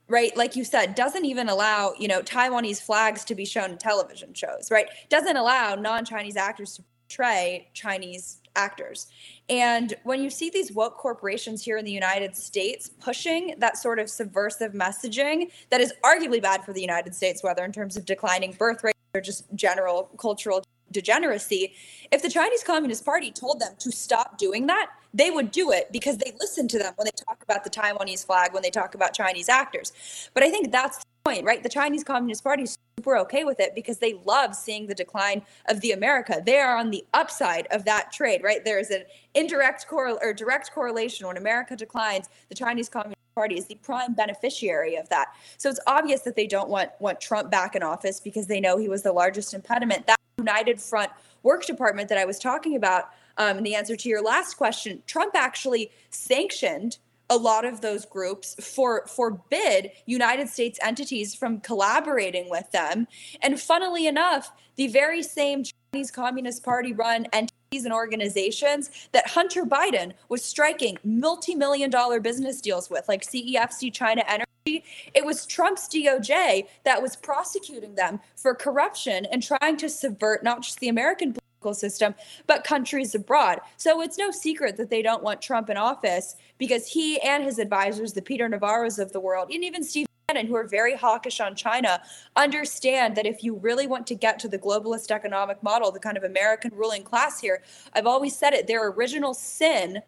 right, 0.08 0.36
like 0.36 0.56
you 0.56 0.64
said, 0.64 0.94
doesn't 0.94 1.24
even 1.24 1.48
allow, 1.48 1.94
you 1.98 2.08
know, 2.08 2.22
Taiwanese 2.22 2.80
flags 2.80 3.24
to 3.24 3.34
be 3.34 3.44
shown 3.44 3.72
in 3.72 3.78
television 3.78 4.34
shows, 4.34 4.70
right? 4.70 4.86
Doesn't 5.08 5.36
allow 5.36 5.74
non-Chinese 5.74 6.36
actors 6.36 6.74
to 6.76 6.84
portray 7.08 7.68
Chinese 7.74 8.40
actors. 8.54 9.08
And 9.48 9.94
when 10.04 10.22
you 10.22 10.30
see 10.30 10.50
these 10.50 10.72
woke 10.72 10.96
corporations 10.96 11.62
here 11.62 11.76
in 11.76 11.84
the 11.84 11.92
United 11.92 12.34
States 12.34 12.90
pushing 13.00 13.54
that 13.58 13.76
sort 13.76 13.98
of 13.98 14.08
subversive 14.08 14.72
messaging 14.72 15.50
that 15.70 15.80
is 15.80 15.92
arguably 16.04 16.40
bad 16.40 16.64
for 16.64 16.72
the 16.72 16.80
United 16.80 17.14
States, 17.14 17.42
whether 17.42 17.64
in 17.64 17.72
terms 17.72 17.96
of 17.96 18.06
declining 18.06 18.52
birth 18.58 18.82
rate 18.82 18.94
or 19.14 19.20
just 19.20 19.44
general 19.54 20.10
cultural 20.18 20.64
degeneracy, 20.90 21.74
if 22.10 22.22
the 22.22 22.30
Chinese 22.30 22.62
Communist 22.62 23.04
Party 23.04 23.30
told 23.30 23.60
them 23.60 23.74
to 23.78 23.90
stop 23.90 24.38
doing 24.38 24.66
that, 24.66 24.90
they 25.12 25.30
would 25.30 25.50
do 25.50 25.72
it 25.72 25.90
because 25.92 26.18
they 26.18 26.32
listen 26.38 26.68
to 26.68 26.78
them 26.78 26.92
when 26.96 27.06
they 27.06 27.24
talk 27.26 27.42
about 27.42 27.64
the 27.64 27.70
Taiwanese 27.70 28.24
flag, 28.24 28.52
when 28.52 28.62
they 28.62 28.70
talk 28.70 28.94
about 28.94 29.14
Chinese 29.14 29.48
actors. 29.48 30.30
But 30.34 30.42
I 30.42 30.50
think 30.50 30.70
that's 30.70 30.98
the 30.98 31.04
point, 31.24 31.44
right? 31.44 31.62
The 31.62 31.68
Chinese 31.68 32.04
Communist 32.04 32.44
Party 32.44 32.64
is 32.64 32.76
super 32.98 33.16
okay 33.18 33.44
with 33.44 33.58
it 33.58 33.74
because 33.74 33.98
they 33.98 34.14
love 34.24 34.54
seeing 34.54 34.86
the 34.86 34.94
decline 34.94 35.42
of 35.68 35.80
the 35.80 35.92
America. 35.92 36.42
They 36.44 36.58
are 36.58 36.76
on 36.76 36.90
the 36.90 37.04
upside 37.14 37.66
of 37.68 37.84
that 37.86 38.12
trade, 38.12 38.42
right? 38.42 38.64
There 38.64 38.78
is 38.78 38.90
an 38.90 39.04
indirect 39.34 39.86
correl 39.88 40.18
or 40.22 40.34
direct 40.34 40.72
correlation 40.72 41.26
when 41.26 41.36
America 41.36 41.76
declines, 41.76 42.28
the 42.48 42.54
Chinese 42.54 42.88
Communist 42.88 43.16
Party 43.34 43.58
is 43.58 43.66
the 43.66 43.74
prime 43.76 44.14
beneficiary 44.14 44.96
of 44.96 45.08
that. 45.10 45.28
So 45.58 45.68
it's 45.68 45.80
obvious 45.86 46.22
that 46.22 46.36
they 46.36 46.46
don't 46.46 46.70
want 46.70 46.90
want 47.00 47.20
Trump 47.20 47.50
back 47.50 47.76
in 47.76 47.82
office 47.82 48.18
because 48.18 48.46
they 48.46 48.60
know 48.60 48.78
he 48.78 48.88
was 48.88 49.02
the 49.02 49.12
largest 49.12 49.52
impediment. 49.52 50.06
That 50.06 50.15
United 50.38 50.78
Front 50.78 51.10
work 51.42 51.64
department 51.64 52.10
that 52.10 52.18
I 52.18 52.26
was 52.26 52.38
talking 52.38 52.76
about, 52.76 53.08
um, 53.38 53.56
in 53.56 53.64
the 53.64 53.74
answer 53.74 53.96
to 53.96 54.08
your 54.08 54.22
last 54.22 54.54
question, 54.58 55.02
Trump 55.06 55.34
actually 55.34 55.90
sanctioned 56.10 56.98
a 57.30 57.36
lot 57.36 57.64
of 57.64 57.80
those 57.80 58.04
groups 58.04 58.54
for 58.62 59.06
forbid 59.06 59.92
United 60.04 60.48
States 60.50 60.78
entities 60.82 61.34
from 61.34 61.60
collaborating 61.60 62.50
with 62.50 62.70
them. 62.70 63.08
And 63.40 63.58
funnily 63.58 64.06
enough, 64.06 64.52
the 64.76 64.88
very 64.88 65.22
same 65.22 65.64
Chinese 65.64 66.10
Communist 66.10 66.62
Party 66.62 66.92
run 66.92 67.26
entities 67.32 67.56
and 67.72 67.92
organizations 67.92 68.90
that 69.12 69.28
Hunter 69.28 69.64
Biden 69.64 70.12
was 70.28 70.44
striking 70.44 70.98
multi-million 71.04 71.90
dollar 71.90 72.20
business 72.20 72.60
deals 72.60 72.88
with, 72.88 73.08
like 73.08 73.22
CEFC 73.22 73.92
China 73.92 74.22
Energy. 74.28 74.84
It 75.14 75.24
was 75.24 75.46
Trump's 75.46 75.88
DOJ 75.88 76.66
that 76.84 77.02
was 77.02 77.16
prosecuting 77.16 77.94
them 77.94 78.20
for 78.36 78.54
corruption 78.54 79.26
and 79.26 79.42
trying 79.42 79.76
to 79.78 79.88
subvert 79.88 80.42
not 80.42 80.62
just 80.62 80.78
the 80.80 80.88
American 80.88 81.34
political 81.34 81.74
system, 81.74 82.14
but 82.46 82.64
countries 82.64 83.14
abroad. 83.14 83.60
So 83.76 84.00
it's 84.00 84.18
no 84.18 84.30
secret 84.30 84.76
that 84.76 84.90
they 84.90 85.02
don't 85.02 85.22
want 85.22 85.42
Trump 85.42 85.68
in 85.68 85.76
office 85.76 86.36
because 86.58 86.86
he 86.86 87.20
and 87.20 87.44
his 87.44 87.58
advisors, 87.58 88.12
the 88.12 88.22
Peter 88.22 88.48
Navarros 88.48 88.98
of 88.98 89.12
the 89.12 89.20
world, 89.20 89.50
and 89.52 89.64
even 89.64 89.82
Steve 89.82 90.05
Bannon, 90.28 90.48
who 90.48 90.56
are 90.56 90.66
very 90.66 90.96
hawkish 90.96 91.38
on 91.38 91.54
China, 91.54 92.02
understand 92.34 93.16
that 93.16 93.26
if 93.26 93.44
you 93.44 93.54
really 93.54 93.86
want 93.86 94.08
to 94.08 94.14
get 94.16 94.40
to 94.40 94.48
the 94.48 94.58
globalist 94.58 95.12
economic 95.12 95.62
model, 95.62 95.92
the 95.92 96.00
kind 96.00 96.16
of 96.16 96.24
American 96.24 96.72
ruling 96.74 97.04
class 97.04 97.40
here, 97.40 97.62
I've 97.92 98.08
always 98.08 98.36
said 98.36 98.52
it, 98.52 98.66
their 98.66 98.88
original 98.88 99.34
sin 99.34 100.02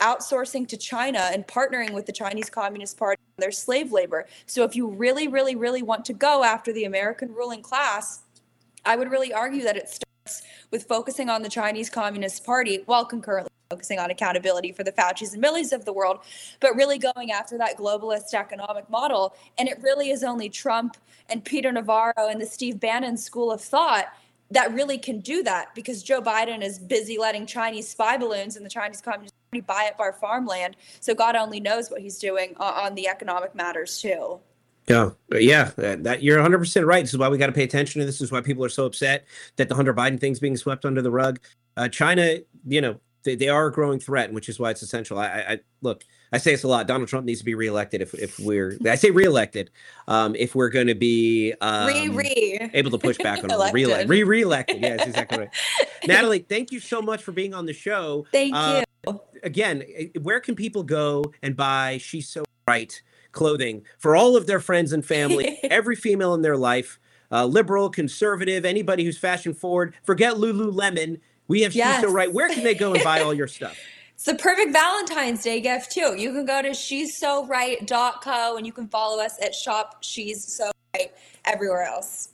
outsourcing 0.00 0.66
to 0.68 0.78
China 0.78 1.28
and 1.34 1.46
partnering 1.46 1.92
with 1.92 2.06
the 2.06 2.12
Chinese 2.12 2.48
Communist 2.48 2.96
Party 2.96 3.20
on 3.36 3.42
their 3.42 3.52
slave 3.52 3.92
labor. 3.92 4.26
So 4.46 4.64
if 4.64 4.74
you 4.74 4.88
really, 4.88 5.28
really, 5.28 5.54
really 5.54 5.82
want 5.82 6.06
to 6.06 6.14
go 6.14 6.44
after 6.44 6.72
the 6.72 6.84
American 6.84 7.34
ruling 7.34 7.60
class, 7.60 8.22
I 8.86 8.96
would 8.96 9.10
really 9.10 9.34
argue 9.34 9.64
that 9.64 9.76
it 9.76 9.90
starts 9.90 10.46
with 10.70 10.84
focusing 10.84 11.28
on 11.28 11.42
the 11.42 11.50
Chinese 11.50 11.90
Communist 11.90 12.42
Party 12.46 12.84
while 12.86 13.04
concurrently 13.04 13.50
focusing 13.72 13.98
on 13.98 14.10
accountability 14.10 14.70
for 14.70 14.84
the 14.84 14.92
Faucis 14.92 15.32
and 15.32 15.40
Milleys 15.40 15.72
of 15.72 15.86
the 15.86 15.92
world, 15.94 16.18
but 16.60 16.76
really 16.76 16.98
going 16.98 17.32
after 17.32 17.56
that 17.56 17.78
globalist 17.78 18.34
economic 18.34 18.88
model. 18.90 19.34
And 19.56 19.66
it 19.66 19.80
really 19.80 20.10
is 20.10 20.22
only 20.22 20.50
Trump 20.50 20.98
and 21.30 21.42
Peter 21.42 21.72
Navarro 21.72 22.28
and 22.28 22.38
the 22.38 22.46
Steve 22.46 22.78
Bannon 22.78 23.16
school 23.16 23.50
of 23.50 23.62
thought 23.62 24.12
that 24.50 24.70
really 24.74 24.98
can 24.98 25.20
do 25.20 25.42
that 25.42 25.74
because 25.74 26.02
Joe 26.02 26.20
Biden 26.20 26.62
is 26.62 26.78
busy 26.78 27.16
letting 27.16 27.46
Chinese 27.46 27.88
spy 27.88 28.18
balloons 28.18 28.56
and 28.56 28.66
the 28.66 28.70
Chinese 28.70 29.00
Communist 29.00 29.32
Party 29.50 29.62
buy 29.62 29.90
up 29.90 29.98
our 29.98 30.12
farmland. 30.12 30.76
So 31.00 31.14
God 31.14 31.36
only 31.36 31.58
knows 31.58 31.90
what 31.90 32.02
he's 32.02 32.18
doing 32.18 32.54
on 32.58 32.94
the 32.94 33.08
economic 33.08 33.54
matters 33.54 33.98
too. 34.02 34.40
Yeah, 34.88 35.10
yeah, 35.30 35.70
that, 35.76 36.04
that 36.04 36.22
you're 36.22 36.36
100 36.36 36.58
percent 36.58 36.86
right. 36.86 37.02
This 37.02 37.14
is 37.14 37.18
why 37.18 37.28
we 37.28 37.38
got 37.38 37.46
to 37.46 37.52
pay 37.52 37.62
attention 37.62 38.00
to 38.00 38.04
this. 38.04 38.16
This 38.18 38.26
is 38.26 38.32
why 38.32 38.42
people 38.42 38.64
are 38.64 38.68
so 38.68 38.84
upset 38.84 39.24
that 39.56 39.68
the 39.68 39.74
Hunter 39.74 39.94
Biden 39.94 40.20
thing's 40.20 40.40
being 40.40 40.56
swept 40.56 40.84
under 40.84 41.00
the 41.00 41.10
rug. 41.10 41.38
Uh, 41.76 41.88
China, 41.88 42.38
you 42.66 42.80
know, 42.80 43.00
they, 43.24 43.34
they 43.34 43.48
are 43.48 43.66
a 43.66 43.72
growing 43.72 43.98
threat, 43.98 44.32
which 44.32 44.48
is 44.48 44.58
why 44.58 44.70
it's 44.70 44.82
essential. 44.82 45.18
I, 45.18 45.26
I, 45.26 45.58
look, 45.80 46.04
I 46.32 46.38
say 46.38 46.52
this 46.52 46.62
a 46.64 46.68
lot. 46.68 46.86
Donald 46.86 47.08
Trump 47.08 47.26
needs 47.26 47.40
to 47.40 47.44
be 47.44 47.54
reelected 47.54 48.00
if 48.00 48.14
if 48.14 48.38
we're 48.40 48.78
I 48.86 48.94
say 48.94 49.10
reelected, 49.10 49.70
um, 50.08 50.34
if 50.34 50.54
we're 50.54 50.70
going 50.70 50.86
to 50.86 50.94
be 50.94 51.52
um, 51.60 51.86
Re- 51.86 52.08
re. 52.08 52.70
able 52.74 52.90
to 52.90 52.98
push 52.98 53.18
back 53.18 53.44
on. 53.44 53.72
Re 53.72 54.04
re 54.04 54.22
reelected. 54.24 54.80
Yeah, 54.80 54.96
that's 54.96 55.08
exactly 55.08 55.38
right. 55.38 55.50
Natalie, 56.06 56.40
thank 56.40 56.72
you 56.72 56.80
so 56.80 57.02
much 57.02 57.22
for 57.22 57.32
being 57.32 57.54
on 57.54 57.66
the 57.66 57.72
show. 57.74 58.26
Thank 58.32 58.54
Uh, 58.56 58.82
you. 59.06 59.20
again, 59.42 59.82
where 60.22 60.40
can 60.40 60.54
people 60.54 60.82
go 60.82 61.24
and 61.42 61.56
buy 61.56 61.98
She's 61.98 62.28
So 62.28 62.44
Right 62.68 63.02
clothing 63.32 63.82
for 63.98 64.14
all 64.14 64.36
of 64.36 64.46
their 64.46 64.60
friends 64.60 64.92
and 64.92 65.04
family, 65.04 65.58
every 65.64 65.96
female 65.96 66.32
in 66.34 66.42
their 66.42 66.56
life, 66.56 66.98
uh, 67.30 67.44
liberal, 67.44 67.90
conservative, 67.90 68.64
anybody 68.64 69.04
who's 69.04 69.18
fashion 69.18 69.52
forward? 69.54 69.94
Forget 70.04 70.34
Lululemon. 70.34 71.20
We 71.52 71.60
have 71.60 71.74
She's 71.74 72.00
So 72.00 72.10
Right. 72.10 72.32
Where 72.32 72.48
can 72.48 72.64
they 72.64 72.74
go 72.74 72.94
and 72.94 73.04
buy 73.04 73.20
all 73.20 73.34
your 73.34 73.46
stuff? 73.46 73.76
It's 74.14 74.26
the 74.30 74.34
perfect 74.36 74.72
Valentine's 74.72 75.42
Day 75.42 75.60
gift 75.60 75.90
too. 75.90 76.14
You 76.16 76.32
can 76.32 76.46
go 76.46 76.62
to 76.62 76.72
she's 76.74 77.16
so 77.16 77.44
right.co 77.46 78.56
and 78.56 78.64
you 78.64 78.72
can 78.72 78.86
follow 78.86 79.20
us 79.20 79.34
at 79.42 79.52
shop 79.52 79.96
she's 80.02 80.44
so 80.44 80.70
right 80.94 81.10
everywhere 81.44 81.82
else. 81.82 82.28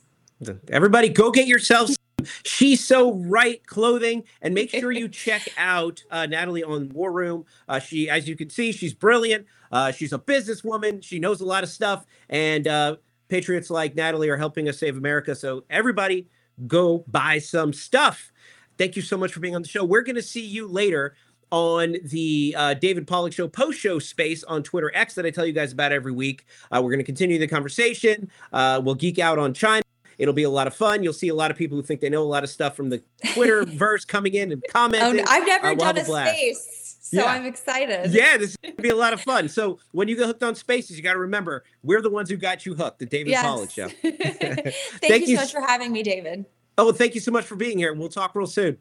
Everybody, 0.67 1.09
go 1.09 1.31
get 1.31 1.47
yourself 1.47 1.87
some 1.87 2.27
She's 2.43 2.85
So 2.85 3.15
Right 3.15 3.65
clothing 3.65 4.23
and 4.43 4.53
make 4.53 4.69
sure 4.69 4.91
you 4.91 5.07
check 5.25 5.47
out 5.57 6.03
uh, 6.11 6.27
Natalie 6.27 6.63
on 6.63 6.89
War 6.89 7.11
Room. 7.11 7.45
Uh, 7.67 7.79
she, 7.79 8.07
as 8.07 8.27
you 8.27 8.35
can 8.35 8.51
see, 8.51 8.71
she's 8.71 8.93
brilliant. 8.93 9.47
Uh, 9.71 9.91
she's 9.91 10.13
a 10.13 10.19
businesswoman. 10.19 11.03
She 11.03 11.17
knows 11.17 11.41
a 11.41 11.45
lot 11.45 11.63
of 11.63 11.69
stuff. 11.69 12.05
And 12.29 12.67
uh, 12.67 12.97
patriots 13.29 13.71
like 13.71 13.95
Natalie 13.95 14.29
are 14.29 14.37
helping 14.37 14.69
us 14.69 14.77
save 14.77 14.95
America. 14.95 15.33
So, 15.33 15.63
everybody, 15.71 16.27
go 16.67 17.03
buy 17.07 17.39
some 17.39 17.73
stuff. 17.73 18.31
Thank 18.79 18.95
you 18.95 19.03
so 19.03 19.17
much 19.17 19.31
for 19.33 19.41
being 19.41 19.55
on 19.55 19.61
the 19.61 19.67
show. 19.67 19.83
We're 19.85 20.01
going 20.01 20.15
to 20.15 20.21
see 20.23 20.43
you 20.43 20.65
later 20.67 21.15
on 21.51 21.97
the 22.05 22.55
uh, 22.57 22.73
David 22.75 23.05
Pollack 23.07 23.33
Show 23.33 23.47
post 23.47 23.77
show 23.79 23.99
space 23.99 24.43
on 24.45 24.63
Twitter 24.63 24.89
X 24.95 25.15
that 25.15 25.25
I 25.25 25.31
tell 25.31 25.45
you 25.45 25.51
guys 25.53 25.73
about 25.73 25.91
every 25.91 26.11
week. 26.13 26.45
Uh, 26.71 26.79
we're 26.81 26.89
going 26.91 26.99
to 26.99 27.03
continue 27.03 27.37
the 27.37 27.47
conversation. 27.47 28.31
Uh, 28.53 28.79
we'll 28.83 28.95
geek 28.95 29.19
out 29.19 29.37
on 29.37 29.53
China. 29.53 29.83
It'll 30.17 30.33
be 30.33 30.43
a 30.43 30.49
lot 30.49 30.67
of 30.67 30.73
fun. 30.75 31.03
You'll 31.03 31.13
see 31.13 31.27
a 31.29 31.33
lot 31.35 31.49
of 31.51 31.57
people 31.57 31.77
who 31.77 31.81
think 31.83 32.01
they 32.01 32.09
know 32.09 32.21
a 32.21 32.23
lot 32.23 32.43
of 32.43 32.49
stuff 32.49 32.75
from 32.75 32.89
the 32.89 33.01
Twitter 33.33 33.65
verse 33.67 34.05
coming 34.05 34.33
in 34.33 34.51
and 34.51 34.63
Oh, 34.69 34.71
commenting. 34.71 35.17
no, 35.17 35.23
I've 35.27 35.45
never 35.45 35.67
Uh, 35.67 35.69
we'll 35.71 35.77
done 35.77 35.95
have 35.97 36.07
a 36.09 36.25
space, 36.27 36.97
so 37.01 37.17
Yeah. 37.17 37.25
I'm 37.25 37.45
excited. 37.45 38.11
Yeah, 38.11 38.37
this 38.37 38.51
is 38.51 38.57
going 38.57 38.75
to 38.77 38.81
be 38.81 38.89
a 38.89 38.95
lot 38.95 39.11
of 39.13 39.19
fun. 39.21 39.49
So 39.49 39.79
when 39.91 40.07
you 40.07 40.15
get 40.15 40.25
hooked 40.27 40.43
on 40.43 40.55
spaces, 40.55 40.95
you 40.97 41.03
got 41.03 41.13
to 41.13 41.19
remember 41.19 41.63
we're 41.83 42.01
the 42.01 42.09
ones 42.09 42.29
who 42.29 42.37
got 42.37 42.65
you 42.65 42.75
hooked. 42.75 42.99
The 42.99 43.05
David 43.07 43.31
Yes. 43.31 43.43
Pollack 43.43 43.71
Show. 43.71 43.87
Thank, 44.01 44.73
Thank 45.01 45.27
you 45.27 45.35
so 45.37 45.41
much 45.43 45.51
for 45.51 45.61
having 45.61 45.91
me, 45.91 46.03
David. 46.03 46.45
Oh, 46.79 46.93
thank 46.93 47.13
you 47.13 47.19
so 47.19 47.29
much 47.29 47.43
for 47.43 47.57
being 47.57 47.77
here. 47.77 47.91
And 47.91 47.99
we'll 47.99 48.07
talk 48.07 48.33
real 48.35 48.47
soon. 48.47 48.77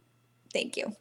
Thank 0.52 0.76
you. 0.76 0.92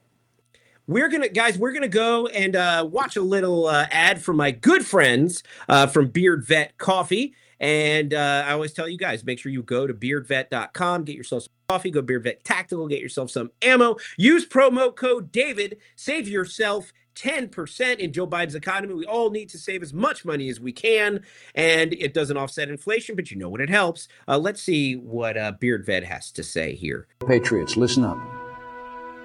We're 0.88 1.10
gonna, 1.10 1.30
guys, 1.30 1.56
we're 1.56 1.72
gonna 1.74 1.88
go 1.88 2.26
and 2.26 2.56
uh, 2.56 2.88
watch 2.90 3.18
a 3.18 3.22
little 3.22 3.68
uh, 3.68 3.86
ad 3.92 4.20
from 4.20 4.36
my 4.38 4.50
good 4.50 4.84
friends 4.84 5.44
uh, 5.70 5.86
from 5.86 6.08
Beard 6.08 6.44
Vet 6.48 6.76
Coffee. 6.80 7.36
And 7.60 8.16
uh, 8.16 8.46
I 8.48 8.54
always 8.54 8.74
tell 8.74 8.90
you 8.90 8.98
guys, 8.98 9.24
make 9.24 9.38
sure 9.38 9.52
you 9.52 9.62
go 9.62 9.86
to 9.86 9.94
beardvet.com, 9.94 11.04
get 11.04 11.16
yourself 11.16 11.44
some 11.44 11.54
coffee, 11.70 11.92
go 11.92 12.02
Beard 12.02 12.24
Vet 12.24 12.44
Tactical, 12.44 12.88
get 12.88 13.00
yourself 13.00 13.30
some 13.30 13.52
ammo. 13.62 13.98
Use 14.18 14.48
promo 14.48 14.96
code 14.96 15.32
David, 15.32 15.78
save 15.96 16.28
yourself 16.28 16.92
10% 17.18 17.98
in 17.98 18.14
Joe 18.14 18.28
Biden's 18.28 18.56
economy. 18.56 18.94
We 18.94 19.06
all 19.06 19.32
need 19.32 19.50
to 19.50 19.58
save 19.58 19.82
as 19.82 19.94
much 19.94 20.24
money 20.24 20.50
as 20.50 20.60
we 20.60 20.72
can, 20.72 21.24
and 21.56 21.94
it 21.94 22.14
doesn't 22.14 22.38
offset 22.38 22.70
inflation, 22.70 23.16
but 23.16 23.32
you 23.32 23.38
know 23.38 23.50
what? 23.50 23.62
It 23.62 23.70
helps. 23.70 24.08
Uh, 24.28 24.38
let's 24.38 24.62
see 24.62 24.96
what 24.96 25.38
uh, 25.38 25.54
Beard 25.54 25.86
Vet 25.86 26.04
has 26.04 26.32
to 26.32 26.44
say 26.44 26.76
here. 26.76 27.08
Patriots, 27.26 27.76
listen 27.76 28.04
up. 28.06 28.18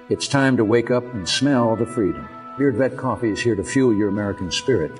It's 0.09 0.27
time 0.27 0.57
to 0.57 0.65
wake 0.65 0.91
up 0.91 1.03
and 1.13 1.27
smell 1.27 1.75
the 1.75 1.85
freedom. 1.85 2.27
Beard 2.57 2.75
Vet 2.75 2.97
Coffee 2.97 3.29
is 3.29 3.39
here 3.39 3.55
to 3.55 3.63
fuel 3.63 3.95
your 3.95 4.09
American 4.09 4.51
spirit. 4.51 4.91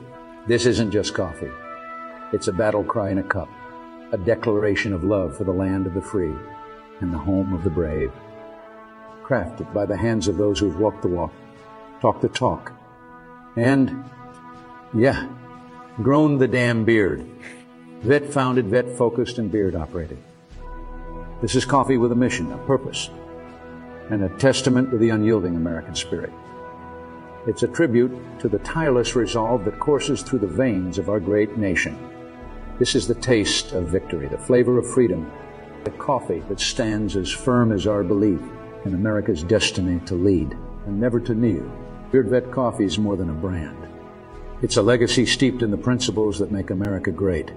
This 0.47 0.65
isn't 0.65 0.91
just 0.91 1.13
coffee. 1.13 1.51
It's 2.31 2.47
a 2.47 2.53
battle 2.53 2.83
cry 2.83 3.09
in 3.09 3.17
a 3.17 3.23
cup, 3.23 3.49
a 4.11 4.17
declaration 4.17 4.93
of 4.93 5.03
love 5.03 5.37
for 5.37 5.43
the 5.43 5.51
land 5.51 5.87
of 5.87 5.93
the 5.93 6.01
free 6.01 6.33
and 6.99 7.13
the 7.13 7.17
home 7.17 7.53
of 7.53 7.63
the 7.63 7.69
brave. 7.69 8.11
Crafted 9.23 9.73
by 9.73 9.85
the 9.85 9.97
hands 9.97 10.27
of 10.27 10.37
those 10.37 10.59
who've 10.59 10.79
walked 10.79 11.01
the 11.01 11.07
walk, 11.07 11.31
talked 12.01 12.21
the 12.21 12.29
talk, 12.29 12.73
and, 13.55 14.03
yeah, 14.93 15.29
grown 16.01 16.37
the 16.37 16.47
damn 16.47 16.85
beard. 16.85 17.25
Vet 18.01 18.25
founded, 18.25 18.67
vet 18.67 18.89
focused, 18.97 19.37
and 19.37 19.51
beard 19.51 19.75
operated. 19.75 20.17
This 21.41 21.55
is 21.55 21.65
coffee 21.65 21.97
with 21.97 22.11
a 22.11 22.15
mission, 22.15 22.51
a 22.51 22.57
purpose, 22.59 23.09
and 24.09 24.23
a 24.23 24.37
testament 24.37 24.91
to 24.91 24.97
the 24.97 25.09
unyielding 25.09 25.55
American 25.55 25.95
spirit. 25.95 26.31
It's 27.45 27.63
a 27.63 27.67
tribute 27.67 28.39
to 28.39 28.47
the 28.47 28.59
tireless 28.59 29.15
resolve 29.15 29.65
that 29.65 29.79
courses 29.79 30.21
through 30.21 30.39
the 30.39 30.47
veins 30.47 30.97
of 30.97 31.09
our 31.09 31.19
great 31.19 31.57
nation. 31.57 31.97
This 32.79 32.95
is 32.95 33.07
the 33.07 33.15
taste 33.15 33.73
of 33.73 33.89
victory, 33.89 34.27
the 34.27 34.37
flavor 34.37 34.77
of 34.77 34.89
freedom, 34.89 35.31
the 35.83 35.91
coffee 35.91 36.39
that 36.47 36.59
stands 36.59 37.17
as 37.17 37.29
firm 37.29 37.71
as 37.71 37.85
our 37.85 38.03
belief 38.03 38.39
in 38.85 38.93
America's 38.93 39.43
destiny 39.43 39.99
to 40.05 40.15
lead 40.15 40.53
and 40.85 40.99
never 40.99 41.19
to 41.19 41.35
kneel. 41.35 41.69
Beard 42.13 42.29
Vet 42.29 42.51
Coffee 42.51 42.85
is 42.85 42.99
more 42.99 43.15
than 43.15 43.31
a 43.31 43.33
brand. 43.33 43.87
It's 44.61 44.77
a 44.77 44.83
legacy 44.83 45.25
steeped 45.25 45.63
in 45.63 45.71
the 45.71 45.77
principles 45.77 46.37
that 46.37 46.51
make 46.51 46.69
America 46.69 47.09
great. 47.09 47.51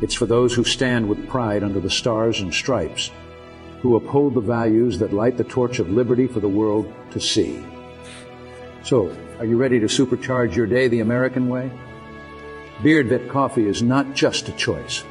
It's 0.00 0.14
for 0.14 0.24
those 0.24 0.54
who 0.54 0.64
stand 0.64 1.06
with 1.06 1.28
pride 1.28 1.62
under 1.62 1.78
the 1.78 1.90
stars 1.90 2.40
and 2.40 2.54
stripes, 2.54 3.10
who 3.82 3.96
uphold 3.96 4.32
the 4.32 4.40
values 4.40 4.98
that 5.00 5.12
light 5.12 5.36
the 5.36 5.44
torch 5.44 5.80
of 5.80 5.90
liberty 5.90 6.26
for 6.26 6.40
the 6.40 6.48
world 6.48 6.90
to 7.10 7.20
see. 7.20 7.62
So, 8.84 9.14
are 9.38 9.44
you 9.44 9.58
ready 9.58 9.78
to 9.80 9.86
supercharge 9.86 10.56
your 10.56 10.66
day 10.66 10.88
the 10.88 11.00
American 11.00 11.50
way? 11.50 11.70
Beard 12.82 13.08
Vet 13.08 13.28
Coffee 13.28 13.66
is 13.66 13.82
not 13.82 14.14
just 14.14 14.48
a 14.48 14.52
choice. 14.52 15.04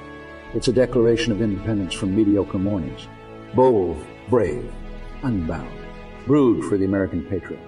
It's 0.56 0.68
a 0.68 0.74
declaration 0.74 1.32
of 1.32 1.44
independence 1.44 1.94
from 1.94 2.16
mediocre 2.16 2.58
mornings. 2.58 3.08
Bold, 3.54 4.04
brave, 4.30 4.74
unbound. 5.22 5.78
Brewed 6.26 6.66
for 6.66 6.76
the 6.76 6.86
American 6.86 7.24
patriot. 7.26 7.62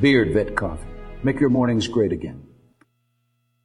Beard 0.00 0.32
Vet 0.32 0.56
Coffee. 0.56 0.86
Make 1.22 1.38
your 1.38 1.50
mornings 1.50 1.86
great 1.86 2.12
again. 2.12 2.42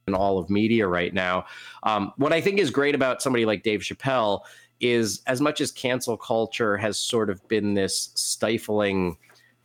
in 0.06 0.14
all 0.14 0.38
of 0.38 0.48
media 0.48 0.86
right 0.86 1.12
now. 1.12 1.44
Um, 1.82 2.12
what 2.16 2.32
I 2.32 2.40
think 2.40 2.58
is 2.58 2.70
great 2.70 2.94
about 2.94 3.20
somebody 3.20 3.44
like 3.44 3.62
Dave 3.62 3.80
Chappelle 3.80 4.40
is 4.80 5.22
as 5.26 5.40
much 5.40 5.60
as 5.60 5.70
cancel 5.70 6.16
culture 6.16 6.76
has 6.78 6.98
sort 6.98 7.28
of 7.28 7.46
been 7.48 7.74
this 7.74 8.10
stifling 8.14 9.18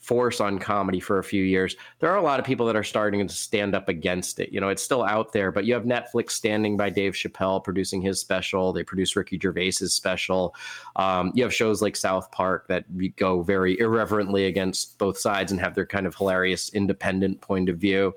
force 0.03 0.41
on 0.41 0.59
comedy 0.59 0.99
for 0.99 1.17
a 1.17 1.23
few 1.23 1.43
years, 1.43 1.77
there 1.99 2.11
are 2.11 2.17
a 2.17 2.21
lot 2.21 2.39
of 2.39 2.45
people 2.45 2.65
that 2.65 2.75
are 2.75 2.83
starting 2.83 3.25
to 3.25 3.33
stand 3.33 3.73
up 3.73 3.87
against 3.87 4.39
it. 4.39 4.51
You 4.51 4.59
know, 4.59 4.67
it's 4.67 4.83
still 4.83 5.01
out 5.01 5.31
there, 5.31 5.49
but 5.49 5.63
you 5.63 5.73
have 5.73 5.83
Netflix 5.83 6.31
standing 6.31 6.75
by 6.75 6.89
Dave 6.89 7.13
Chappelle 7.13 7.63
producing 7.63 8.01
his 8.01 8.19
special. 8.19 8.73
They 8.73 8.83
produce 8.83 9.15
Ricky 9.15 9.39
Gervais's 9.39 9.93
special. 9.93 10.55
Um, 10.97 11.31
you 11.33 11.43
have 11.43 11.53
shows 11.53 11.81
like 11.81 11.95
South 11.95 12.29
Park 12.31 12.67
that 12.67 12.85
go 13.15 13.41
very 13.43 13.79
irreverently 13.79 14.45
against 14.45 14.97
both 14.97 15.17
sides 15.17 15.53
and 15.53 15.61
have 15.61 15.73
their 15.73 15.85
kind 15.85 16.05
of 16.05 16.15
hilarious 16.15 16.69
independent 16.73 17.39
point 17.39 17.69
of 17.69 17.77
view. 17.77 18.13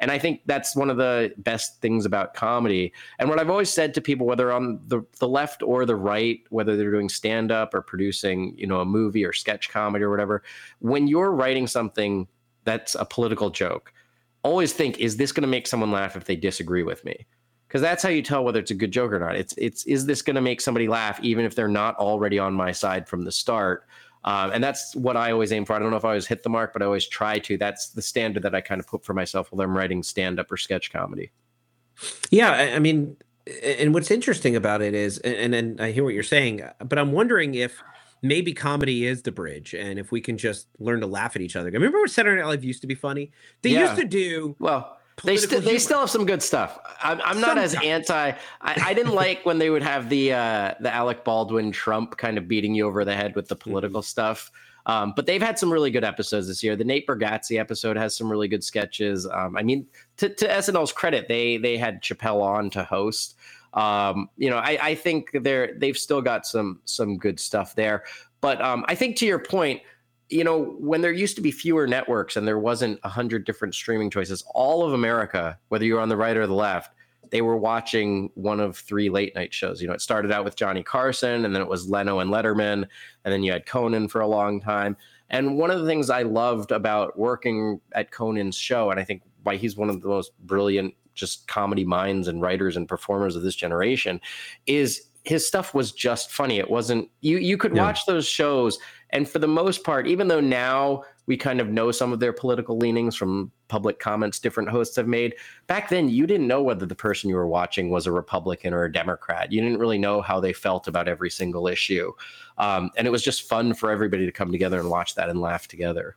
And 0.00 0.10
I 0.10 0.18
think 0.18 0.40
that's 0.46 0.74
one 0.74 0.90
of 0.90 0.96
the 0.96 1.32
best 1.36 1.80
things 1.80 2.06
about 2.06 2.34
comedy. 2.34 2.92
And 3.18 3.28
what 3.28 3.38
I've 3.38 3.50
always 3.50 3.70
said 3.70 3.94
to 3.94 4.00
people, 4.00 4.26
whether 4.26 4.50
on 4.50 4.80
the, 4.88 5.02
the 5.18 5.28
left 5.28 5.62
or 5.62 5.84
the 5.84 5.94
right, 5.94 6.40
whether 6.48 6.76
they're 6.76 6.90
doing 6.90 7.10
stand 7.10 7.52
up 7.52 7.74
or 7.74 7.82
producing, 7.82 8.56
you 8.56 8.66
know, 8.66 8.80
a 8.80 8.84
movie 8.84 9.24
or 9.24 9.32
sketch 9.32 9.68
comedy 9.68 10.02
or 10.02 10.10
whatever, 10.10 10.42
when 10.78 11.06
you're 11.06 11.32
writing 11.32 11.66
something 11.66 12.26
that's 12.64 12.94
a 12.94 13.04
political 13.04 13.50
joke, 13.50 13.92
always 14.42 14.72
think, 14.72 14.98
is 14.98 15.18
this 15.18 15.32
going 15.32 15.42
to 15.42 15.48
make 15.48 15.66
someone 15.66 15.92
laugh 15.92 16.16
if 16.16 16.24
they 16.24 16.36
disagree 16.36 16.82
with 16.82 17.04
me? 17.04 17.26
Because 17.68 17.82
that's 17.82 18.02
how 18.02 18.08
you 18.08 18.22
tell 18.22 18.42
whether 18.42 18.58
it's 18.58 18.72
a 18.72 18.74
good 18.74 18.90
joke 18.90 19.12
or 19.12 19.20
not. 19.20 19.36
It's 19.36 19.54
it's 19.56 19.84
is 19.84 20.04
this 20.06 20.22
going 20.22 20.34
to 20.34 20.40
make 20.40 20.60
somebody 20.60 20.88
laugh 20.88 21.20
even 21.22 21.44
if 21.44 21.54
they're 21.54 21.68
not 21.68 21.94
already 21.96 22.38
on 22.38 22.52
my 22.52 22.72
side 22.72 23.06
from 23.06 23.24
the 23.24 23.30
start? 23.30 23.86
Um, 24.24 24.50
and 24.52 24.62
that's 24.62 24.94
what 24.94 25.16
I 25.16 25.32
always 25.32 25.50
aim 25.52 25.64
for. 25.64 25.74
I 25.74 25.78
don't 25.78 25.90
know 25.90 25.96
if 25.96 26.04
I 26.04 26.08
always 26.08 26.26
hit 26.26 26.42
the 26.42 26.50
mark, 26.50 26.72
but 26.72 26.82
I 26.82 26.84
always 26.84 27.06
try 27.08 27.38
to. 27.38 27.56
That's 27.56 27.88
the 27.88 28.02
standard 28.02 28.42
that 28.42 28.54
I 28.54 28.60
kind 28.60 28.78
of 28.80 28.86
put 28.86 29.04
for 29.04 29.14
myself 29.14 29.50
while 29.50 29.62
I'm 29.62 29.76
writing 29.76 30.02
stand 30.02 30.38
up 30.38 30.52
or 30.52 30.56
sketch 30.56 30.92
comedy. 30.92 31.30
Yeah, 32.30 32.52
I, 32.52 32.76
I 32.76 32.78
mean, 32.78 33.16
and 33.62 33.94
what's 33.94 34.10
interesting 34.10 34.56
about 34.56 34.82
it 34.82 34.94
is, 34.94 35.18
and 35.18 35.54
and 35.54 35.80
I 35.80 35.92
hear 35.92 36.04
what 36.04 36.14
you're 36.14 36.22
saying, 36.22 36.62
but 36.84 36.98
I'm 36.98 37.12
wondering 37.12 37.54
if 37.54 37.82
maybe 38.22 38.52
comedy 38.52 39.06
is 39.06 39.22
the 39.22 39.32
bridge, 39.32 39.72
and 39.74 39.98
if 39.98 40.12
we 40.12 40.20
can 40.20 40.36
just 40.36 40.68
learn 40.78 41.00
to 41.00 41.06
laugh 41.06 41.34
at 41.36 41.42
each 41.42 41.56
other. 41.56 41.70
Remember 41.70 41.98
when 41.98 42.08
Saturday 42.08 42.40
Night 42.42 42.48
Live 42.48 42.64
used 42.64 42.82
to 42.82 42.86
be 42.86 42.94
funny? 42.94 43.32
They 43.62 43.70
Yeah. 43.70 43.84
used 43.84 43.96
to 43.96 44.04
do 44.06 44.54
well. 44.58 44.98
They 45.24 45.36
still 45.36 45.60
they 45.60 45.78
still 45.78 46.00
have 46.00 46.10
some 46.10 46.24
good 46.26 46.42
stuff. 46.42 46.78
I'm, 47.02 47.20
I'm 47.24 47.40
not 47.40 47.58
as 47.58 47.74
anti. 47.74 48.30
I, 48.30 48.36
I 48.60 48.94
didn't 48.94 49.14
like 49.14 49.44
when 49.44 49.58
they 49.58 49.70
would 49.70 49.82
have 49.82 50.08
the 50.08 50.32
uh, 50.32 50.74
the 50.80 50.92
Alec 50.92 51.24
Baldwin 51.24 51.72
Trump 51.72 52.16
kind 52.16 52.38
of 52.38 52.48
beating 52.48 52.74
you 52.74 52.86
over 52.86 53.04
the 53.04 53.14
head 53.14 53.36
with 53.36 53.48
the 53.48 53.54
Mm-hmm. 53.56 53.70
political 53.70 54.02
stuff. 54.02 54.50
Um, 54.86 55.12
but 55.14 55.26
they've 55.26 55.42
had 55.42 55.58
some 55.58 55.70
really 55.70 55.90
good 55.90 56.04
episodes 56.04 56.48
this 56.48 56.62
year. 56.62 56.74
The 56.74 56.84
Nate 56.84 57.06
Bargatze 57.06 57.58
episode 57.58 57.96
has 57.98 58.16
some 58.16 58.30
really 58.30 58.48
good 58.48 58.64
sketches. 58.64 59.26
Um, 59.26 59.56
I 59.56 59.62
mean, 59.62 59.86
to, 60.16 60.30
to 60.34 60.48
SNL's 60.48 60.92
credit, 60.92 61.28
they 61.28 61.58
they 61.58 61.76
had 61.76 62.02
Chappelle 62.02 62.40
on 62.40 62.70
to 62.70 62.82
host. 62.82 63.36
Um, 63.74 64.30
you 64.36 64.48
know, 64.50 64.56
I, 64.56 64.78
I 64.80 64.94
think 64.94 65.30
they're 65.42 65.74
they've 65.76 65.98
still 65.98 66.22
got 66.22 66.46
some 66.46 66.80
some 66.86 67.18
good 67.18 67.38
stuff 67.38 67.74
there. 67.74 68.04
But 68.40 68.60
um, 68.62 68.84
I 68.88 68.94
think 68.94 69.16
to 69.16 69.26
your 69.26 69.38
point, 69.38 69.82
you 70.30 70.44
know, 70.44 70.76
when 70.78 71.00
there 71.00 71.12
used 71.12 71.34
to 71.36 71.42
be 71.42 71.50
fewer 71.50 71.86
networks 71.86 72.36
and 72.36 72.46
there 72.46 72.58
wasn't 72.58 73.00
a 73.02 73.08
hundred 73.08 73.44
different 73.44 73.74
streaming 73.74 74.10
choices, 74.10 74.44
all 74.54 74.84
of 74.84 74.92
America, 74.92 75.58
whether 75.68 75.84
you're 75.84 76.00
on 76.00 76.08
the 76.08 76.16
right 76.16 76.36
or 76.36 76.46
the 76.46 76.54
left, 76.54 76.94
they 77.30 77.42
were 77.42 77.56
watching 77.56 78.30
one 78.34 78.60
of 78.60 78.76
three 78.76 79.08
late 79.08 79.34
night 79.34 79.52
shows. 79.52 79.80
You 79.80 79.88
know, 79.88 79.94
it 79.94 80.00
started 80.00 80.32
out 80.32 80.44
with 80.44 80.56
Johnny 80.56 80.82
Carson, 80.82 81.44
and 81.44 81.54
then 81.54 81.62
it 81.62 81.68
was 81.68 81.88
Leno 81.88 82.20
and 82.20 82.30
Letterman, 82.30 82.86
and 83.24 83.32
then 83.32 83.42
you 83.42 83.52
had 83.52 83.66
Conan 83.66 84.08
for 84.08 84.20
a 84.20 84.26
long 84.26 84.60
time. 84.60 84.96
And 85.30 85.56
one 85.58 85.70
of 85.70 85.80
the 85.80 85.86
things 85.86 86.10
I 86.10 86.22
loved 86.22 86.72
about 86.72 87.18
working 87.18 87.80
at 87.92 88.10
Conan's 88.10 88.56
show, 88.56 88.90
and 88.90 88.98
I 88.98 89.04
think 89.04 89.22
why 89.42 89.56
he's 89.56 89.76
one 89.76 89.90
of 89.90 90.00
the 90.00 90.08
most 90.08 90.32
brilliant 90.40 90.94
just 91.14 91.46
comedy 91.48 91.84
minds 91.84 92.28
and 92.28 92.40
writers 92.40 92.76
and 92.76 92.88
performers 92.88 93.36
of 93.36 93.42
this 93.42 93.54
generation, 93.54 94.20
is 94.66 95.09
his 95.24 95.46
stuff 95.46 95.74
was 95.74 95.92
just 95.92 96.30
funny. 96.30 96.58
It 96.58 96.70
wasn't 96.70 97.08
you 97.20 97.38
you 97.38 97.56
could 97.58 97.74
Yeah. 97.76 97.82
watch 97.84 98.06
those 98.06 98.26
shows 98.26 98.78
and 99.12 99.28
for 99.28 99.40
the 99.40 99.48
most 99.48 99.82
part, 99.84 100.06
even 100.06 100.28
though 100.28 100.40
now 100.40 101.02
we 101.26 101.36
kind 101.36 101.60
of 101.60 101.68
know 101.68 101.90
some 101.90 102.12
of 102.12 102.20
their 102.20 102.32
political 102.32 102.78
leanings 102.78 103.16
from 103.16 103.50
public 103.68 103.98
comments 103.98 104.38
different 104.38 104.68
hosts 104.68 104.96
have 104.96 105.06
made, 105.08 105.34
back 105.66 105.88
then 105.88 106.08
you 106.08 106.26
didn't 106.26 106.46
know 106.46 106.62
whether 106.62 106.86
the 106.86 106.94
person 106.94 107.28
you 107.28 107.36
were 107.36 107.48
watching 107.48 107.90
was 107.90 108.06
a 108.06 108.12
Republican 108.12 108.72
or 108.72 108.84
a 108.84 108.92
Democrat. 108.92 109.50
You 109.52 109.60
didn't 109.60 109.78
really 109.78 109.98
know 109.98 110.20
how 110.22 110.38
they 110.40 110.52
felt 110.52 110.86
about 110.88 111.08
every 111.08 111.30
single 111.30 111.66
issue. 111.66 112.12
Um, 112.58 112.90
and 112.96 113.06
it 113.06 113.10
was 113.10 113.22
just 113.22 113.48
fun 113.48 113.74
for 113.74 113.90
everybody 113.90 114.26
to 114.26 114.32
come 114.32 114.52
together 114.52 114.78
and 114.78 114.88
watch 114.90 115.14
that 115.16 115.28
and 115.28 115.40
laugh 115.40 115.66
together. 115.66 116.16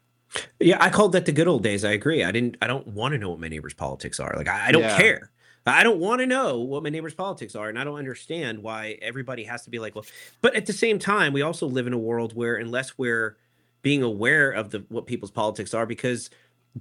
Yeah, 0.60 0.78
I 0.80 0.90
called 0.90 1.12
that 1.14 1.26
the 1.26 1.32
good 1.32 1.48
old 1.48 1.64
days. 1.64 1.84
I 1.86 1.92
agree. 1.92 2.24
I 2.24 2.32
didn't. 2.32 2.58
I 2.62 2.68
don't 2.68 2.88
want 2.88 3.14
to 3.14 3.18
know 3.20 3.30
what 3.30 3.40
my 3.40 3.48
neighbor's 3.48 3.74
politics 3.76 4.20
are. 4.20 4.34
Like 4.36 4.48
I, 4.48 4.68
I 4.68 4.72
don't 4.72 4.82
Yeah. 4.82 4.98
care. 4.98 5.32
I 5.66 5.84
don't 5.84 6.00
want 6.00 6.20
to 6.20 6.26
know 6.26 6.60
what 6.60 6.84
my 6.84 6.90
neighbor's 6.90 7.14
politics 7.14 7.56
are, 7.56 7.70
and 7.70 7.80
I 7.80 7.84
don't 7.84 7.98
understand 7.98 8.62
why 8.62 8.98
everybody 9.02 9.44
has 9.46 9.64
to 9.64 9.70
be 9.70 9.80
like, 9.80 9.96
well. 9.96 10.06
But 10.42 10.56
at 10.56 10.66
the 10.66 10.74
same 10.74 11.00
time, 11.00 11.32
we 11.32 11.42
also 11.42 11.68
live 11.68 11.88
in 11.88 11.94
a 11.94 11.98
world 11.98 12.36
where 12.36 12.56
unless 12.56 12.98
we're 12.98 13.38
being 13.82 14.04
aware 14.04 14.52
of 14.52 14.72
the 14.72 14.84
what 14.90 15.06
people's 15.06 15.32
politics 15.32 15.74
are, 15.74 15.86
because 15.86 16.30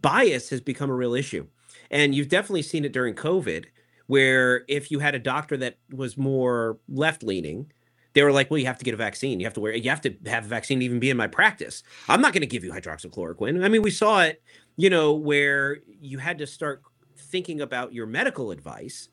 bias 0.01 0.51
has 0.51 0.61
become 0.61 0.91
a 0.91 0.95
real 0.95 1.15
issue. 1.15 1.47
And 1.91 2.15
you've 2.15 2.29
definitely 2.29 2.63
seen 2.63 2.85
it 2.85 2.93
during 2.93 3.15
COVID, 3.15 3.67
where 4.07 4.65
if 4.69 4.91
you 4.91 4.99
had 4.99 5.15
a 5.15 5.19
doctor 5.19 5.57
that 5.59 5.79
was 5.91 6.17
more 6.17 6.79
left 6.89 7.23
leaning, 7.23 7.71
they 8.15 8.23
were 8.23 8.33
like, 8.33 8.51
well, 8.51 8.59
you 8.59 8.67
have 8.67 8.79
to 8.79 8.85
get 8.85 8.95
a 8.95 8.99
vaccine. 8.99 9.41
You 9.41 9.47
have 9.47 9.55
to 9.55 9.61
wear, 9.61 9.75
you 9.75 9.91
have 9.91 10.01
to 10.03 10.15
have 10.27 10.45
a 10.45 10.49
vaccine 10.49 10.81
to 10.81 10.85
even 10.85 10.99
be 10.99 11.11
in 11.11 11.17
my 11.17 11.29
practice. 11.29 11.83
I'm 12.09 12.21
not 12.21 12.33
going 12.33 12.43
to 12.43 12.47
give 12.47 12.65
you 12.65 12.73
hydroxychloroquine. 12.73 13.65
I 13.65 13.69
mean, 13.69 13.83
we 13.83 13.91
saw 13.91 14.23
it, 14.23 14.43
you 14.77 14.91
know, 14.91 15.15
where 15.15 15.79
you 16.01 16.19
had 16.19 16.39
to 16.39 16.47
start 16.47 16.83
thinking 17.33 17.61
about 17.61 17.93
your 17.93 18.07
medical 18.07 18.51
advice 18.53 19.09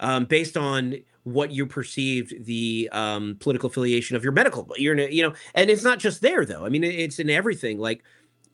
um, 0.00 0.24
based 0.24 0.56
on 0.56 0.96
what 1.24 1.50
you 1.50 1.66
perceived 1.66 2.44
the 2.44 2.88
um, 2.92 3.36
political 3.40 3.68
affiliation 3.68 4.16
of 4.16 4.22
your 4.22 4.32
medical, 4.32 4.66
you're, 4.76 4.98
you 4.98 5.22
know, 5.22 5.34
and 5.54 5.70
it's 5.70 5.82
not 5.84 5.98
just 5.98 6.20
there 6.22 6.44
though. 6.44 6.64
I 6.64 6.68
mean, 6.68 6.84
it's 6.84 7.18
in 7.18 7.28
everything. 7.30 7.78
Like, 7.78 8.02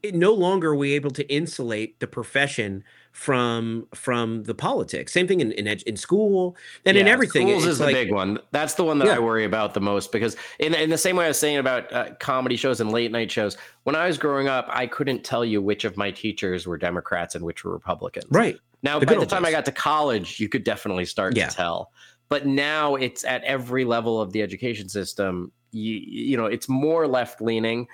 it, 0.03 0.15
no 0.15 0.33
longer 0.33 0.71
are 0.71 0.77
we 0.77 0.93
able 0.95 1.11
to 1.11 1.29
insulate 1.31 2.01
the 2.01 2.07
profession 2.07 2.83
from 3.13 3.87
from 3.95 4.45
the 4.45 4.55
politics. 4.55 5.13
Same 5.13 5.27
thing 5.29 5.41
in 5.41 5.53
in, 5.53 5.67
in 5.67 5.97
school 5.97 6.57
and 6.87 6.97
in 6.97 7.07
everything. 7.07 7.49
Schools 7.49 7.65
It's 7.65 7.73
is 7.73 7.79
the 7.81 7.87
like- 7.87 7.95
big 7.95 8.13
one. 8.13 8.39
That's 8.53 8.75
the 8.75 8.85
one 8.85 8.99
that 9.01 9.09
Yeah. 9.09 9.17
I 9.17 9.19
worry 9.19 9.45
about 9.45 9.75
the 9.75 9.81
most 9.81 10.11
because 10.13 10.37
in 10.59 10.75
in 10.75 10.89
the 10.91 10.97
same 10.97 11.17
way 11.17 11.27
I 11.27 11.29
was 11.29 11.39
saying 11.39 11.59
about 11.59 11.93
uh, 11.93 12.15
comedy 12.19 12.57
shows 12.57 12.81
and 12.81 12.91
late 12.93 13.11
night 13.13 13.31
shows, 13.31 13.59
when 13.83 13.95
I 13.97 14.07
was 14.07 14.17
growing 14.17 14.49
up, 14.49 14.67
I 14.71 14.87
couldn't 14.87 15.23
tell 15.23 15.45
you 15.45 15.61
which 15.61 15.85
of 15.85 15.97
my 15.99 16.11
teachers 16.11 16.67
were 16.67 16.79
Democrats 16.79 17.35
and 17.35 17.45
which 17.45 17.65
were 17.65 17.73
Republicans. 17.73 18.27
Right. 18.31 18.59
Now, 18.83 18.99
The 18.99 19.07
by 19.07 19.15
the 19.17 19.27
time 19.27 19.45
I 19.45 19.51
got 19.51 19.65
to 19.67 19.73
college, 19.73 20.41
you 20.41 20.49
could 20.49 20.65
definitely 20.65 21.05
start 21.05 21.37
Yeah. 21.37 21.49
to 21.49 21.55
tell. 21.57 21.93
But 22.29 22.47
now 22.47 22.95
it's 22.95 23.25
at 23.25 23.43
every 23.45 23.85
level 23.85 24.21
of 24.21 24.33
the 24.33 24.41
education 24.43 24.89
system. 24.89 25.53
You, 25.73 25.95
you 25.95 26.37
know, 26.37 26.47
it's 26.47 26.69
more 26.69 27.07
left 27.09 27.41
leaning, 27.41 27.89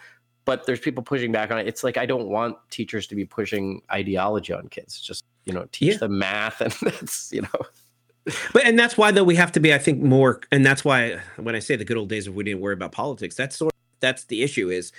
but 0.44 0.66
there's 0.66 0.78
people 0.80 1.02
pushing 1.02 1.32
back 1.32 1.50
on 1.50 1.58
it. 1.58 1.66
It's 1.66 1.82
like 1.82 1.96
I 1.96 2.06
don't 2.06 2.28
want 2.28 2.56
teachers 2.70 3.06
to 3.08 3.14
be 3.14 3.24
pushing 3.24 3.82
ideology 3.90 4.52
on 4.52 4.68
kids. 4.68 5.00
Just 5.00 5.24
you 5.44 5.52
know, 5.52 5.66
teach 5.72 5.92
Yeah. 5.92 5.98
them 5.98 6.18
math, 6.18 6.60
and 6.60 6.72
that's 6.82 7.32
you 7.32 7.42
know. 7.42 8.32
But 8.52 8.64
and 8.64 8.78
that's 8.78 8.96
why 8.98 9.10
though 9.12 9.24
we 9.24 9.36
have 9.36 9.52
to 9.52 9.60
be, 9.60 9.72
I 9.72 9.78
think, 9.78 10.02
more. 10.02 10.40
And 10.52 10.66
that's 10.66 10.84
why 10.84 11.20
when 11.36 11.54
I 11.54 11.60
say 11.60 11.76
the 11.76 11.84
good 11.84 11.96
old 11.96 12.08
days 12.08 12.26
of 12.26 12.34
we 12.34 12.44
didn't 12.44 12.60
worry 12.60 12.74
about 12.74 12.92
politics, 12.92 13.34
that's 13.36 13.56
sort. 13.56 13.72
That's 14.00 14.24
the 14.24 14.42
issue 14.42 14.68
is 14.70 14.92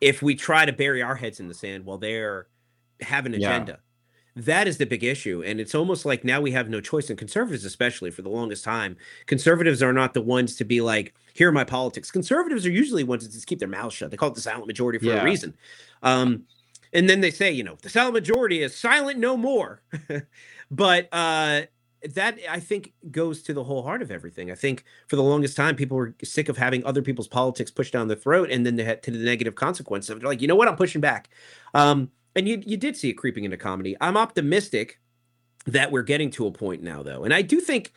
if 0.00 0.20
we 0.22 0.34
try 0.34 0.66
to 0.66 0.72
bury 0.72 1.00
our 1.02 1.14
heads 1.14 1.40
in 1.40 1.48
the 1.48 1.54
sand 1.54 1.84
while 1.86 1.98
they're 1.98 2.46
have 3.00 3.24
an 3.26 3.34
Yeah. 3.34 3.64
That 4.34 4.66
is 4.66 4.78
the 4.78 4.86
big 4.86 5.04
issue. 5.04 5.42
And 5.44 5.60
it's 5.60 5.74
almost 5.74 6.06
like 6.06 6.24
now 6.24 6.40
we 6.40 6.52
have 6.52 6.68
no 6.70 6.80
choice. 6.80 7.10
And 7.10 7.18
conservatives, 7.18 7.64
especially 7.64 8.10
for 8.10 8.22
the 8.22 8.30
longest 8.30 8.64
time, 8.64 8.96
conservatives 9.26 9.82
are 9.82 9.92
not 9.92 10.14
the 10.14 10.22
ones 10.22 10.56
to 10.56 10.64
be 10.64 10.80
like, 10.80 11.14
here 11.34 11.48
are 11.48 11.52
my 11.52 11.64
politics. 11.64 12.10
Conservatives 12.10 12.64
are 12.64 12.70
usually 12.70 13.04
ones 13.04 13.24
that 13.26 13.32
just 13.32 13.46
keep 13.46 13.58
their 13.58 13.68
mouths 13.68 13.94
shut. 13.94 14.10
They 14.10 14.16
call 14.16 14.30
it 14.30 14.34
the 14.34 14.40
silent 14.40 14.66
majority 14.66 14.98
for 14.98 15.06
Yeah. 15.06 15.20
a 15.20 15.24
reason. 15.24 15.54
Um, 16.02 16.44
and 16.94 17.08
then 17.08 17.20
they 17.20 17.30
say, 17.30 17.50
you 17.52 17.62
know, 17.64 17.76
the 17.82 17.88
silent 17.90 18.14
majority 18.14 18.62
is 18.62 18.74
silent 18.74 19.18
no 19.18 19.36
more. 19.36 19.82
but 20.70 21.08
uh 21.12 21.62
that 22.14 22.36
I 22.50 22.58
think 22.58 22.94
goes 23.12 23.42
to 23.44 23.54
the 23.54 23.62
whole 23.62 23.82
heart 23.84 24.02
of 24.02 24.10
everything. 24.10 24.50
I 24.50 24.56
think 24.56 24.84
for 25.06 25.14
the 25.14 25.22
longest 25.22 25.56
time, 25.56 25.76
people 25.76 25.96
were 25.96 26.14
sick 26.24 26.48
of 26.48 26.56
having 26.56 26.84
other 26.84 27.00
people's 27.00 27.28
politics 27.28 27.70
pushed 27.70 27.92
down 27.92 28.08
their 28.08 28.16
throat, 28.16 28.50
and 28.50 28.66
then 28.66 28.74
they 28.74 28.82
had 28.82 29.04
to 29.04 29.12
the 29.12 29.18
negative 29.18 29.54
consequences 29.54 30.10
of 30.10 30.16
it. 30.16 30.20
They're 30.20 30.28
like, 30.28 30.40
you 30.42 30.48
know 30.48 30.56
what, 30.56 30.66
I'm 30.66 30.74
pushing 30.74 31.00
back. 31.00 31.28
Um, 31.74 32.10
and 32.34 32.48
you 32.48 32.62
you 32.64 32.76
did 32.76 32.96
see 32.96 33.10
it 33.10 33.14
creeping 33.14 33.44
into 33.44 33.56
comedy. 33.56 33.96
I'm 34.00 34.16
optimistic 34.16 35.00
that 35.66 35.92
we're 35.92 36.02
getting 36.02 36.30
to 36.32 36.46
a 36.46 36.52
point 36.52 36.82
now, 36.82 37.02
though, 37.02 37.24
and 37.24 37.32
I 37.32 37.42
do 37.42 37.60
think 37.60 37.92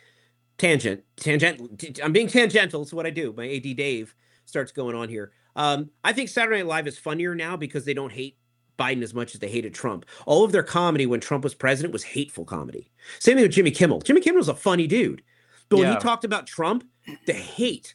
tangent 0.58 1.02
tangent. 1.16 2.00
I'm 2.02 2.12
being 2.12 2.28
tangential. 2.28 2.82
It's 2.82 2.92
what 2.92 3.06
I 3.06 3.10
do. 3.10 3.32
My 3.36 3.48
AD 3.48 3.76
Dave 3.76 4.14
starts 4.44 4.72
going 4.72 4.96
on 4.96 5.08
here. 5.08 5.32
Um, 5.56 5.90
I 6.04 6.12
think 6.12 6.28
Saturday 6.28 6.58
Night 6.58 6.66
Live 6.66 6.86
is 6.86 6.98
funnier 6.98 7.34
now 7.34 7.56
because 7.56 7.84
they 7.84 7.94
don't 7.94 8.12
hate 8.12 8.36
Biden 8.78 9.02
as 9.02 9.14
much 9.14 9.34
as 9.34 9.40
they 9.40 9.48
hated 9.48 9.74
Trump. 9.74 10.04
All 10.26 10.44
of 10.44 10.52
their 10.52 10.62
comedy 10.62 11.06
when 11.06 11.20
Trump 11.20 11.44
was 11.44 11.54
president 11.54 11.92
was 11.92 12.04
hateful 12.04 12.44
comedy. 12.44 12.90
Same 13.18 13.36
thing 13.36 13.42
with 13.44 13.52
Jimmy 13.52 13.70
Kimmel. 13.70 14.00
Jimmy 14.00 14.20
Kimmel 14.20 14.38
was 14.38 14.48
a 14.48 14.54
funny 14.54 14.86
dude. 14.86 15.22
But 15.68 15.78
when 15.78 15.92
he 15.92 15.98
talked 15.98 16.24
about 16.24 16.46
Trump, 16.46 16.84
the 17.26 17.32
hate 17.32 17.94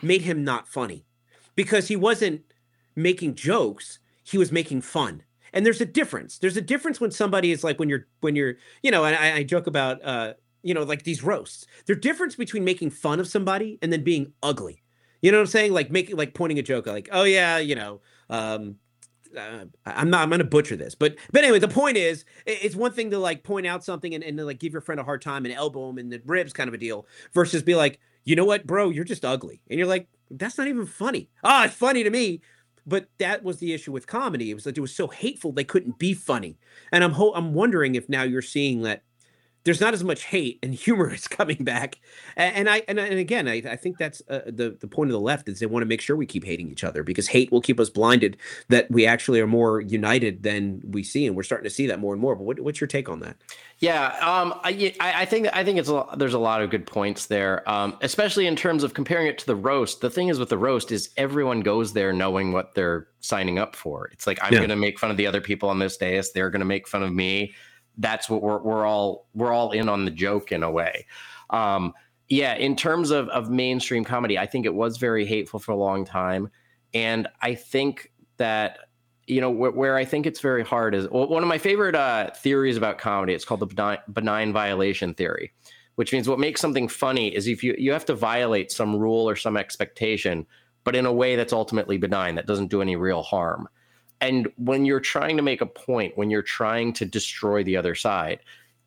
made 0.00 0.22
him 0.22 0.44
not 0.44 0.66
funny 0.66 1.04
because 1.56 1.88
he 1.88 1.96
wasn't 1.96 2.42
making 2.96 3.34
jokes, 3.34 3.98
he 4.22 4.38
was 4.38 4.50
making 4.52 4.80
fun. 4.80 5.22
And 5.52 5.66
there's 5.66 5.80
a 5.80 5.86
difference. 5.86 6.38
There's 6.38 6.56
a 6.56 6.62
difference 6.62 7.00
when 7.00 7.10
somebody 7.10 7.52
is 7.52 7.62
like 7.62 7.78
when 7.78 7.88
you're 7.88 8.06
when 8.20 8.36
you're, 8.36 8.54
you 8.82 8.90
know, 8.90 9.04
and 9.04 9.16
I, 9.16 9.38
I 9.38 9.42
joke 9.42 9.66
about 9.66 10.02
uh, 10.04 10.34
you 10.62 10.74
know, 10.74 10.82
like 10.82 11.02
these 11.02 11.22
roasts. 11.22 11.66
There's 11.86 11.98
difference 11.98 12.36
between 12.36 12.64
making 12.64 12.90
fun 12.90 13.20
of 13.20 13.28
somebody 13.28 13.78
and 13.82 13.92
then 13.92 14.02
being 14.02 14.32
ugly. 14.42 14.82
You 15.20 15.30
know 15.30 15.38
what 15.38 15.42
I'm 15.42 15.48
saying? 15.48 15.72
Like 15.72 15.90
making 15.90 16.16
like 16.16 16.34
pointing 16.34 16.58
a 16.58 16.62
joke, 16.62 16.86
like, 16.86 17.08
oh 17.12 17.24
yeah, 17.24 17.58
you 17.58 17.74
know, 17.74 18.00
um, 18.28 18.76
uh, 19.36 19.64
I'm 19.86 20.10
not. 20.10 20.22
I'm 20.22 20.30
gonna 20.30 20.44
butcher 20.44 20.76
this, 20.76 20.94
but 20.94 21.16
but 21.32 21.44
anyway, 21.44 21.58
the 21.58 21.68
point 21.68 21.96
is, 21.96 22.24
it's 22.44 22.74
one 22.74 22.92
thing 22.92 23.10
to 23.10 23.18
like 23.18 23.44
point 23.44 23.66
out 23.66 23.84
something 23.84 24.14
and, 24.14 24.24
and 24.24 24.36
like 24.44 24.58
give 24.58 24.72
your 24.72 24.82
friend 24.82 25.00
a 25.00 25.04
hard 25.04 25.22
time 25.22 25.44
and 25.44 25.54
elbow 25.54 25.88
him 25.90 25.98
in 25.98 26.10
the 26.10 26.20
ribs, 26.26 26.52
kind 26.52 26.68
of 26.68 26.74
a 26.74 26.78
deal, 26.78 27.06
versus 27.32 27.62
be 27.62 27.74
like, 27.74 28.00
you 28.24 28.36
know 28.36 28.44
what, 28.44 28.66
bro, 28.66 28.90
you're 28.90 29.04
just 29.04 29.24
ugly, 29.24 29.62
and 29.70 29.78
you're 29.78 29.88
like, 29.88 30.08
that's 30.30 30.58
not 30.58 30.66
even 30.66 30.86
funny. 30.86 31.30
Ah, 31.44 31.64
it's 31.64 31.74
funny 31.74 32.02
to 32.02 32.10
me, 32.10 32.40
but 32.86 33.08
that 33.18 33.42
was 33.42 33.58
the 33.58 33.72
issue 33.72 33.92
with 33.92 34.06
comedy. 34.06 34.50
It 34.50 34.54
was 34.54 34.64
that 34.64 34.76
it 34.76 34.80
was 34.80 34.94
so 34.94 35.06
hateful 35.08 35.52
they 35.52 35.64
couldn't 35.64 35.98
be 35.98 36.14
funny, 36.14 36.58
and 36.90 37.04
I'm 37.04 37.12
ho- 37.12 37.34
I'm 37.34 37.54
wondering 37.54 37.94
if 37.94 38.08
now 38.08 38.22
you're 38.22 38.42
seeing 38.42 38.82
that 38.82 39.02
there's 39.64 39.80
not 39.80 39.94
as 39.94 40.02
much 40.04 40.24
hate 40.24 40.58
and 40.62 40.74
humor 40.86 41.12
is 41.12 41.28
coming 41.28 41.58
back 41.64 41.98
and, 42.36 42.54
and 42.56 42.70
i 42.70 42.82
and, 42.88 42.98
and 42.98 43.18
again 43.18 43.48
I, 43.48 43.62
I 43.64 43.76
think 43.76 43.98
that's 43.98 44.22
uh, 44.28 44.40
the 44.46 44.76
the 44.80 44.88
point 44.88 45.10
of 45.10 45.12
the 45.12 45.20
left 45.20 45.48
is 45.48 45.60
they 45.60 45.66
want 45.66 45.82
to 45.82 45.86
make 45.86 46.00
sure 46.00 46.16
we 46.16 46.26
keep 46.26 46.44
hating 46.44 46.70
each 46.70 46.84
other 46.84 47.02
because 47.02 47.28
hate 47.28 47.50
will 47.52 47.60
keep 47.60 47.78
us 47.80 47.90
blinded 47.90 48.36
that 48.68 48.90
we 48.90 49.06
actually 49.06 49.40
are 49.40 49.46
more 49.46 49.80
united 49.80 50.42
than 50.42 50.80
we 50.84 51.02
see 51.02 51.26
and 51.26 51.36
we're 51.36 51.42
starting 51.42 51.64
to 51.64 51.70
see 51.74 51.86
that 51.86 51.98
more 52.00 52.12
and 52.12 52.20
more 52.22 52.34
but 52.36 52.44
what, 52.44 52.60
what's 52.60 52.80
your 52.80 52.88
take 52.88 53.08
on 53.08 53.20
that 53.20 53.36
Yeah, 53.78 54.06
um, 54.20 54.54
I, 54.62 54.92
I 55.00 55.24
think 55.24 55.48
I 55.52 55.64
think 55.64 55.78
it's 55.78 55.88
a, 55.88 55.94
lot- 55.94 56.18
there's 56.18 56.34
a 56.34 56.38
lot 56.38 56.62
of 56.62 56.70
good 56.70 56.86
points 56.86 57.26
there, 57.26 57.68
um, 57.68 57.96
especially 58.00 58.46
in 58.46 58.54
terms 58.54 58.84
of 58.84 58.94
comparing 58.94 59.26
it 59.26 59.38
to 59.38 59.46
the 59.46 59.56
roast. 59.56 60.00
The 60.00 60.10
thing 60.10 60.28
is 60.28 60.38
with 60.38 60.50
the 60.50 60.58
roast 60.58 60.92
is 60.92 61.10
everyone 61.16 61.60
goes 61.60 61.92
there 61.92 62.12
knowing 62.12 62.52
what 62.52 62.74
they're 62.74 63.08
signing 63.20 63.58
up 63.58 63.74
for. 63.74 64.08
It's 64.12 64.26
like 64.26 64.38
I'm 64.40 64.52
Yeah. 64.52 64.60
going 64.60 64.70
to 64.70 64.76
make 64.76 65.00
fun 65.00 65.10
of 65.10 65.16
the 65.16 65.26
other 65.26 65.40
people 65.40 65.68
on 65.68 65.80
this 65.80 65.96
dais. 65.96 66.32
They're 66.32 66.50
going 66.50 66.60
to 66.60 66.66
make 66.66 66.86
fun 66.86 67.02
of 67.02 67.12
me. 67.12 67.54
That's 67.98 68.28
what 68.28 68.42
we're 68.42 68.58
we're 68.58 68.86
all 68.86 69.26
we're 69.34 69.52
all 69.52 69.72
in 69.72 69.88
on 69.88 70.04
the 70.04 70.10
joke 70.10 70.52
in 70.52 70.62
a 70.62 70.70
way. 70.70 71.06
Um, 71.50 71.92
yeah, 72.28 72.54
in 72.54 72.76
terms 72.76 73.10
of 73.10 73.28
of 73.28 73.50
mainstream 73.50 74.04
comedy, 74.04 74.38
I 74.38 74.46
think 74.46 74.66
it 74.66 74.74
was 74.74 74.96
very 74.96 75.26
hateful 75.26 75.60
for 75.60 75.72
a 75.72 75.76
long 75.76 76.04
time, 76.04 76.50
and 76.94 77.28
I 77.40 77.54
think 77.54 78.12
that 78.38 78.78
you 79.26 79.40
know 79.40 79.50
where, 79.50 79.70
where 79.70 79.96
i 79.96 80.04
think 80.04 80.26
it's 80.26 80.40
very 80.40 80.64
hard 80.64 80.94
is 80.94 81.08
one 81.10 81.42
of 81.42 81.48
my 81.48 81.58
favorite 81.58 81.94
uh, 81.94 82.30
theories 82.30 82.76
about 82.76 82.98
comedy 82.98 83.32
it's 83.32 83.44
called 83.44 83.60
the 83.60 83.66
benign, 83.66 83.98
benign 84.12 84.52
violation 84.52 85.14
theory 85.14 85.52
which 85.94 86.12
means 86.12 86.28
what 86.28 86.38
makes 86.38 86.60
something 86.60 86.88
funny 86.88 87.34
is 87.34 87.46
if 87.46 87.62
you 87.62 87.74
you 87.78 87.92
have 87.92 88.04
to 88.04 88.14
violate 88.14 88.72
some 88.72 88.96
rule 88.96 89.28
or 89.28 89.36
some 89.36 89.56
expectation 89.56 90.46
but 90.84 90.96
in 90.96 91.06
a 91.06 91.12
way 91.12 91.36
that's 91.36 91.52
ultimately 91.52 91.96
benign 91.96 92.34
that 92.34 92.46
doesn't 92.46 92.68
do 92.68 92.82
any 92.82 92.96
real 92.96 93.22
harm 93.22 93.68
and 94.22 94.48
when 94.56 94.84
you're 94.84 95.00
trying 95.00 95.36
to 95.36 95.42
make 95.42 95.60
a 95.60 95.66
point 95.66 96.16
when 96.16 96.30
you're 96.30 96.40
trying 96.40 96.92
to 96.94 97.04
destroy 97.04 97.62
the 97.62 97.76
other 97.76 97.94
side 97.94 98.38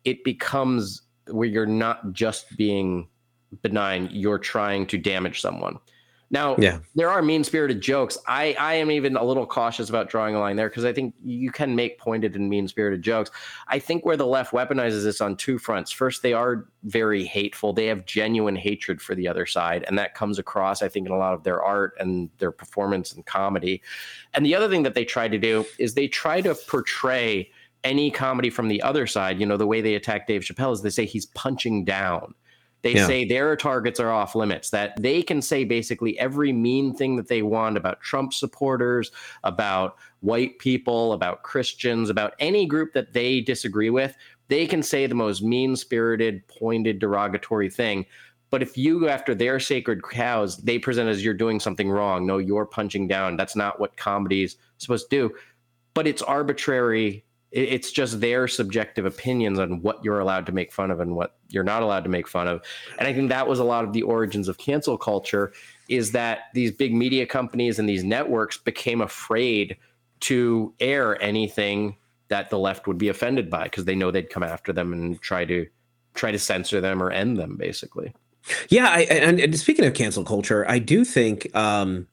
it 0.04 0.24
becomes 0.24 1.02
where 1.28 1.46
you're 1.46 1.66
not 1.66 2.12
just 2.12 2.56
being 2.56 3.06
benign 3.62 4.08
you're 4.10 4.38
trying 4.38 4.86
to 4.86 4.98
damage 4.98 5.40
someone 5.40 5.78
now 6.30 6.56
Yeah. 6.58 6.78
there 6.94 7.08
are 7.08 7.22
mean 7.22 7.44
spirited 7.44 7.80
jokes. 7.80 8.18
I, 8.26 8.56
I 8.58 8.74
am 8.74 8.90
even 8.90 9.16
a 9.16 9.22
little 9.24 9.46
cautious 9.46 9.88
about 9.88 10.08
drawing 10.10 10.34
a 10.34 10.40
line 10.40 10.56
there 10.56 10.68
because 10.68 10.84
I 10.84 10.92
think 10.92 11.14
you 11.24 11.50
can 11.52 11.76
make 11.76 11.98
pointed 11.98 12.34
and 12.34 12.48
mean 12.48 12.66
spirited 12.68 13.02
jokes. 13.02 13.30
I 13.68 13.78
think 13.78 14.04
where 14.04 14.16
the 14.16 14.26
left 14.26 14.52
weaponizes 14.52 15.04
this 15.04 15.20
on 15.20 15.36
two 15.36 15.58
fronts. 15.58 15.90
First, 15.90 16.22
they 16.22 16.32
are 16.32 16.66
very 16.84 17.24
hateful. 17.24 17.72
They 17.72 17.86
have 17.86 18.06
genuine 18.06 18.56
hatred 18.56 19.00
for 19.00 19.14
the 19.14 19.28
other 19.28 19.46
side, 19.46 19.84
and 19.86 19.98
that 19.98 20.14
comes 20.14 20.38
across, 20.38 20.82
I 20.82 20.88
think, 20.88 21.06
in 21.06 21.12
a 21.12 21.18
lot 21.18 21.34
of 21.34 21.44
their 21.44 21.62
art 21.62 21.94
and 21.98 22.30
their 22.38 22.52
performance 22.52 23.12
and 23.12 23.24
comedy. 23.24 23.82
And 24.34 24.44
the 24.44 24.54
other 24.54 24.68
thing 24.68 24.82
that 24.82 24.94
they 24.94 25.04
try 25.04 25.28
to 25.28 25.38
do 25.38 25.64
is 25.78 25.94
they 25.94 26.08
try 26.08 26.40
to 26.40 26.54
portray 26.54 27.50
any 27.84 28.10
comedy 28.10 28.50
from 28.50 28.66
the 28.66 28.82
other 28.82 29.06
side. 29.06 29.38
You 29.38 29.46
know, 29.46 29.56
the 29.56 29.66
way 29.66 29.80
they 29.80 29.94
attack 29.94 30.26
Dave 30.26 30.42
Chappelle 30.42 30.72
is 30.72 30.82
they 30.82 30.90
say 30.90 31.06
he's 31.06 31.26
punching 31.26 31.84
down. 31.84 32.34
They 32.82 32.94
Yeah. 32.94 33.06
say 33.06 33.24
their 33.24 33.56
targets 33.56 33.98
are 33.98 34.10
off 34.12 34.34
limits, 34.34 34.70
that 34.70 35.00
they 35.00 35.22
can 35.22 35.42
say 35.42 35.64
basically 35.64 36.18
every 36.18 36.52
mean 36.52 36.94
thing 36.94 37.16
that 37.16 37.28
they 37.28 37.42
want 37.42 37.76
about 37.76 38.00
Trump 38.00 38.32
supporters, 38.32 39.10
about 39.42 39.96
white 40.20 40.58
people, 40.58 41.12
about 41.12 41.42
Christians, 41.42 42.10
about 42.10 42.34
any 42.38 42.66
group 42.66 42.92
that 42.92 43.12
they 43.12 43.40
disagree 43.40 43.90
with. 43.90 44.14
They 44.48 44.66
can 44.66 44.82
say 44.82 45.06
the 45.06 45.14
most 45.14 45.42
mean 45.42 45.74
spirited, 45.74 46.46
pointed, 46.46 47.00
derogatory 47.00 47.70
thing. 47.70 48.06
But 48.50 48.62
if 48.62 48.78
you 48.78 49.00
go 49.00 49.08
after 49.08 49.34
their 49.34 49.58
sacred 49.58 50.04
cows, 50.04 50.56
they 50.58 50.78
present 50.78 51.08
as 51.08 51.24
you're 51.24 51.34
doing 51.34 51.58
something 51.58 51.90
wrong. 51.90 52.24
No, 52.26 52.38
you're 52.38 52.66
punching 52.66 53.08
down. 53.08 53.36
That's 53.36 53.56
not 53.56 53.80
what 53.80 53.96
comedy's 53.96 54.56
supposed 54.78 55.10
to 55.10 55.28
do. 55.28 55.34
But 55.94 56.06
it's 56.06 56.22
arbitrary 56.22 57.08
it- 57.08 57.24
it's 57.56 57.90
just 57.90 58.20
their 58.20 58.46
subjective 58.46 59.06
opinions 59.06 59.58
on 59.58 59.80
what 59.80 60.04
you're 60.04 60.20
allowed 60.20 60.44
to 60.46 60.52
make 60.52 60.70
fun 60.72 60.90
of 60.90 61.00
and 61.00 61.16
what 61.16 61.36
you're 61.48 61.64
not 61.64 61.82
allowed 61.82 62.04
to 62.04 62.10
make 62.10 62.28
fun 62.28 62.46
of 62.46 62.62
and 62.98 63.08
i 63.08 63.12
think 63.12 63.28
that 63.28 63.48
was 63.48 63.58
a 63.58 63.64
lot 63.64 63.84
of 63.84 63.92
the 63.92 64.02
origins 64.02 64.46
of 64.48 64.58
cancel 64.58 64.98
culture 64.98 65.52
is 65.88 66.12
that 66.12 66.44
these 66.54 66.70
big 66.70 66.94
media 66.94 67.24
companies 67.26 67.78
and 67.78 67.88
these 67.88 68.04
networks 68.04 68.56
became 68.58 69.00
afraid 69.00 69.76
to 70.20 70.74
air 70.80 71.20
anything 71.22 71.96
that 72.28 72.50
the 72.50 72.58
left 72.58 72.86
would 72.86 72.98
be 72.98 73.08
offended 73.08 73.48
by 73.50 73.64
because 73.64 73.84
they 73.84 73.94
know 73.94 74.10
they'd 74.10 74.30
come 74.30 74.42
after 74.42 74.72
them 74.72 74.92
and 74.92 75.20
try 75.20 75.44
to 75.44 75.66
try 76.14 76.32
to 76.32 76.38
censor 76.38 76.80
them 76.80 77.02
or 77.02 77.10
end 77.10 77.36
them 77.36 77.56
basically. 77.56 78.12
Yeah, 78.68 78.88
I, 78.88 79.00
and, 79.02 79.40
and 79.40 79.58
speaking 79.58 79.84
of 79.84 79.94
cancel 79.94 80.24
culture, 80.24 80.64
I 80.68 80.78
do 80.78 81.04
think 81.04 81.54
um, 81.56 82.06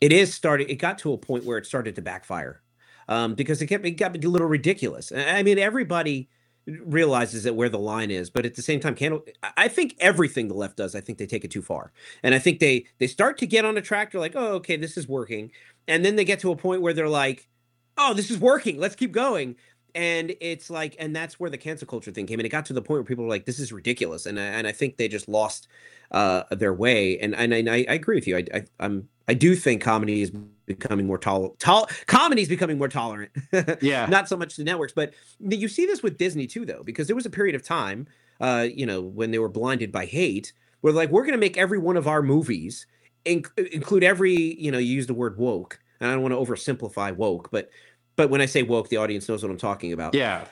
it 0.00 0.12
is 0.12 0.34
starting. 0.34 0.68
It 0.68 0.76
got 0.76 0.98
to 0.98 1.12
a 1.12 1.18
point 1.18 1.44
where 1.44 1.58
it 1.58 1.66
started 1.66 1.94
to 1.94 2.02
backfire 2.02 2.60
um, 3.08 3.34
because 3.34 3.62
it, 3.62 3.66
kept, 3.66 3.84
it 3.86 3.92
got 3.92 4.16
a 4.16 4.28
little 4.28 4.48
ridiculous. 4.48 5.12
I 5.12 5.42
mean, 5.42 5.58
everybody 5.58 6.28
realizes 6.66 7.44
that 7.44 7.54
where 7.54 7.68
the 7.68 7.78
line 7.78 8.10
is, 8.10 8.28
but 8.30 8.44
at 8.44 8.54
the 8.56 8.62
same 8.62 8.80
time, 8.80 8.94
can 8.94 9.20
I 9.56 9.68
think 9.68 9.94
everything 10.00 10.48
the 10.48 10.54
left 10.54 10.76
does, 10.76 10.94
I 10.94 11.00
think 11.00 11.18
they 11.18 11.26
take 11.26 11.44
it 11.44 11.50
too 11.50 11.62
far, 11.62 11.92
and 12.22 12.34
I 12.34 12.38
think 12.38 12.58
they 12.58 12.86
they 12.98 13.06
start 13.06 13.38
to 13.38 13.46
get 13.46 13.64
on 13.64 13.76
a 13.76 13.82
track. 13.82 14.10
They're 14.10 14.20
like, 14.20 14.34
oh, 14.34 14.54
okay, 14.54 14.76
this 14.76 14.96
is 14.96 15.06
working, 15.06 15.52
and 15.86 16.04
then 16.04 16.16
they 16.16 16.24
get 16.24 16.40
to 16.40 16.50
a 16.50 16.56
point 16.56 16.82
where 16.82 16.92
they're 16.92 17.08
like, 17.08 17.48
oh, 17.96 18.14
this 18.14 18.30
is 18.30 18.38
working. 18.38 18.78
Let's 18.78 18.96
keep 18.96 19.12
going. 19.12 19.56
And 19.96 20.36
it's 20.42 20.68
like, 20.68 20.94
and 20.98 21.16
that's 21.16 21.40
where 21.40 21.48
the 21.48 21.56
cancel 21.56 21.86
culture 21.86 22.10
thing 22.10 22.26
came. 22.26 22.38
And 22.38 22.44
it 22.44 22.50
got 22.50 22.66
to 22.66 22.74
the 22.74 22.82
point 22.82 22.98
where 22.98 23.04
people 23.04 23.24
were 23.24 23.30
like, 23.30 23.46
this 23.46 23.58
is 23.58 23.72
ridiculous. 23.72 24.26
And 24.26 24.38
I, 24.38 24.42
and 24.42 24.66
I 24.66 24.72
think 24.72 24.98
they 24.98 25.08
just 25.08 25.26
lost 25.26 25.68
uh, 26.10 26.42
their 26.50 26.74
way. 26.74 27.18
And 27.18 27.34
and, 27.34 27.52
and 27.54 27.70
I, 27.70 27.86
I 27.88 27.94
agree 27.94 28.16
with 28.16 28.26
you. 28.26 28.36
I, 28.36 28.44
I 28.52 28.64
I'm 28.78 29.08
I 29.26 29.32
do 29.32 29.56
think 29.56 29.82
comedy 29.82 30.20
is 30.20 30.30
becoming 30.66 31.06
more 31.06 31.16
tolerant. 31.16 31.58
Tol- 31.58 31.88
comedy 32.06 32.42
is 32.42 32.48
becoming 32.48 32.76
more 32.76 32.88
tolerant. 32.88 33.32
Yeah. 33.80 34.06
Not 34.06 34.28
so 34.28 34.36
much 34.36 34.56
the 34.56 34.64
networks, 34.64 34.92
but 34.92 35.14
you 35.40 35.68
see 35.68 35.86
this 35.86 36.02
with 36.02 36.18
Disney 36.18 36.46
too, 36.46 36.66
though, 36.66 36.82
because 36.84 37.06
there 37.06 37.16
was 37.16 37.26
a 37.26 37.30
period 37.30 37.54
of 37.54 37.62
time, 37.62 38.06
uh, 38.40 38.66
you 38.72 38.84
know, 38.84 39.00
when 39.00 39.30
they 39.30 39.38
were 39.38 39.48
blinded 39.48 39.90
by 39.90 40.04
hate, 40.04 40.52
where 40.82 40.92
like 40.92 41.10
we're 41.10 41.22
going 41.22 41.32
to 41.32 41.38
make 41.38 41.56
every 41.56 41.78
one 41.78 41.96
of 41.96 42.06
our 42.06 42.22
movies 42.22 42.86
inc- 43.24 43.56
include 43.72 44.04
every, 44.04 44.60
you 44.60 44.70
know, 44.70 44.78
you 44.78 44.94
use 44.94 45.06
the 45.06 45.14
word 45.14 45.38
woke, 45.38 45.80
and 46.00 46.10
I 46.10 46.12
don't 46.12 46.22
want 46.22 46.34
to 46.34 46.38
oversimplify 46.38 47.16
woke, 47.16 47.50
but 47.50 47.70
but 48.16 48.30
when 48.30 48.40
I 48.40 48.46
say 48.46 48.62
woke, 48.62 48.88
the 48.88 48.96
audience 48.96 49.28
knows 49.28 49.42
what 49.42 49.50
I'm 49.50 49.58
talking 49.58 49.92
about. 49.92 50.14
Yeah. 50.14 50.44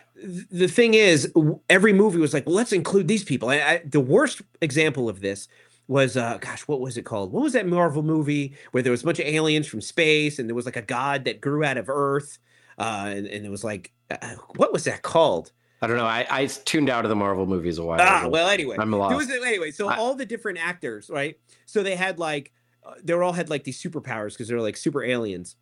The 0.50 0.68
thing 0.68 0.94
is, 0.94 1.32
every 1.68 1.92
movie 1.92 2.18
was 2.18 2.32
like, 2.32 2.46
well, 2.46 2.54
let's 2.54 2.72
include 2.72 3.08
these 3.08 3.24
people. 3.24 3.48
I, 3.50 3.56
I, 3.56 3.82
the 3.84 4.00
worst 4.00 4.42
example 4.62 5.08
of 5.08 5.20
this 5.20 5.48
was, 5.88 6.16
uh, 6.16 6.38
gosh, 6.40 6.62
what 6.68 6.80
was 6.80 6.96
it 6.96 7.02
called? 7.04 7.32
What 7.32 7.42
was 7.42 7.52
that 7.54 7.66
Marvel 7.66 8.02
movie 8.02 8.54
where 8.70 8.82
there 8.82 8.90
was 8.92 9.02
a 9.02 9.04
bunch 9.04 9.18
of 9.18 9.26
aliens 9.26 9.66
from 9.66 9.80
space 9.80 10.38
and 10.38 10.48
there 10.48 10.54
was 10.54 10.64
like 10.64 10.76
a 10.76 10.82
god 10.82 11.24
that 11.24 11.40
grew 11.40 11.64
out 11.64 11.76
of 11.76 11.88
Earth? 11.90 12.38
Uh, 12.78 13.06
and, 13.08 13.26
and 13.26 13.44
it 13.44 13.50
was 13.50 13.64
like, 13.64 13.92
uh, 14.10 14.34
what 14.56 14.72
was 14.72 14.84
that 14.84 15.02
called? 15.02 15.52
I 15.82 15.86
don't 15.86 15.96
know. 15.98 16.06
I, 16.06 16.26
I 16.30 16.46
tuned 16.46 16.88
out 16.88 17.04
of 17.04 17.10
the 17.10 17.16
Marvel 17.16 17.44
movies 17.46 17.76
a 17.78 17.84
while 17.84 18.00
Ah, 18.00 18.20
ago. 18.22 18.30
well, 18.30 18.48
anyway, 18.48 18.76
I'm 18.78 18.90
lost. 18.92 19.16
was 19.16 19.28
anyway. 19.30 19.70
So 19.70 19.88
I- 19.88 19.96
all 19.96 20.14
the 20.14 20.24
different 20.24 20.58
actors, 20.58 21.10
right? 21.12 21.38
So 21.66 21.82
they 21.82 21.96
had 21.96 22.18
like, 22.18 22.52
uh, 22.86 22.94
they 23.02 23.12
were 23.14 23.22
all 23.22 23.32
had 23.34 23.50
like 23.50 23.64
these 23.64 23.82
superpowers 23.82 24.32
because 24.32 24.48
they're 24.48 24.60
like 24.60 24.76
super 24.78 25.02
aliens. 25.04 25.56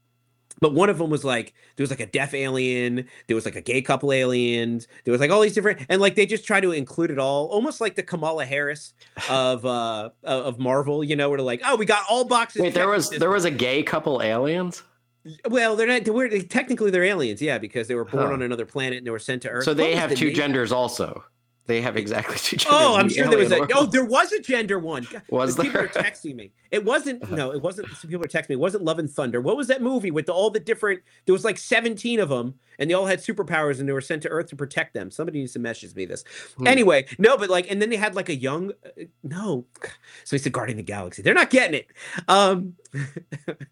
But 0.61 0.75
one 0.75 0.91
of 0.91 0.99
them 0.99 1.11
was 1.11 1.25
like 1.25 1.55
there 1.77 1.83
was 1.83 1.91
like 1.91 2.01
a 2.01 2.07
deaf 2.07 2.35
alien, 2.35 3.09
there 3.27 3.35
was 3.35 3.45
like 3.45 3.57
a 3.57 3.61
gay 3.61 3.83
couple 3.83 4.13
aliens, 4.13 4.87
there 5.05 5.13
was 5.13 5.21
like 5.21 5.31
all 5.31 5.41
these 5.41 5.55
different, 5.55 5.85
and 5.89 6.01
like 6.01 6.15
they 6.15 6.27
just 6.27 6.45
try 6.47 6.61
to 6.61 6.73
include 6.73 7.11
it 7.11 7.19
all, 7.19 7.47
almost 7.47 7.81
like 7.81 7.97
the 7.97 8.03
Kamala 8.03 8.45
Harris 8.45 8.95
of 9.29 9.65
uh 9.67 10.11
of 10.23 10.59
Marvel, 10.59 11.03
you 11.03 11.17
know, 11.17 11.29
where 11.31 11.39
they're 11.39 11.45
like, 11.47 11.63
oh, 11.65 11.77
we 11.77 11.87
got 11.87 12.05
all 12.09 12.25
boxes. 12.25 12.63
Wait, 12.63 12.75
there 12.75 12.89
was 12.89 13.11
there 13.11 13.31
was 13.31 13.45
a 13.45 13.51
gay 13.51 13.83
couple 13.83 14.23
aliens. 14.23 14.83
well, 15.49 15.77
they're 15.77 15.87
not. 15.87 16.05
They're, 16.05 16.43
technically 16.43 16.91
they're 16.91 17.05
aliens, 17.05 17.41
yeah, 17.41 17.59
because 17.59 17.89
they 17.89 17.95
were 17.95 18.05
born 18.05 18.27
Huh. 18.27 18.33
on 18.35 18.43
another 18.43 18.67
planet 18.67 18.99
and 18.99 19.07
they 19.07 19.11
were 19.11 19.19
sent 19.21 19.43
to 19.43 19.49
Earth. 19.49 19.65
So 19.65 19.73
they 19.75 19.91
was 19.91 19.99
have 19.99 20.15
two 20.15 20.33
genders 20.33 20.73
also. 20.73 21.25
They 21.67 21.81
have 21.81 21.97
exactly 21.97 22.37
two 22.39 22.57
genders. 22.57 22.81
Oh, 22.81 22.97
I'm 22.97 23.07
the 23.07 23.15
sure 23.15 23.29
there 23.29 23.39
was 23.39 23.53
a. 23.53 23.57
alien 23.57 23.71
Oh, 23.75 23.87
there 23.87 24.05
was 24.05 24.33
a 24.33 24.41
gender 24.41 24.81
one. 24.81 25.07
Was 25.31 25.55
People 25.57 25.71
there? 25.73 25.85
are 25.85 25.89
texting 25.89 26.35
me. 26.35 26.53
It 26.73 26.85
wasn't. 26.85 27.23
No, 27.31 27.53
it 27.53 27.63
wasn't. 27.63 27.89
some 27.97 28.11
People 28.11 28.25
are 28.25 28.29
texting 28.29 28.49
me. 28.51 28.55
It 28.57 28.61
wasn't 28.61 28.83
Love 28.85 28.99
and 28.99 29.09
Thunder. 29.09 29.41
What 29.41 29.57
was 29.57 29.69
that 29.69 29.81
movie 29.81 30.11
with 30.11 30.27
the, 30.27 30.33
all 30.33 30.51
the 30.51 30.59
different? 30.59 31.03
There 31.25 31.33
was 31.33 31.45
like 31.45 31.57
17 31.59 32.19
of 32.19 32.29
them, 32.31 32.55
and 32.81 32.91
they 32.91 32.95
all 32.95 33.07
had 33.07 33.21
superpowers, 33.21 33.79
and 33.79 33.89
they 33.89 33.93
were 33.93 34.01
sent 34.01 34.23
to 34.23 34.29
Earth 34.29 34.49
to 34.49 34.57
protect 34.57 34.93
them. 34.93 35.11
Somebody 35.11 35.39
needs 35.39 35.53
to 35.53 35.61
message 35.61 35.95
me 35.95 36.05
this. 36.05 36.25
Hmm. 36.59 36.67
Anyway, 36.67 37.07
no, 37.19 37.37
but 37.37 37.49
like, 37.49 37.71
and 37.71 37.81
then 37.81 37.91
they 37.91 37.97
had 37.97 38.17
like 38.17 38.29
a 38.29 38.35
young. 38.37 38.73
uh, 38.85 39.05
No, 39.23 39.65
so 40.25 40.35
he 40.37 40.39
said 40.39 40.53
Guardian 40.53 40.79
of 40.81 40.85
the 40.87 40.93
Galaxy. 40.93 41.23
They're 41.23 41.33
not 41.35 41.51
getting 41.51 41.81
it. 41.81 41.87
Um. 42.27 42.75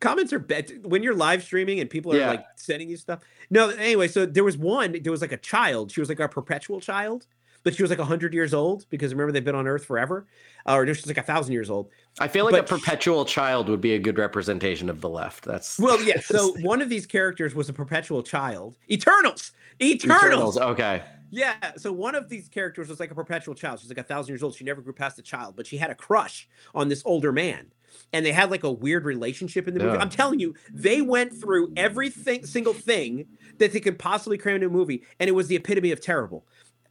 Comments 0.00 0.32
are 0.32 0.38
bad 0.38 0.70
when 0.84 1.02
you're 1.02 1.14
live 1.14 1.42
streaming 1.42 1.80
and 1.80 1.90
people 1.90 2.12
are 2.12 2.18
Yeah. 2.18 2.28
like 2.30 2.44
sending 2.56 2.88
you 2.88 2.96
stuff. 2.96 3.20
No, 3.50 3.70
anyway, 3.70 4.06
so 4.08 4.26
there 4.26 4.44
was 4.44 4.56
one. 4.56 4.96
There 5.02 5.10
was 5.12 5.20
like 5.20 5.32
a 5.32 5.36
child. 5.38 5.90
She 5.90 6.00
was 6.00 6.08
like 6.08 6.20
our 6.20 6.28
perpetual 6.28 6.80
child, 6.80 7.26
but 7.64 7.74
she 7.74 7.82
was 7.82 7.90
like 7.90 7.98
hundred 7.98 8.32
years 8.32 8.54
old 8.54 8.86
because 8.90 9.12
remember 9.12 9.32
they've 9.32 9.44
been 9.44 9.56
on 9.56 9.66
Earth 9.66 9.84
forever, 9.84 10.26
uh, 10.66 10.74
or 10.74 10.86
no, 10.86 10.92
she's 10.92 11.06
like 11.08 11.18
a 11.18 11.22
thousand 11.22 11.52
years 11.52 11.68
old. 11.68 11.90
I 12.20 12.28
feel 12.28 12.44
like 12.44 12.52
But- 12.52 12.60
a 12.70 12.78
perpetual 12.78 13.24
child 13.24 13.68
would 13.68 13.80
be 13.80 13.94
a 13.94 13.98
good 13.98 14.18
representation 14.18 14.88
of 14.88 15.00
the 15.00 15.08
left. 15.08 15.44
That's 15.44 15.78
Well, 15.80 16.00
yeah. 16.02 16.20
So 16.20 16.52
one 16.60 16.80
of 16.80 16.88
these 16.88 17.06
characters 17.06 17.54
was 17.56 17.68
a 17.68 17.72
perpetual 17.72 18.22
child. 18.22 18.76
Eternals. 18.90 19.52
Eternals. 19.82 20.22
Eternals. 20.22 20.58
Okay. 20.58 21.02
Yeah. 21.30 21.54
So 21.76 21.92
one 21.92 22.14
of 22.14 22.28
these 22.28 22.48
characters 22.48 22.88
was 22.88 23.00
like 23.00 23.10
a 23.10 23.14
perpetual 23.14 23.54
child. 23.54 23.80
She's 23.80 23.88
like 23.90 23.98
a 23.98 24.02
thousand 24.02 24.32
years 24.32 24.42
old. 24.42 24.54
She 24.54 24.64
never 24.64 24.80
grew 24.80 24.92
past 24.94 25.18
a 25.18 25.22
child, 25.22 25.56
but 25.56 25.66
she 25.66 25.76
had 25.76 25.90
a 25.90 25.94
crush 25.94 26.48
on 26.74 26.88
this 26.88 27.02
older 27.04 27.32
man. 27.32 27.70
And 28.12 28.24
they 28.24 28.32
had 28.32 28.50
like 28.50 28.64
a 28.64 28.72
weird 28.72 29.04
relationship 29.04 29.68
in 29.68 29.74
the 29.74 29.80
movie. 29.80 29.96
Yeah. 29.96 30.02
I'm 30.02 30.10
telling 30.10 30.40
you, 30.40 30.54
they 30.72 31.02
went 31.02 31.34
through 31.38 31.72
everything, 31.76 32.46
single 32.46 32.72
thing 32.72 33.26
that 33.58 33.72
they 33.72 33.80
could 33.80 33.98
possibly 33.98 34.38
cram 34.38 34.56
into 34.56 34.68
a 34.68 34.70
movie, 34.70 35.04
and 35.20 35.28
it 35.28 35.32
was 35.32 35.48
the 35.48 35.56
epitome 35.56 35.92
of 35.92 36.00
terrible. 36.00 36.46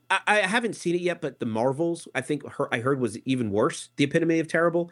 I, 0.09 0.19
I 0.27 0.35
haven't 0.39 0.75
seen 0.75 0.95
it 0.95 1.01
yet, 1.01 1.21
but 1.21 1.39
the 1.39 1.45
Marvels, 1.45 2.07
I 2.13 2.21
think 2.21 2.47
her, 2.53 2.73
I 2.73 2.79
heard 2.79 2.99
was 2.99 3.17
even 3.25 3.51
worse. 3.51 3.89
The 3.95 4.03
epitome 4.03 4.39
of 4.39 4.47
terrible. 4.47 4.91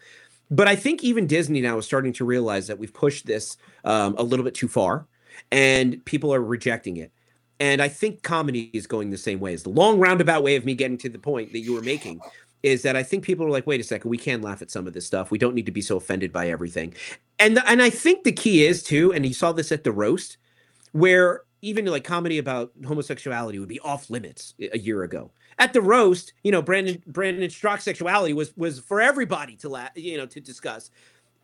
But 0.51 0.68
I 0.68 0.76
think 0.76 1.03
even 1.03 1.28
Disney 1.28 1.62
now 1.62 1.78
is 1.78 1.86
starting 1.86 2.14
to 2.14 2.26
realize 2.26 2.68
that 2.68 2.78
we've 2.78 2.93
pushed 2.93 3.26
this 3.26 3.58
um, 3.84 4.16
a 4.18 4.24
little 4.24 4.45
bit 4.45 4.53
too 4.53 4.68
far, 4.68 5.08
and 5.51 6.03
people 6.06 6.34
are 6.34 6.41
rejecting 6.41 6.97
it. 6.97 7.12
And 7.60 7.82
I 7.82 7.88
think 7.88 8.22
comedy 8.22 8.70
is 8.74 8.86
going 8.86 9.10
the 9.10 9.18
same 9.18 9.39
way. 9.39 9.53
It's 9.53 9.64
the 9.64 9.70
long 9.70 9.97
roundabout 9.97 10.43
way 10.43 10.56
of 10.56 10.66
me 10.66 10.76
getting 10.76 10.97
to 10.99 11.10
the 11.10 11.20
point 11.20 11.53
that 11.53 11.60
you 11.60 11.74
were 11.74 11.82
making 11.82 12.20
is 12.66 12.82
that 12.82 12.95
I 12.95 13.03
think 13.03 13.24
people 13.24 13.45
are 13.45 13.51
like, 13.51 13.68
wait 13.68 13.80
a 13.80 13.84
second, 13.84 14.09
we 14.09 14.18
can 14.18 14.41
laugh 14.41 14.61
at 14.63 14.72
some 14.72 14.88
of 14.88 14.93
this 14.93 15.05
stuff. 15.05 15.30
We 15.30 15.38
don't 15.38 15.53
need 15.53 15.68
to 15.68 15.72
be 15.72 15.82
so 15.82 15.97
offended 15.97 16.34
by 16.34 16.49
everything. 16.49 16.95
And 17.38 17.59
and 17.68 17.82
I 17.82 17.91
think 17.91 18.24
the 18.24 18.32
key 18.32 18.66
is 18.66 18.82
too, 18.82 19.13
and 19.13 19.24
you 19.26 19.34
saw 19.34 19.51
this 19.51 19.72
at 19.72 19.84
the 19.84 19.91
roast, 19.91 20.38
where 20.91 21.41
even 21.61 21.86
like 21.86 22.03
comedy 22.03 22.39
about 22.39 22.72
homosexuality 22.86 23.59
would 23.59 23.70
be 23.70 23.80
off 23.82 24.09
limits 24.09 24.55
a 24.74 24.80
year 24.80 25.03
ago. 25.03 25.32
At 25.59 25.74
the 25.74 25.82
roast, 25.82 26.34
you 26.43 26.51
know, 26.51 26.61
Brandon 26.61 27.01
Brandon 27.05 27.47
Straka's 27.49 27.84
sexuality 27.84 28.34
was 28.34 28.55
was 28.57 28.80
for 28.80 28.99
everybody 28.99 29.55
to 29.57 29.70
la- 29.70 29.89
you 29.95 30.18
know 30.18 30.26
to 30.26 30.39
discuss. 30.39 30.89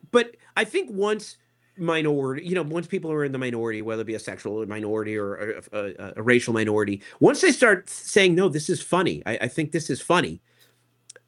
But 0.09 0.35
I 0.57 0.63
think 0.63 0.89
once 0.91 1.37
minority, 1.77 2.45
you 2.47 2.55
know, 2.55 2.63
once 2.63 2.87
people 2.87 3.11
are 3.11 3.23
in 3.23 3.31
the 3.31 3.37
minority, 3.37 3.83
whether 3.83 4.01
it 4.01 4.05
be 4.05 4.15
a 4.15 4.19
sexual 4.19 4.65
minority 4.65 5.15
or 5.17 5.61
a, 5.71 5.77
a, 5.77 6.13
a 6.17 6.23
racial 6.23 6.53
minority, 6.53 7.03
once 7.19 7.41
they 7.41 7.51
start 7.51 7.89
saying, 7.89 8.33
"No, 8.33 8.49
this 8.49 8.69
is 8.71 8.81
funny," 8.81 9.21
I, 9.27 9.37
I 9.41 9.47
think 9.47 9.71
this 9.71 9.89
is 9.89 10.01
funny. 10.01 10.41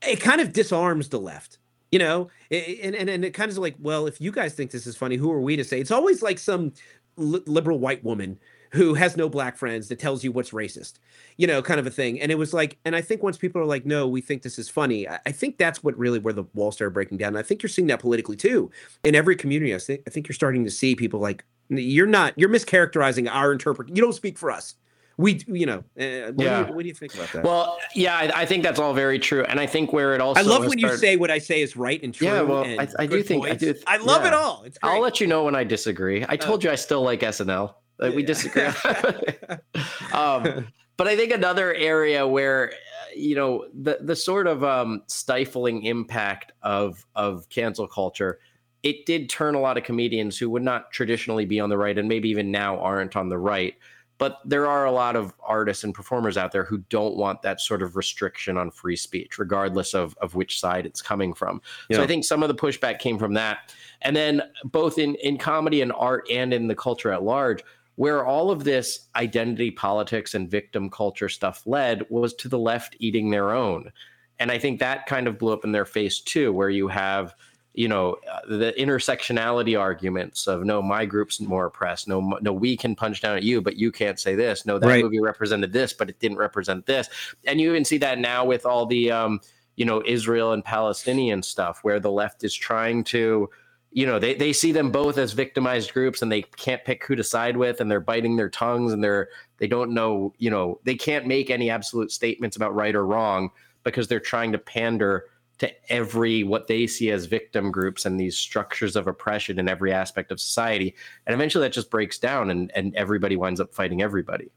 It 0.08 0.20
kind 0.20 0.42
of 0.42 0.54
disarms 0.54 1.10
the 1.10 1.20
left, 1.20 1.60
you 1.92 2.00
know, 2.00 2.30
and 2.52 2.96
and 2.96 3.10
and 3.10 3.26
it 3.26 3.34
kind 3.34 3.50
of 3.50 3.54
is 3.54 3.60
like, 3.60 3.76
well, 3.80 4.08
if 4.08 4.20
you 4.20 4.32
guys 4.32 4.54
think 4.54 4.72
this 4.72 4.88
is 4.88 4.98
funny, 4.98 5.16
who 5.16 5.32
are 5.32 5.42
we 5.42 5.56
to 5.56 5.64
say? 5.64 5.80
It's 5.80 5.92
always 5.92 6.22
like 6.22 6.40
some 6.40 6.74
li- 7.18 7.44
liberal 7.46 7.80
white 7.80 8.04
woman 8.04 8.40
who 8.72 8.96
has 8.96 9.16
no 9.16 9.30
black 9.30 9.56
friends 9.56 9.88
that 9.88 10.00
tells 10.00 10.24
you 10.24 10.32
what's 10.32 10.50
racist, 10.50 10.94
you 11.38 11.46
know, 11.46 11.62
kind 11.62 11.80
of 11.80 11.86
a 11.86 11.92
thing. 11.92 12.20
And 12.20 12.32
it 12.32 12.40
was 12.40 12.56
like, 12.56 12.80
and 12.86 12.96
I 12.96 13.02
think 13.02 13.22
once 13.22 13.38
people 13.38 13.62
are 13.62 13.66
like, 13.66 13.86
no, 13.86 14.08
we 14.08 14.20
think 14.20 14.42
this 14.42 14.58
is 14.58 14.68
funny, 14.68 15.08
I, 15.08 15.20
I 15.28 15.32
think 15.32 15.60
that's 15.60 15.84
what 15.84 15.96
really 15.96 16.18
where 16.18 16.34
the 16.34 16.46
wall 16.56 16.72
started 16.72 16.92
breaking 16.92 17.20
down. 17.20 17.30
And 17.30 17.38
I 17.38 17.44
think 17.44 17.62
you're 17.62 17.70
seeing 17.70 17.88
that 17.90 18.00
politically 18.00 18.36
too. 18.36 18.72
In 19.04 19.14
every 19.14 19.36
community, 19.36 19.76
I 19.76 19.78
think 19.78 20.02
I 20.08 20.10
think 20.10 20.28
you're 20.28 20.34
starting 20.34 20.64
to 20.66 20.72
see 20.72 20.96
people 20.96 21.20
like, 21.20 21.46
you're 21.70 22.08
not, 22.08 22.34
you're 22.36 22.50
mischaracterizing 22.50 23.30
our 23.32 23.52
interpret. 23.52 23.90
You 23.90 24.02
don't 24.02 24.14
speak 24.14 24.40
for 24.40 24.50
us. 24.50 24.76
We, 25.18 25.44
you 25.48 25.66
know, 25.66 25.84
uh, 26.00 26.32
what, 26.32 26.44
Yeah. 26.44 26.64
do 26.64 26.70
you, 26.70 26.76
what 26.76 26.82
do 26.82 26.88
you 26.88 26.94
think 26.94 27.14
about 27.14 27.32
that? 27.34 27.44
Well, 27.44 27.78
yeah, 27.94 28.16
I, 28.16 28.42
I 28.42 28.46
think 28.46 28.64
that's 28.64 28.80
all 28.80 28.94
very 28.94 29.20
true, 29.20 29.44
and 29.44 29.60
I 29.60 29.68
think 29.68 29.94
where 29.94 30.16
it 30.16 30.22
also 30.22 30.42
I 30.42 30.44
love 30.44 30.66
when 30.66 30.80
you 30.80 30.96
say 30.98 31.18
what 31.18 31.30
I 31.30 31.38
say 31.38 31.62
is 31.62 31.78
right 31.78 32.02
and 32.02 32.14
true. 32.14 32.28
Yeah, 32.28 32.42
well, 32.42 32.64
I, 32.66 32.88
I 32.98 33.06
do 33.06 33.22
think 33.22 33.46
I 33.46 33.54
do. 33.54 33.76
I 33.86 33.98
love 33.98 34.26
it 34.26 34.34
all. 34.34 34.64
It's 34.64 34.78
I'll 34.82 35.02
let 35.02 35.22
you 35.22 35.28
know 35.28 35.44
when 35.44 35.56
I 35.56 35.64
disagree. 35.64 36.26
I 36.28 36.36
told 36.36 36.64
you 36.64 36.72
I 36.72 36.76
still 36.76 37.04
like 37.04 37.22
SNL. 37.22 37.76
Like, 38.00 38.16
we 38.16 38.24
disagree. 38.24 38.64
um, 40.14 40.68
but 40.98 41.08
I 41.08 41.16
think 41.16 41.32
another 41.32 41.74
area 41.74 42.28
where 42.28 42.72
uh, 42.72 42.76
you 43.16 43.36
know 43.36 43.66
the 43.74 44.00
the 44.02 44.16
sort 44.16 44.48
of 44.48 44.64
um, 44.64 45.04
stifling 45.08 45.84
impact 45.84 46.54
of 46.64 47.06
of 47.16 47.48
cancel 47.50 47.88
culture, 47.88 48.40
it 48.82 49.06
did 49.06 49.30
turn 49.30 49.56
a 49.56 49.60
lot 49.60 49.78
of 49.78 49.84
comedians 49.84 50.38
who 50.38 50.50
would 50.50 50.64
not 50.64 50.92
traditionally 50.92 51.46
be 51.46 51.60
on 51.60 51.70
the 51.70 51.78
right 51.78 51.98
and 51.98 52.08
maybe 52.08 52.30
even 52.30 52.52
now 52.52 52.80
aren't 52.80 53.16
on 53.16 53.30
the 53.30 53.38
right. 53.38 53.76
But 54.24 54.40
there 54.46 54.68
are 54.68 54.86
a 54.86 54.92
lot 54.94 55.18
of 55.18 55.34
artists 55.46 55.84
and 55.84 55.94
performers 55.94 56.38
out 56.38 56.54
there 56.54 56.64
who 56.64 56.78
don't 56.88 57.18
want 57.18 57.42
that 57.42 57.60
sort 57.60 57.82
of 57.82 57.98
restriction 57.98 58.58
on 58.58 58.72
free 58.72 58.96
speech, 58.96 59.38
regardless 59.38 59.94
of, 59.94 60.16
of 60.22 60.34
which 60.34 60.62
side 60.62 60.86
it's 60.86 61.02
coming 61.02 61.34
from. 61.34 61.62
So 61.92 62.02
I 62.02 62.08
think 62.08 62.24
some 62.24 62.42
of 62.42 62.48
the 62.48 62.56
pushback 62.56 63.00
came 63.00 63.20
from 63.20 63.34
that. 63.34 63.76
And 64.02 64.16
then 64.16 64.42
both 64.64 64.98
in, 64.98 65.16
in 65.16 65.38
comedy 65.38 65.82
and 65.82 65.92
art 65.92 66.26
and 66.32 66.54
in 66.54 66.70
the 66.70 66.74
culture 66.74 67.12
at 67.12 67.24
large, 67.24 67.66
where 67.96 68.26
all 68.26 68.50
of 68.50 68.64
this 68.64 69.10
identity 69.18 69.72
politics 69.72 70.36
and 70.36 70.50
victim 70.50 70.90
culture 70.90 71.28
stuff 71.28 71.62
led 71.66 72.06
was 72.10 72.34
to 72.36 72.48
the 72.48 72.58
left 72.58 72.96
eating 73.00 73.30
their 73.30 73.52
own. 73.52 73.92
And 74.40 74.52
I 74.52 74.58
think 74.58 74.80
that 74.80 75.06
kind 75.06 75.28
of 75.28 75.38
blew 75.38 75.52
up 75.52 75.66
in 75.66 75.74
their 75.74 75.84
face 75.84 76.22
too, 76.22 76.54
where 76.54 76.70
you 76.70 76.88
have 76.88 77.36
you 77.74 77.88
know 77.88 78.18
the 78.48 78.74
intersectionality 78.78 79.80
arguments 79.80 80.48
of 80.48 80.64
no 80.64 80.82
my 80.82 81.06
group's 81.06 81.40
more 81.40 81.66
oppressed. 81.66 82.08
No 82.08 82.38
no 82.42 82.54
we 82.54 82.78
can 82.78 82.96
punch 82.96 83.22
down 83.22 83.36
at 83.36 83.44
you 83.44 83.62
but 83.62 83.78
you 83.78 83.92
can't 83.92 84.20
say 84.20 84.36
this. 84.36 84.66
No 84.66 84.78
that 84.80 84.88
Right. 84.88 85.04
movie 85.04 85.20
represented 85.20 85.74
this 85.74 85.94
but 85.94 86.10
it 86.10 86.20
didn't 86.20 86.38
represent 86.38 86.86
this. 86.86 87.10
And 87.46 87.60
you 87.60 87.70
even 87.72 87.86
see 87.86 87.98
that 88.00 88.20
now 88.20 88.46
with 88.46 88.66
all 88.66 88.86
the 88.86 89.12
um 89.12 89.42
you 89.76 89.86
know 89.86 90.04
israel 90.06 90.54
and 90.54 90.64
palestinian 90.64 91.42
stuff 91.42 91.80
where 91.82 92.00
the 92.00 92.12
left 92.12 92.44
is 92.44 92.54
trying 92.54 93.04
to 93.04 93.50
you 93.92 94.06
know 94.06 94.20
they, 94.20 94.34
they 94.36 94.54
see 94.54 94.72
them 94.72 94.92
both 94.92 95.18
as 95.18 95.34
victimized 95.34 95.94
groups 95.94 96.22
and 96.22 96.32
they 96.32 96.42
can't 96.42 96.84
pick 96.86 97.06
who 97.06 97.16
to 97.16 97.24
side 97.24 97.58
with 97.58 97.80
and 97.80 97.90
they're 97.90 98.00
biting 98.00 98.36
their 98.36 98.50
tongues 98.50 98.94
and 98.94 99.04
they're 99.04 99.30
they 99.58 99.68
don't 99.68 99.92
know 99.92 100.34
you 100.38 100.50
know 100.50 100.80
they 100.84 100.96
can't 100.96 101.26
make 101.26 101.50
any 101.50 101.70
absolute 101.70 102.12
statements 102.12 102.56
about 102.56 102.76
right 102.76 102.96
or 102.96 103.06
wrong 103.06 103.50
because 103.84 104.08
they're 104.08 104.20
trying 104.20 104.52
to 104.52 104.58
pander 104.58 105.26
to 105.64 105.92
every 105.92 106.44
what 106.44 106.68
they 106.68 106.86
see 106.86 107.10
as 107.12 107.26
victim 107.26 107.72
groups 107.72 108.06
and 108.06 108.20
these 108.20 108.38
structures 108.38 108.96
of 108.96 109.08
oppression 109.08 109.60
in 109.60 109.70
every 109.70 109.92
aspect 109.92 110.32
of 110.32 110.40
society 110.40 110.96
and 111.26 111.34
eventually 111.34 111.66
that 111.66 111.74
just 111.74 111.90
breaks 111.90 112.20
down 112.20 112.50
and 112.50 112.72
and 112.76 112.94
everybody 112.96 113.36
winds 113.36 113.60
up 113.60 113.74
fighting 113.74 114.02
everybody 114.02 114.52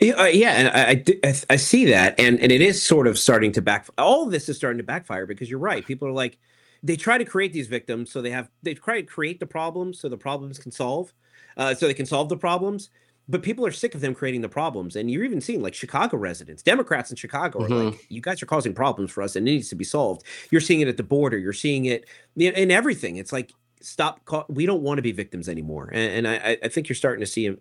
Yeah, 0.00 0.12
uh, 0.14 0.24
yeah, 0.24 0.52
and 0.52 0.68
I, 0.68 1.28
I 1.28 1.34
I, 1.50 1.56
see 1.56 1.84
that, 1.86 2.18
and 2.18 2.40
and 2.40 2.50
it 2.50 2.60
is 2.60 2.82
sort 2.82 3.06
of 3.06 3.18
starting 3.18 3.52
to 3.52 3.62
back. 3.62 3.86
All 3.98 4.26
this 4.26 4.48
is 4.48 4.56
starting 4.56 4.78
to 4.78 4.84
backfire 4.84 5.26
because 5.26 5.50
you're 5.50 5.60
right. 5.60 5.86
People 5.86 6.08
are 6.08 6.12
like, 6.12 6.38
they 6.82 6.96
try 6.96 7.18
to 7.18 7.24
create 7.24 7.52
these 7.52 7.68
victims, 7.68 8.10
so 8.10 8.22
they 8.22 8.30
have 8.30 8.48
they 8.62 8.74
try 8.74 9.00
to 9.00 9.06
create 9.06 9.38
the 9.38 9.46
problems, 9.46 10.00
so 10.00 10.08
the 10.08 10.16
problems 10.16 10.58
can 10.58 10.72
solve, 10.72 11.12
uh, 11.56 11.74
so 11.74 11.86
they 11.86 11.94
can 11.94 12.06
solve 12.06 12.28
the 12.28 12.36
problems. 12.36 12.90
But 13.28 13.42
people 13.42 13.66
are 13.66 13.72
sick 13.72 13.94
of 13.94 14.00
them 14.00 14.14
creating 14.14 14.42
the 14.42 14.48
problems, 14.48 14.94
and 14.94 15.10
you're 15.10 15.24
even 15.24 15.40
seeing 15.40 15.60
like 15.60 15.74
Chicago 15.74 16.16
residents, 16.16 16.62
Democrats 16.62 17.10
in 17.10 17.16
Chicago 17.16 17.64
are 17.64 17.68
like, 17.68 18.06
"You 18.08 18.20
guys 18.20 18.42
are 18.42 18.46
causing 18.46 18.72
problems 18.72 19.10
for 19.10 19.22
us, 19.22 19.34
and 19.34 19.48
it 19.48 19.50
needs 19.50 19.68
to 19.70 19.74
be 19.74 19.84
solved." 19.84 20.22
You're 20.50 20.60
seeing 20.60 20.80
it 20.80 20.88
at 20.88 20.96
the 20.96 21.02
border. 21.02 21.36
You're 21.36 21.52
seeing 21.52 21.86
it 21.86 22.06
in, 22.36 22.54
in 22.54 22.70
everything. 22.70 23.16
It's 23.16 23.32
like 23.32 23.52
stop 23.80 24.24
ca- 24.24 24.44
we 24.48 24.66
don't 24.66 24.82
want 24.82 24.98
to 24.98 25.02
be 25.02 25.12
victims 25.12 25.48
anymore 25.48 25.90
and, 25.92 26.26
and 26.26 26.28
I, 26.28 26.56
I 26.62 26.68
think 26.68 26.88
you're 26.88 26.96
starting 26.96 27.20
to 27.20 27.26
see 27.26 27.50
uh, 27.50 27.54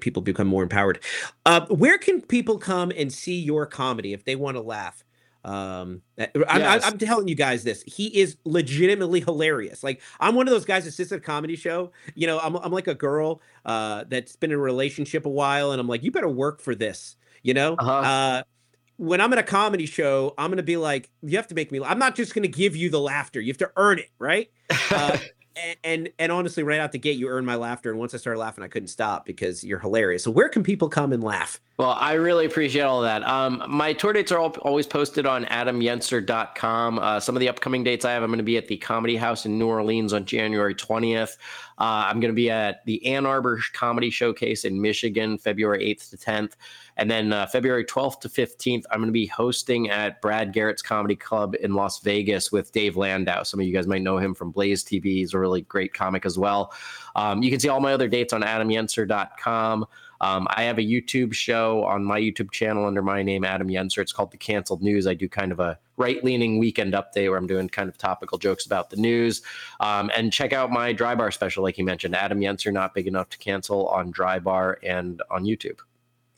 people 0.00 0.22
become 0.22 0.46
more 0.46 0.62
empowered 0.62 1.00
uh, 1.44 1.66
where 1.66 1.98
can 1.98 2.22
people 2.22 2.58
come 2.58 2.90
and 2.96 3.12
see 3.12 3.38
your 3.38 3.66
comedy 3.66 4.12
if 4.12 4.24
they 4.24 4.36
want 4.36 4.56
to 4.56 4.62
laugh 4.62 5.04
um 5.44 6.02
I- 6.18 6.28
I'm, 6.48 6.60
Yes. 6.60 6.84
I'm 6.84 6.98
telling 6.98 7.28
you 7.28 7.34
guys 7.34 7.64
this 7.64 7.82
he 7.86 8.06
is 8.08 8.36
legitimately 8.44 9.20
hilarious 9.20 9.82
like 9.82 10.02
i'm 10.20 10.34
one 10.34 10.46
of 10.46 10.52
those 10.52 10.64
guys 10.66 10.84
that 10.84 10.92
sits 10.92 11.12
at 11.12 11.18
a 11.18 11.22
comedy 11.22 11.56
show 11.56 11.92
you 12.14 12.26
know 12.26 12.38
i'm, 12.40 12.56
I'm 12.56 12.72
like 12.72 12.88
a 12.88 12.94
girl 12.94 13.40
uh 13.64 14.04
that's 14.08 14.36
been 14.36 14.50
in 14.50 14.56
a 14.56 14.60
relationship 14.60 15.24
a 15.24 15.30
while 15.30 15.72
and 15.72 15.80
i'm 15.80 15.88
like 15.88 16.02
you 16.02 16.10
better 16.10 16.28
work 16.28 16.60
for 16.60 16.74
this 16.74 17.16
you 17.42 17.54
know 17.54 17.76
uh 18.04 18.42
when 18.96 19.18
I'm 19.18 19.32
at 19.32 19.38
a 19.38 19.42
comedy 19.42 19.86
show, 19.86 20.34
I'm 20.36 20.50
gonna 20.50 20.62
be 20.62 20.76
like, 20.76 21.08
you 21.22 21.38
have 21.38 21.46
to 21.46 21.54
make 21.54 21.72
me. 21.72 21.80
I'm 21.82 21.98
not 21.98 22.14
just 22.14 22.34
gonna 22.34 22.48
give 22.48 22.76
you 22.76 22.90
the 22.90 23.00
laughter. 23.00 23.40
You 23.40 23.48
have 23.50 23.56
to 23.56 23.70
earn 23.76 23.98
it, 23.98 24.10
right? 24.18 24.50
Uh, 24.90 25.16
and, 25.56 25.76
and 25.84 26.08
and 26.18 26.30
honestly, 26.30 26.62
right 26.62 26.78
out 26.78 26.92
the 26.92 26.98
gate, 26.98 27.16
you 27.16 27.28
earned 27.28 27.46
my 27.46 27.54
laughter. 27.56 27.88
And 27.90 27.98
once 27.98 28.12
I 28.12 28.18
started 28.18 28.38
laughing, 28.38 28.62
I 28.62 28.68
couldn't 28.68 28.88
stop 28.88 29.24
because 29.24 29.64
you're 29.64 29.78
hilarious. 29.78 30.22
So 30.22 30.30
where 30.30 30.50
can 30.50 30.62
people 30.62 30.90
come 30.90 31.14
and 31.14 31.24
laugh? 31.24 31.60
Well, 31.80 31.96
I 31.98 32.12
really 32.12 32.44
appreciate 32.44 32.82
all 32.82 33.00
that. 33.00 33.26
Um, 33.26 33.64
my 33.66 33.94
tour 33.94 34.12
dates 34.12 34.30
are 34.32 34.38
all, 34.38 34.50
always 34.60 34.86
posted 34.86 35.24
on 35.24 35.46
adamyenser.com. 35.46 36.98
Uh, 36.98 37.20
some 37.20 37.34
of 37.34 37.40
the 37.40 37.48
upcoming 37.48 37.82
dates 37.82 38.04
I 38.04 38.12
have, 38.12 38.22
I'm 38.22 38.28
going 38.28 38.36
to 38.36 38.44
be 38.44 38.58
at 38.58 38.68
the 38.68 38.76
Comedy 38.76 39.16
House 39.16 39.46
in 39.46 39.58
New 39.58 39.66
Orleans 39.66 40.12
on 40.12 40.26
January 40.26 40.74
20th. 40.74 41.38
Uh, 41.78 42.04
I'm 42.06 42.20
going 42.20 42.32
to 42.32 42.36
be 42.36 42.50
at 42.50 42.84
the 42.84 43.06
Ann 43.06 43.24
Arbor 43.24 43.58
Comedy 43.72 44.10
Showcase 44.10 44.66
in 44.66 44.78
Michigan, 44.78 45.38
February 45.38 45.86
8th 45.94 46.10
to 46.10 46.18
10th. 46.18 46.52
And 46.98 47.10
then 47.10 47.32
uh, 47.32 47.46
February 47.46 47.86
12th 47.86 48.20
to 48.20 48.28
15th, 48.28 48.84
I'm 48.90 48.98
going 48.98 49.08
to 49.08 49.12
be 49.12 49.24
hosting 49.24 49.88
at 49.88 50.20
Brad 50.20 50.52
Garrett's 50.52 50.82
Comedy 50.82 51.16
Club 51.16 51.54
in 51.62 51.72
Las 51.72 52.00
Vegas 52.00 52.52
with 52.52 52.72
Dave 52.72 52.98
Landau. 52.98 53.42
Some 53.42 53.58
of 53.58 53.64
you 53.64 53.72
guys 53.72 53.86
might 53.86 54.02
know 54.02 54.18
him 54.18 54.34
from 54.34 54.50
Blaze 54.50 54.84
TV. 54.84 55.04
He's 55.04 55.32
a 55.32 55.38
really 55.38 55.62
great 55.62 55.94
comic 55.94 56.26
as 56.26 56.36
well. 56.36 56.74
Um, 57.16 57.42
you 57.42 57.50
can 57.50 57.58
see 57.58 57.70
all 57.70 57.80
my 57.80 57.94
other 57.94 58.06
dates 58.06 58.34
on 58.34 58.42
adamyenser.com. 58.42 59.86
Um, 60.20 60.46
I 60.50 60.64
have 60.64 60.78
a 60.78 60.82
YouTube 60.82 61.32
show 61.32 61.84
on 61.84 62.04
my 62.04 62.20
YouTube 62.20 62.50
channel 62.50 62.84
under 62.84 63.02
my 63.02 63.22
name, 63.22 63.44
Adam 63.44 63.68
Yenser. 63.68 63.98
It's 63.98 64.12
called 64.12 64.30
The 64.30 64.36
Canceled 64.36 64.82
News. 64.82 65.06
I 65.06 65.14
do 65.14 65.28
kind 65.28 65.52
of 65.52 65.60
a 65.60 65.78
right 65.96 66.22
leaning 66.24 66.58
weekend 66.58 66.94
update 66.94 67.28
where 67.28 67.38
I'm 67.38 67.46
doing 67.46 67.68
kind 67.68 67.88
of 67.88 67.96
topical 67.98 68.38
jokes 68.38 68.66
about 68.66 68.90
the 68.90 68.96
news. 68.96 69.42
Um, 69.80 70.10
and 70.16 70.32
check 70.32 70.52
out 70.52 70.70
my 70.70 70.92
Dry 70.92 71.14
Bar 71.14 71.30
special, 71.30 71.62
like 71.62 71.78
you 71.78 71.84
mentioned, 71.84 72.14
Adam 72.14 72.40
Yenser, 72.40 72.72
Not 72.72 72.94
Big 72.94 73.06
Enough 73.06 73.30
to 73.30 73.38
Cancel 73.38 73.88
on 73.88 74.10
Dry 74.10 74.38
Bar 74.38 74.78
and 74.82 75.22
on 75.30 75.44
YouTube. 75.44 75.78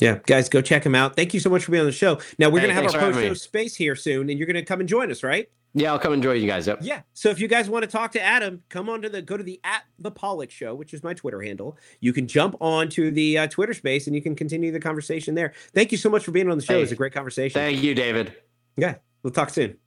Yeah, 0.03 0.19
guys, 0.27 0.49
go 0.49 0.61
check 0.61 0.85
him 0.85 0.95
out. 0.95 1.17
Thank 1.17 1.35
you 1.35 1.41
so 1.41 1.51
much 1.51 1.65
for 1.65 1.73
being 1.73 1.81
on 1.83 1.87
the 1.87 1.93
show. 1.93 2.19
Now 2.39 2.49
we're 2.51 2.61
Hey, 2.61 2.69
gonna 2.69 2.83
have 2.83 2.95
our 2.95 3.01
post 3.01 3.21
show 3.21 3.35
space 3.35 3.75
here 3.77 3.95
soon, 3.97 4.31
and 4.31 4.39
you're 4.39 4.47
gonna 4.47 4.65
come 4.65 4.81
and 4.81 4.89
join 4.89 5.11
us, 5.11 5.23
right? 5.23 5.49
Yeah, 5.75 5.93
I'll 5.93 5.99
come 5.99 6.13
and 6.13 6.23
join 6.23 6.39
you 6.39 6.47
guys. 6.47 6.67
Yep. 6.67 6.81
Yeah. 6.83 7.01
So 7.15 7.31
if 7.31 7.41
you 7.41 7.49
guys 7.49 7.71
want 7.71 7.83
to 7.85 7.91
talk 7.91 8.13
to 8.13 8.21
Adam, 8.21 8.63
come 8.69 8.91
on 8.91 9.01
to 9.03 9.09
the 9.09 9.23
go 9.23 9.39
to 9.39 9.43
the 9.43 9.59
at 9.65 9.85
the 9.99 10.11
Pollack 10.11 10.51
Show, 10.51 10.75
which 10.75 10.93
is 10.93 11.03
my 11.03 11.15
Twitter 11.15 11.41
handle. 11.41 11.79
You 12.01 12.13
can 12.13 12.27
jump 12.27 12.57
on 12.61 12.91
to 12.91 13.11
the 13.11 13.39
uh, 13.39 13.47
Twitter 13.47 13.73
space 13.73 14.07
and 14.07 14.15
you 14.15 14.21
can 14.21 14.35
continue 14.37 14.71
the 14.71 14.81
conversation 14.81 15.35
there. 15.35 15.55
Thank 15.75 15.91
you 15.91 15.97
so 15.97 16.11
much 16.11 16.25
for 16.25 16.31
being 16.31 16.51
on 16.51 16.59
the 16.59 16.63
show. 16.65 16.75
Hey, 16.75 16.81
it 16.81 16.83
was 16.83 16.93
a 16.93 16.97
great 16.97 17.15
conversation. 17.15 17.59
Thank 17.59 17.83
you, 17.83 17.95
David. 17.95 18.35
Yeah, 18.77 18.97
we'll 19.23 19.33
talk 19.33 19.49
soon. 19.49 19.79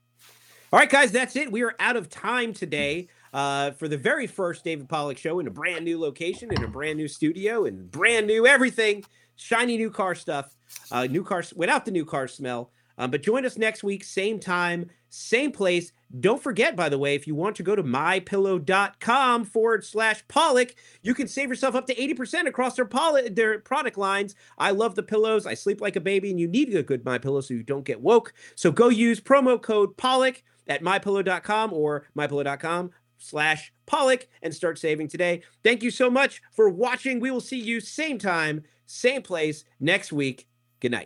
All 0.74 0.80
right, 0.80 0.90
guys, 0.90 1.12
that's 1.12 1.36
it. 1.36 1.52
We 1.52 1.64
are 1.64 1.76
out 1.80 1.96
of 1.96 2.10
time 2.10 2.52
today 2.54 3.08
uh, 3.32 3.72
for 3.72 3.88
the 3.88 3.98
very 3.98 4.26
first 4.26 4.64
David 4.64 4.90
Pollack 4.90 5.20
show 5.20 5.40
in 5.40 5.46
a 5.46 5.52
brand 5.52 5.86
new 5.86 6.00
location, 6.00 6.52
in 6.52 6.64
a 6.64 6.68
brand 6.68 6.98
new 6.98 7.08
studio, 7.08 7.66
and 7.66 7.92
brand 7.92 8.26
new 8.26 8.48
everything, 8.48 9.06
shiny 9.36 9.78
new 9.78 9.90
car 9.90 10.16
stuff, 10.16 10.56
uh, 10.92 11.06
new 11.06 11.24
car 11.24 11.44
without 11.56 11.86
the 11.86 11.92
new 11.92 12.06
car 12.06 12.28
smell. 12.28 12.72
Um, 12.98 13.12
but 13.12 13.24
join 13.24 13.46
us 13.46 13.58
next 13.58 13.84
week, 13.84 14.04
same 14.04 14.40
time, 14.40 14.90
same 15.10 15.52
place. 15.52 15.92
Don't 16.20 16.42
forget, 16.42 16.76
by 16.76 16.88
the 16.88 16.98
way, 16.98 17.16
if 17.16 17.28
you 17.28 17.36
want 17.36 17.56
to 17.58 17.64
go 17.64 17.76
to 17.76 17.84
mypillow.com 17.84 19.44
forward 19.46 19.84
slash 19.84 20.26
Pollack, 20.28 20.76
you 21.02 21.14
can 21.14 21.28
save 21.28 21.50
yourself 21.50 21.76
up 21.76 21.88
to 21.88 21.96
80% 21.96 22.48
across 22.48 22.76
their, 22.76 22.86
poly- 22.86 23.30
their 23.30 23.60
product 23.60 23.98
lines. 23.98 24.36
I 24.58 24.72
love 24.72 24.96
the 24.96 25.04
pillows. 25.04 25.46
I 25.46 25.56
sleep 25.56 25.82
like 25.82 25.98
a 25.98 26.02
baby, 26.02 26.32
and 26.32 26.40
you 26.40 26.48
need 26.48 26.74
a 26.74 26.84
good 26.84 27.04
My 27.04 27.18
Pillow 27.18 27.42
so 27.42 27.54
you 27.54 27.64
don't 27.64 27.86
get 27.86 28.02
woke. 28.02 28.34
So 28.56 28.72
go 28.72 28.90
use 28.90 29.20
promo 29.20 29.62
code 29.62 29.98
Pollack 29.98 30.44
at 30.68 30.82
mypillow.com 30.82 31.74
or 31.74 32.08
mypillow.com 32.18 32.92
slash 33.18 33.72
Pollack 33.86 34.28
and 34.42 34.54
start 34.54 34.80
saving 34.80 35.08
today. 35.08 35.42
Thank 35.64 35.84
you 35.84 35.92
so 35.92 36.10
much 36.10 36.42
for 36.52 36.70
watching. 36.70 37.20
We 37.20 37.32
will 37.32 37.42
see 37.42 37.60
you 37.60 37.80
same 37.80 38.18
time, 38.18 38.64
same 38.86 39.22
place 39.22 39.66
next 39.80 40.12
week. 40.12 40.48
Good 40.80 40.92
night. 40.92 41.04